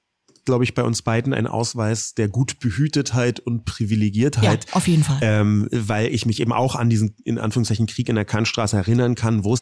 glaube 0.44 0.64
ich, 0.64 0.74
bei 0.74 0.82
uns 0.82 1.02
beiden 1.02 1.32
ein 1.32 1.46
Ausweis 1.46 2.14
der 2.14 2.28
Gutbehütetheit 2.28 3.40
und 3.40 3.64
Privilegiertheit. 3.64 4.66
Ja, 4.66 4.72
auf 4.72 4.86
jeden 4.86 5.04
Fall. 5.04 5.18
Ähm, 5.22 5.68
weil 5.70 6.08
ich 6.14 6.26
mich 6.26 6.40
eben 6.40 6.52
auch 6.52 6.74
an 6.74 6.90
diesen, 6.90 7.16
in 7.24 7.38
Anführungszeichen, 7.38 7.86
Krieg 7.86 8.08
in 8.08 8.16
der 8.16 8.24
Kantstraße 8.24 8.76
erinnern 8.76 9.14
kann, 9.14 9.44
wo 9.44 9.54
es 9.54 9.60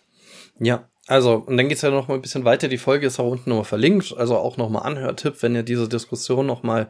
ja, 0.58 0.88
also, 1.06 1.34
und 1.34 1.56
dann 1.56 1.68
geht's 1.68 1.82
ja 1.82 1.90
noch 1.90 2.08
mal 2.08 2.14
ein 2.14 2.22
bisschen 2.22 2.44
weiter. 2.44 2.68
Die 2.68 2.78
Folge 2.78 3.06
ist 3.06 3.18
auch 3.18 3.30
unten 3.30 3.50
nochmal 3.50 3.64
verlinkt. 3.64 4.14
Also 4.16 4.36
auch 4.36 4.56
nochmal 4.56 4.84
Anhörtipp, 4.84 5.42
wenn 5.42 5.54
ihr 5.54 5.62
diese 5.62 5.88
Diskussion 5.88 6.46
nochmal 6.46 6.88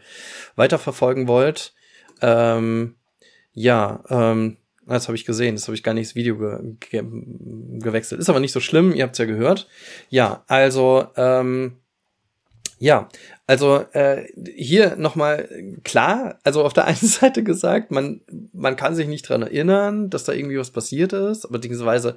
weiterverfolgen 0.57 1.29
wollt. 1.29 1.75
Ähm, 2.21 2.97
ja, 3.53 4.05
ähm, 4.11 4.59
das 4.87 5.09
habe 5.09 5.17
ich 5.17 5.25
gesehen. 5.25 5.55
Das 5.55 5.67
habe 5.69 5.75
ich 5.75 5.83
gar 5.83 5.95
nicht 5.95 6.09
ins 6.09 6.15
Video 6.15 6.37
ge 6.39 6.77
ge 6.79 7.03
gewechselt. 7.79 8.21
Ist 8.21 8.29
aber 8.29 8.41
nicht 8.41 8.53
so 8.53 8.61
schlimm. 8.61 8.93
Ihr 8.95 9.05
habt's 9.05 9.19
ja 9.19 9.25
gehört. 9.25 9.69
Ja, 10.11 10.45
also, 10.47 11.07
ähm, 11.17 11.79
ja, 12.83 13.09
also 13.47 13.85
äh, 13.93 14.27
hier 14.57 14.97
nochmal 14.97 15.49
klar, 15.85 16.41
also 16.43 16.65
auf 16.65 16.73
der 16.73 16.85
einen 16.87 16.97
Seite 16.97 17.45
gesagt, 17.45 17.93
man, 17.93 18.23
man 18.53 18.75
kann 18.75 18.97
sich 18.97 19.07
nicht 19.07 19.29
dran 19.29 19.43
erinnern, 19.43 20.11
dass 20.11 20.25
da 20.25 20.33
irgendwie 20.33 20.59
was 20.59 20.73
passiert 20.73 21.13
ist, 21.13 21.49
beziehungsweise 21.49 22.17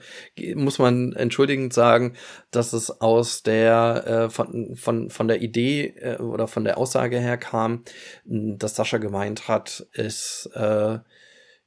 muss 0.56 0.80
man 0.80 1.14
entschuldigend 1.14 1.72
sagen, 1.72 2.16
dass 2.50 2.74
es 2.74 3.00
aus 3.00 3.44
der 3.44 4.08
äh, 4.08 4.30
von 4.32 4.76
von 4.76 5.12
von 5.12 5.28
der 5.28 5.44
Idee 5.44 5.94
äh, 6.00 6.18
oder 6.18 6.48
von 6.48 6.64
der 6.64 6.80
Aussage 6.80 7.20
her 7.20 7.38
kam, 7.38 7.84
dass 8.24 8.76
Sascha 8.76 8.98
gemeint 8.98 9.48
hat, 9.48 9.86
ist 9.94 10.50
äh, 10.56 10.98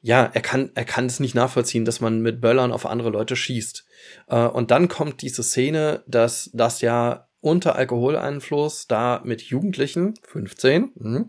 ja, 0.01 0.31
er 0.33 0.41
kann, 0.41 0.71
er 0.75 0.85
kann 0.85 1.07
es 1.07 1.21
nicht 1.21 1.37
nachvollziehen, 1.37 1.85
dass 1.85 2.01
man 2.01 2.21
mit 2.21 2.41
Böllern 2.41 2.73
auf 2.73 2.87
andere 2.87 3.11
Leute 3.11 3.37
schießt. 3.37 3.85
Äh, 4.27 4.47
und 4.47 4.73
dann 4.73 4.89
kommt 4.89 5.23
diese 5.23 5.45
Szene, 5.45 6.03
dass 6.07 6.51
das 6.53 6.81
ja 6.81 7.28
unter 7.41 7.77
Alkoholeinfluss 7.77 8.87
da 8.89 9.21
mit 9.25 9.43
Jugendlichen, 9.43 10.15
15, 10.23 10.93
mh, 10.95 11.25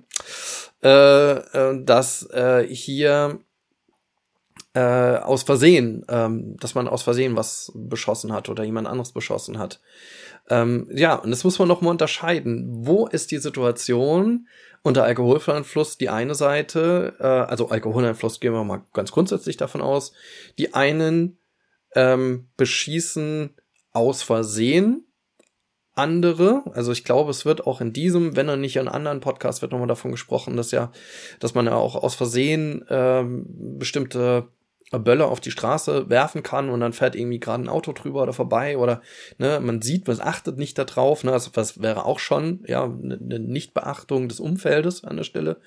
äh, 0.83 1.31
äh, 1.31 1.83
dass 1.83 2.27
äh, 2.31 2.65
hier 2.67 3.39
äh, 4.73 5.17
aus 5.17 5.43
Versehen, 5.43 6.05
ähm, 6.09 6.57
dass 6.57 6.75
man 6.75 6.87
aus 6.87 7.03
Versehen 7.03 7.35
was 7.35 7.71
beschossen 7.75 8.31
hat 8.31 8.49
oder 8.49 8.63
jemand 8.63 8.87
anderes 8.87 9.11
beschossen 9.11 9.57
hat. 9.59 9.81
Ähm, 10.49 10.87
ja, 10.93 11.15
und 11.15 11.31
das 11.31 11.43
muss 11.43 11.59
man 11.59 11.67
noch 11.67 11.81
mal 11.81 11.91
unterscheiden. 11.91 12.67
Wo 12.85 13.07
ist 13.07 13.31
die 13.31 13.37
Situation 13.37 14.47
unter 14.81 15.03
Alkoholeinfluss 15.03 15.97
die 15.97 16.09
eine 16.09 16.35
Seite, 16.35 17.15
äh, 17.19 17.23
also 17.23 17.69
Alkoholeinfluss 17.69 18.39
gehen 18.39 18.53
wir 18.53 18.63
mal 18.63 18.83
ganz 18.93 19.11
grundsätzlich 19.11 19.57
davon 19.57 19.81
aus, 19.81 20.13
die 20.57 20.73
einen 20.73 21.37
ähm, 21.95 22.47
beschießen 22.55 23.55
aus 23.91 24.23
Versehen 24.23 25.08
andere, 25.99 26.63
also 26.73 26.91
ich 26.91 27.03
glaube, 27.03 27.31
es 27.31 27.45
wird 27.45 27.67
auch 27.67 27.81
in 27.81 27.93
diesem, 27.93 28.35
wenn 28.35 28.47
er 28.47 28.57
nicht 28.57 28.75
in 28.75 28.87
anderen 28.87 29.19
Podcasts 29.19 29.61
wird 29.61 29.71
nochmal 29.71 29.87
davon 29.87 30.11
gesprochen, 30.11 30.57
dass 30.57 30.71
ja, 30.71 30.91
dass 31.39 31.53
man 31.53 31.65
ja 31.65 31.75
auch 31.75 31.95
aus 31.95 32.15
Versehen 32.15 32.85
ähm, 32.89 33.45
bestimmte 33.77 34.47
Böller 34.91 35.27
auf 35.27 35.39
die 35.39 35.51
Straße 35.51 36.09
werfen 36.09 36.41
kann 36.41 36.69
und 36.69 36.79
dann 36.79 36.93
fährt 36.93 37.15
irgendwie 37.15 37.39
gerade 37.39 37.63
ein 37.63 37.69
Auto 37.69 37.93
drüber 37.93 38.23
oder 38.23 38.33
vorbei 38.33 38.77
oder 38.77 39.01
ne, 39.37 39.59
man 39.59 39.81
sieht, 39.83 40.07
man 40.07 40.19
achtet 40.19 40.57
nicht 40.57 40.77
darauf, 40.79 41.23
ne, 41.23 41.31
also 41.31 41.51
das 41.53 41.81
wäre 41.81 42.05
auch 42.05 42.17
schon 42.17 42.63
ja 42.65 42.85
eine 42.85 43.17
ne 43.17 43.39
Nichtbeachtung 43.39 44.27
des 44.29 44.39
Umfeldes 44.39 45.03
an 45.03 45.17
der 45.17 45.23
Stelle. 45.23 45.57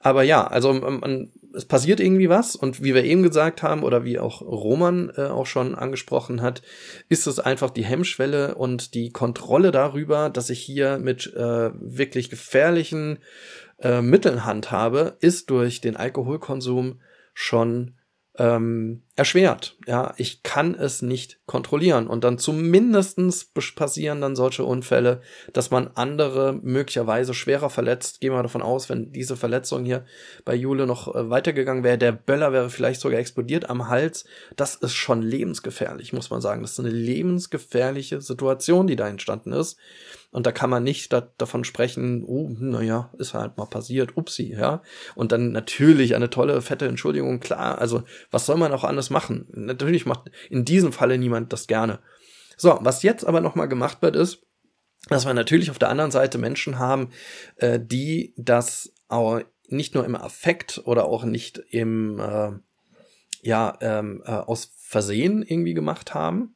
Aber 0.00 0.24
ja, 0.24 0.44
also 0.44 0.72
man, 0.72 1.30
es 1.54 1.64
passiert 1.64 2.00
irgendwie 2.00 2.28
was 2.28 2.56
und 2.56 2.82
wie 2.82 2.94
wir 2.94 3.04
eben 3.04 3.22
gesagt 3.22 3.62
haben 3.62 3.82
oder 3.82 4.04
wie 4.04 4.18
auch 4.18 4.42
Roman 4.42 5.12
äh, 5.16 5.26
auch 5.26 5.46
schon 5.46 5.74
angesprochen 5.74 6.42
hat, 6.42 6.62
ist 7.08 7.26
es 7.26 7.38
einfach 7.38 7.70
die 7.70 7.84
Hemmschwelle 7.84 8.54
und 8.54 8.94
die 8.94 9.10
Kontrolle 9.10 9.70
darüber, 9.70 10.30
dass 10.30 10.50
ich 10.50 10.60
hier 10.60 10.98
mit 10.98 11.32
äh, 11.34 11.70
wirklich 11.74 12.30
gefährlichen 12.30 13.18
äh, 13.80 14.02
Mitteln 14.02 14.44
handhabe, 14.44 15.16
ist 15.20 15.50
durch 15.50 15.80
den 15.80 15.96
Alkoholkonsum 15.96 17.00
schon 17.34 17.94
ähm, 18.38 19.02
erschwert. 19.16 19.76
Ja, 19.86 20.12
ich 20.16 20.42
kann 20.42 20.74
es 20.74 21.00
nicht 21.00 21.38
kontrollieren. 21.46 22.08
Und 22.08 22.24
dann 22.24 22.38
zumindestens 22.38 23.44
passieren 23.76 24.20
dann 24.20 24.34
solche 24.34 24.64
Unfälle, 24.64 25.20
dass 25.52 25.70
man 25.70 25.90
andere 25.94 26.58
möglicherweise 26.60 27.32
schwerer 27.32 27.70
verletzt. 27.70 28.20
Gehen 28.20 28.32
wir 28.32 28.42
davon 28.42 28.62
aus, 28.62 28.88
wenn 28.88 29.12
diese 29.12 29.36
Verletzung 29.36 29.84
hier 29.84 30.04
bei 30.44 30.54
Jule 30.54 30.86
noch 30.86 31.14
äh, 31.14 31.30
weitergegangen 31.30 31.84
wäre, 31.84 31.98
der 31.98 32.12
Böller 32.12 32.52
wäre 32.52 32.70
vielleicht 32.70 33.00
sogar 33.00 33.20
explodiert 33.20 33.70
am 33.70 33.88
Hals. 33.88 34.24
Das 34.56 34.74
ist 34.74 34.94
schon 34.94 35.22
lebensgefährlich, 35.22 36.12
muss 36.12 36.30
man 36.30 36.40
sagen. 36.40 36.62
Das 36.62 36.72
ist 36.72 36.80
eine 36.80 36.90
lebensgefährliche 36.90 38.20
Situation, 38.20 38.88
die 38.88 38.96
da 38.96 39.08
entstanden 39.08 39.52
ist. 39.52 39.78
Und 40.34 40.46
da 40.46 40.52
kann 40.52 40.68
man 40.68 40.82
nicht 40.82 41.12
da, 41.12 41.28
davon 41.38 41.62
sprechen, 41.62 42.24
oh, 42.26 42.50
naja, 42.58 43.08
ist 43.18 43.34
halt 43.34 43.56
mal 43.56 43.66
passiert, 43.66 44.16
upsi, 44.16 44.52
ja. 44.52 44.82
Und 45.14 45.30
dann 45.30 45.52
natürlich 45.52 46.16
eine 46.16 46.28
tolle, 46.28 46.60
fette 46.60 46.88
Entschuldigung, 46.88 47.38
klar, 47.38 47.78
also 47.78 48.02
was 48.32 48.44
soll 48.44 48.56
man 48.56 48.72
auch 48.72 48.82
anders 48.82 49.03
machen? 49.10 49.46
Natürlich 49.52 50.06
macht 50.06 50.30
in 50.50 50.64
diesem 50.64 50.92
Falle 50.92 51.18
niemand 51.18 51.52
das 51.52 51.66
gerne. 51.66 52.00
So, 52.56 52.78
was 52.80 53.02
jetzt 53.02 53.24
aber 53.24 53.40
nochmal 53.40 53.68
gemacht 53.68 54.02
wird, 54.02 54.16
ist, 54.16 54.46
dass 55.08 55.26
wir 55.26 55.34
natürlich 55.34 55.70
auf 55.70 55.78
der 55.78 55.90
anderen 55.90 56.10
Seite 56.10 56.38
Menschen 56.38 56.78
haben, 56.78 57.10
äh, 57.56 57.78
die 57.82 58.32
das 58.36 58.92
auch 59.08 59.40
nicht 59.68 59.94
nur 59.94 60.04
im 60.04 60.14
Affekt 60.14 60.82
oder 60.84 61.06
auch 61.06 61.24
nicht 61.24 61.58
im, 61.70 62.18
äh, 62.18 62.52
ja, 63.42 63.76
ähm, 63.80 64.22
äh, 64.24 64.30
aus 64.30 64.72
Versehen 64.76 65.42
irgendwie 65.42 65.74
gemacht 65.74 66.14
haben, 66.14 66.53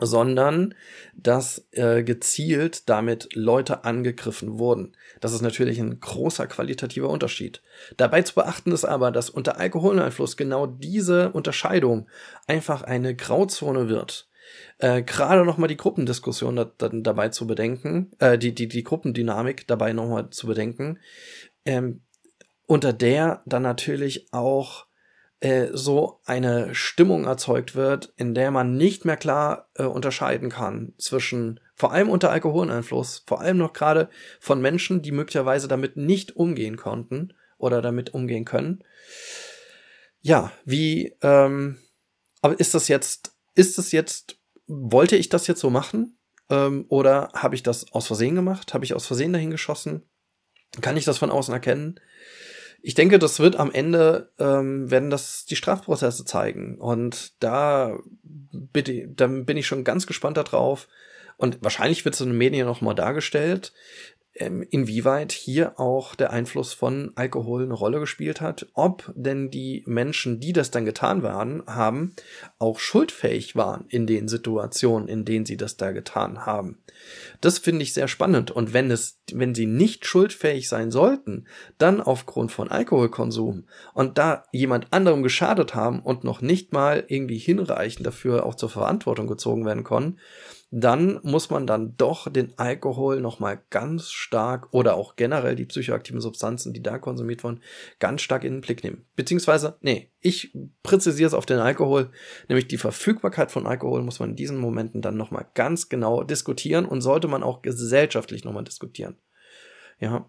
sondern 0.00 0.74
dass 1.14 1.66
äh, 1.72 2.02
gezielt 2.02 2.88
damit 2.88 3.28
Leute 3.34 3.84
angegriffen 3.84 4.58
wurden. 4.58 4.96
Das 5.20 5.32
ist 5.32 5.42
natürlich 5.42 5.78
ein 5.78 6.00
großer 6.00 6.46
qualitativer 6.46 7.08
Unterschied. 7.08 7.62
Dabei 7.96 8.22
zu 8.22 8.34
beachten 8.34 8.72
ist 8.72 8.84
aber, 8.84 9.10
dass 9.10 9.30
unter 9.30 9.58
Alkoholeinfluss 9.58 10.36
genau 10.36 10.66
diese 10.66 11.30
Unterscheidung 11.30 12.08
einfach 12.46 12.82
eine 12.82 13.14
Grauzone 13.14 13.88
wird. 13.88 14.28
Äh, 14.78 15.02
Gerade 15.02 15.44
nochmal 15.44 15.68
die 15.68 15.76
Gruppendiskussion 15.76 16.56
da, 16.56 16.64
da, 16.76 16.90
dabei 16.92 17.28
zu 17.28 17.46
bedenken, 17.46 18.10
äh, 18.18 18.36
die, 18.38 18.54
die, 18.54 18.68
die 18.68 18.84
Gruppendynamik 18.84 19.66
dabei 19.66 19.92
nochmal 19.92 20.30
zu 20.30 20.46
bedenken, 20.46 20.98
ähm, 21.64 22.02
unter 22.66 22.92
der 22.92 23.42
dann 23.46 23.62
natürlich 23.62 24.32
auch 24.32 24.83
äh, 25.44 25.76
so 25.76 26.20
eine 26.24 26.74
Stimmung 26.74 27.24
erzeugt 27.26 27.74
wird, 27.74 28.14
in 28.16 28.34
der 28.34 28.50
man 28.50 28.78
nicht 28.78 29.04
mehr 29.04 29.18
klar 29.18 29.68
äh, 29.74 29.82
unterscheiden 29.82 30.48
kann 30.48 30.94
zwischen, 30.96 31.60
vor 31.74 31.92
allem 31.92 32.08
unter 32.08 32.30
Alkoholeinfluss, 32.30 33.24
vor 33.26 33.42
allem 33.42 33.58
noch 33.58 33.74
gerade 33.74 34.08
von 34.40 34.62
Menschen, 34.62 35.02
die 35.02 35.12
möglicherweise 35.12 35.68
damit 35.68 35.98
nicht 35.98 36.34
umgehen 36.34 36.78
konnten 36.78 37.34
oder 37.58 37.82
damit 37.82 38.14
umgehen 38.14 38.46
können. 38.46 38.84
Ja, 40.22 40.50
wie, 40.64 41.14
ähm, 41.20 41.76
aber 42.40 42.58
ist 42.58 42.72
das 42.72 42.88
jetzt, 42.88 43.34
ist 43.54 43.76
das 43.76 43.92
jetzt, 43.92 44.38
wollte 44.66 45.16
ich 45.16 45.28
das 45.28 45.46
jetzt 45.46 45.60
so 45.60 45.68
machen? 45.68 46.16
Ähm, 46.48 46.86
oder 46.88 47.28
habe 47.34 47.54
ich 47.54 47.62
das 47.62 47.92
aus 47.92 48.06
Versehen 48.06 48.34
gemacht? 48.34 48.72
Habe 48.72 48.86
ich 48.86 48.94
aus 48.94 49.06
Versehen 49.06 49.34
dahin 49.34 49.50
geschossen? 49.50 50.08
Kann 50.80 50.96
ich 50.96 51.04
das 51.04 51.18
von 51.18 51.30
außen 51.30 51.52
erkennen? 51.52 52.00
Ich 52.86 52.94
denke, 52.94 53.18
das 53.18 53.40
wird 53.40 53.56
am 53.56 53.72
Ende, 53.72 54.30
ähm, 54.38 54.90
werden 54.90 55.08
das 55.08 55.46
die 55.46 55.56
Strafprozesse 55.56 56.26
zeigen. 56.26 56.76
Und 56.78 57.42
da 57.42 57.98
bitte, 58.22 59.08
da 59.08 59.26
bin 59.26 59.56
ich 59.56 59.66
schon 59.66 59.84
ganz 59.84 60.06
gespannt 60.06 60.36
darauf. 60.36 60.86
Und 61.38 61.62
wahrscheinlich 61.62 62.04
wird 62.04 62.14
es 62.14 62.20
in 62.20 62.28
den 62.28 62.36
Medien 62.36 62.66
noch 62.66 62.82
mal 62.82 62.92
dargestellt 62.92 63.72
inwieweit 64.34 65.30
hier 65.30 65.78
auch 65.78 66.16
der 66.16 66.32
Einfluss 66.32 66.72
von 66.72 67.12
Alkohol 67.14 67.62
eine 67.62 67.74
Rolle 67.74 68.00
gespielt 68.00 68.40
hat, 68.40 68.66
ob 68.74 69.12
denn 69.14 69.48
die 69.48 69.84
Menschen, 69.86 70.40
die 70.40 70.52
das 70.52 70.72
dann 70.72 70.84
getan 70.84 71.22
waren, 71.22 71.62
haben, 71.66 72.14
auch 72.58 72.80
schuldfähig 72.80 73.54
waren 73.54 73.84
in 73.88 74.08
den 74.08 74.26
Situationen, 74.26 75.08
in 75.08 75.24
denen 75.24 75.46
sie 75.46 75.56
das 75.56 75.76
da 75.76 75.92
getan 75.92 76.46
haben. 76.46 76.82
Das 77.40 77.58
finde 77.58 77.84
ich 77.84 77.94
sehr 77.94 78.08
spannend. 78.08 78.50
Und 78.50 78.72
wenn 78.72 78.90
es, 78.90 79.20
wenn 79.32 79.54
sie 79.54 79.66
nicht 79.66 80.04
schuldfähig 80.04 80.68
sein 80.68 80.90
sollten, 80.90 81.46
dann 81.78 82.00
aufgrund 82.00 82.50
von 82.50 82.68
Alkoholkonsum 82.68 83.68
und 83.92 84.18
da 84.18 84.46
jemand 84.50 84.92
anderem 84.92 85.22
geschadet 85.22 85.76
haben 85.76 86.00
und 86.00 86.24
noch 86.24 86.40
nicht 86.40 86.72
mal 86.72 87.04
irgendwie 87.06 87.38
hinreichend 87.38 88.04
dafür 88.04 88.44
auch 88.46 88.56
zur 88.56 88.70
Verantwortung 88.70 89.28
gezogen 89.28 89.64
werden 89.64 89.84
konnten, 89.84 90.18
dann 90.76 91.20
muss 91.22 91.50
man 91.50 91.68
dann 91.68 91.96
doch 91.96 92.28
den 92.28 92.58
Alkohol 92.58 93.20
nochmal 93.20 93.62
ganz 93.70 94.10
stark 94.10 94.66
oder 94.72 94.96
auch 94.96 95.14
generell 95.14 95.54
die 95.54 95.66
psychoaktiven 95.66 96.20
Substanzen, 96.20 96.72
die 96.72 96.82
da 96.82 96.98
konsumiert 96.98 97.44
wurden, 97.44 97.60
ganz 98.00 98.22
stark 98.22 98.42
in 98.42 98.54
den 98.54 98.60
Blick 98.60 98.82
nehmen. 98.82 99.06
Beziehungsweise, 99.14 99.76
nee, 99.82 100.10
ich 100.18 100.52
präzisiere 100.82 101.28
es 101.28 101.34
auf 101.34 101.46
den 101.46 101.60
Alkohol, 101.60 102.10
nämlich 102.48 102.66
die 102.66 102.76
Verfügbarkeit 102.76 103.52
von 103.52 103.68
Alkohol 103.68 104.02
muss 104.02 104.18
man 104.18 104.30
in 104.30 104.36
diesen 104.36 104.58
Momenten 104.58 105.00
dann 105.00 105.16
nochmal 105.16 105.46
ganz 105.54 105.88
genau 105.88 106.24
diskutieren 106.24 106.86
und 106.86 107.02
sollte 107.02 107.28
man 107.28 107.44
auch 107.44 107.62
gesellschaftlich 107.62 108.44
nochmal 108.44 108.64
diskutieren. 108.64 109.16
Ja. 110.00 110.28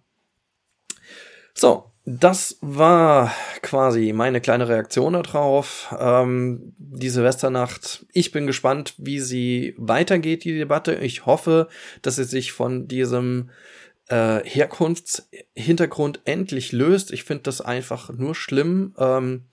So, 1.56 1.92
das 2.06 2.60
war 2.62 3.34
quasi 3.64 4.14
meine 4.14 4.40
kleine 4.40 4.70
Reaktion 4.70 5.14
darauf. 5.14 5.94
Ähm, 6.00 6.74
die 6.78 7.10
Silvesternacht. 7.10 8.06
Ich 8.14 8.32
bin 8.32 8.46
gespannt, 8.46 8.94
wie 8.98 9.20
sie 9.20 9.74
weitergeht, 9.78 10.44
die 10.44 10.56
Debatte. 10.56 10.96
Ich 10.96 11.26
hoffe, 11.26 11.68
dass 12.04 12.18
sie 12.18 12.24
sich 12.26 12.52
von 12.52 12.88
diesem 12.88 13.50
äh, 14.10 14.42
Herkunftshintergrund 14.44 16.22
endlich 16.26 16.72
löst. 16.72 17.12
Ich 17.12 17.24
finde 17.24 17.44
das 17.44 17.60
einfach 17.60 18.12
nur 18.12 18.36
schlimm 18.36 18.94
ähm, 19.00 19.46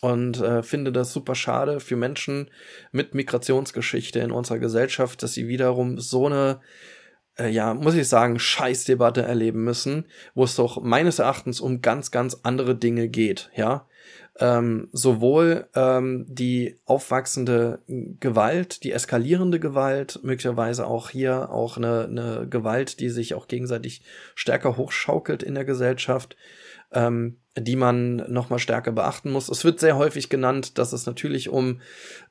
und 0.00 0.40
äh, 0.40 0.64
finde 0.64 0.90
das 0.90 1.12
super 1.12 1.36
schade 1.36 1.78
für 1.78 1.94
Menschen 1.94 2.50
mit 2.90 3.14
Migrationsgeschichte 3.14 4.18
in 4.18 4.32
unserer 4.32 4.58
Gesellschaft, 4.58 5.22
dass 5.22 5.34
sie 5.34 5.46
wiederum 5.46 6.00
so 6.00 6.26
eine 6.26 6.60
äh, 7.38 7.48
ja, 7.48 7.74
muss 7.74 7.94
ich 7.94 8.08
sagen, 8.08 8.38
Scheißdebatte 8.38 9.22
erleben 9.22 9.64
müssen, 9.64 10.06
wo 10.34 10.44
es 10.44 10.56
doch 10.56 10.82
meines 10.82 11.18
Erachtens 11.18 11.60
um 11.60 11.80
ganz, 11.82 12.10
ganz 12.10 12.40
andere 12.42 12.74
Dinge 12.74 13.08
geht, 13.08 13.50
ja. 13.54 13.86
Ähm, 14.40 14.88
sowohl 14.92 15.68
ähm, 15.74 16.24
die 16.26 16.78
aufwachsende 16.86 17.80
Gewalt, 17.86 18.82
die 18.82 18.92
eskalierende 18.92 19.60
Gewalt, 19.60 20.20
möglicherweise 20.22 20.86
auch 20.86 21.10
hier 21.10 21.50
auch 21.50 21.76
eine, 21.76 22.04
eine 22.04 22.46
Gewalt, 22.48 23.00
die 23.00 23.10
sich 23.10 23.34
auch 23.34 23.46
gegenseitig 23.46 24.02
stärker 24.34 24.78
hochschaukelt 24.78 25.42
in 25.42 25.54
der 25.54 25.66
Gesellschaft, 25.66 26.36
ähm, 26.92 27.38
die 27.58 27.76
man 27.76 28.16
nochmal 28.32 28.58
stärker 28.58 28.92
beachten 28.92 29.30
muss. 29.30 29.50
Es 29.50 29.64
wird 29.64 29.78
sehr 29.78 29.98
häufig 29.98 30.30
genannt, 30.30 30.78
dass 30.78 30.94
es 30.94 31.04
natürlich 31.04 31.50
um 31.50 31.82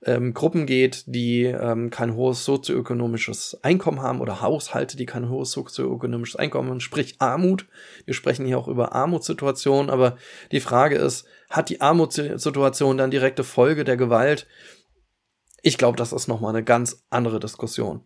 ähm, 0.04 0.34
Gruppen 0.34 0.66
geht, 0.66 1.04
die 1.06 1.44
ähm, 1.44 1.92
kein 1.92 2.16
hohes 2.16 2.44
sozioökonomisches 2.44 3.60
Einkommen 3.62 4.02
haben 4.02 4.20
oder 4.20 4.42
Haushalte, 4.42 4.98
die 4.98 5.06
kein 5.06 5.30
hohes 5.30 5.52
sozioökonomisches 5.52 6.38
Einkommen 6.38 6.72
haben, 6.72 6.80
sprich 6.80 7.16
Armut. 7.20 7.68
Wir 8.06 8.16
sprechen 8.16 8.48
hier 8.48 8.58
auch 8.58 8.68
über 8.68 8.94
Armutssituationen, 8.94 9.92
aber 9.92 10.18
die 10.52 10.60
Frage 10.60 10.96
ist, 10.96 11.28
hat 11.52 11.70
die 11.70 11.82
Armutssituation 11.82 12.98
dann 12.98 13.12
direkte 13.12 13.44
Folge 13.44 13.84
der 13.84 13.98
Gewalt? 13.98 14.48
Ich 15.62 15.78
glaube, 15.78 15.98
das 15.98 16.14
ist 16.14 16.28
nochmal 16.28 16.56
eine 16.56 16.64
ganz 16.64 17.04
andere 17.12 17.40
Diskussion. 17.40 18.04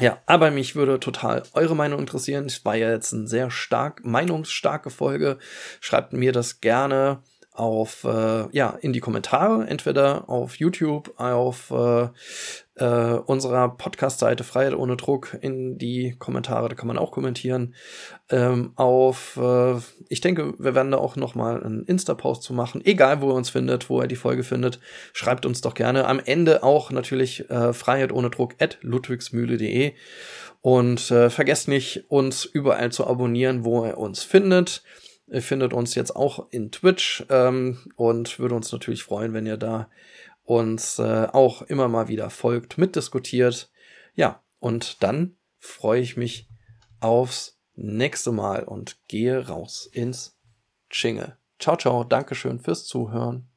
Ja, 0.00 0.18
aber 0.26 0.50
mich 0.50 0.76
würde 0.76 0.98
total 0.98 1.42
eure 1.52 1.76
Meinung 1.76 2.00
interessieren. 2.00 2.46
Es 2.46 2.64
war 2.64 2.74
ja 2.74 2.90
jetzt 2.90 3.12
eine 3.12 3.26
sehr 3.28 3.50
stark, 3.50 4.04
meinungsstarke 4.04 4.90
Folge. 4.90 5.38
Schreibt 5.80 6.12
mir 6.12 6.32
das 6.32 6.60
gerne 6.60 7.22
auf, 7.52 8.04
äh, 8.04 8.46
ja, 8.52 8.78
in 8.80 8.92
die 8.92 9.00
Kommentare, 9.00 9.66
entweder 9.66 10.28
auf 10.28 10.56
YouTube, 10.56 11.12
auf 11.18 11.70
äh, 11.70 12.08
äh, 12.76 13.18
unserer 13.26 13.68
Podcast-Seite 13.76 14.44
Freiheit 14.44 14.74
ohne 14.74 14.96
Druck 14.96 15.36
in 15.40 15.76
die 15.76 16.14
Kommentare, 16.18 16.68
da 16.68 16.74
kann 16.74 16.86
man 16.86 16.96
auch 16.96 17.10
kommentieren. 17.10 17.74
Ähm, 18.30 18.72
auf, 18.76 19.36
äh, 19.36 19.74
ich 20.08 20.20
denke, 20.20 20.54
wir 20.58 20.74
werden 20.74 20.92
da 20.92 20.98
auch 20.98 21.16
noch 21.16 21.34
mal 21.34 21.62
einen 21.62 21.84
Insta-Post 21.84 22.42
zu 22.42 22.54
machen, 22.54 22.84
egal 22.84 23.20
wo 23.20 23.30
ihr 23.30 23.34
uns 23.34 23.50
findet, 23.50 23.90
wo 23.90 24.00
ihr 24.00 24.08
die 24.08 24.16
Folge 24.16 24.44
findet, 24.44 24.80
schreibt 25.12 25.44
uns 25.44 25.60
doch 25.60 25.74
gerne. 25.74 26.06
Am 26.06 26.20
Ende 26.24 26.62
auch 26.62 26.90
natürlich 26.90 27.50
äh, 27.50 27.72
Freiheit 27.72 28.12
ohne 28.12 28.30
Druck 28.30 28.54
at 28.60 28.78
ludwigsmühle.de 28.80 29.92
und 30.62 31.10
äh, 31.10 31.30
vergesst 31.30 31.68
nicht, 31.68 32.04
uns 32.08 32.44
überall 32.44 32.92
zu 32.92 33.06
abonnieren, 33.06 33.64
wo 33.64 33.84
ihr 33.84 33.98
uns 33.98 34.22
findet. 34.22 34.82
Ihr 35.30 35.42
findet 35.42 35.72
uns 35.72 35.94
jetzt 35.94 36.14
auch 36.16 36.48
in 36.50 36.72
Twitch 36.72 37.24
ähm, 37.28 37.78
und 37.94 38.38
würde 38.38 38.56
uns 38.56 38.72
natürlich 38.72 39.04
freuen, 39.04 39.32
wenn 39.32 39.46
ihr 39.46 39.56
da 39.56 39.88
uns 40.42 40.98
äh, 40.98 41.28
auch 41.32 41.62
immer 41.62 41.88
mal 41.88 42.08
wieder 42.08 42.30
folgt, 42.30 42.78
mitdiskutiert. 42.78 43.70
Ja, 44.14 44.42
und 44.58 45.02
dann 45.02 45.36
freue 45.58 46.00
ich 46.00 46.16
mich 46.16 46.48
aufs 46.98 47.60
nächste 47.74 48.32
Mal 48.32 48.64
und 48.64 48.98
gehe 49.06 49.46
raus 49.46 49.88
ins 49.92 50.36
Jingle. 50.90 51.36
Ciao, 51.60 51.76
ciao, 51.76 52.02
Dankeschön 52.02 52.58
fürs 52.58 52.86
Zuhören. 52.86 53.49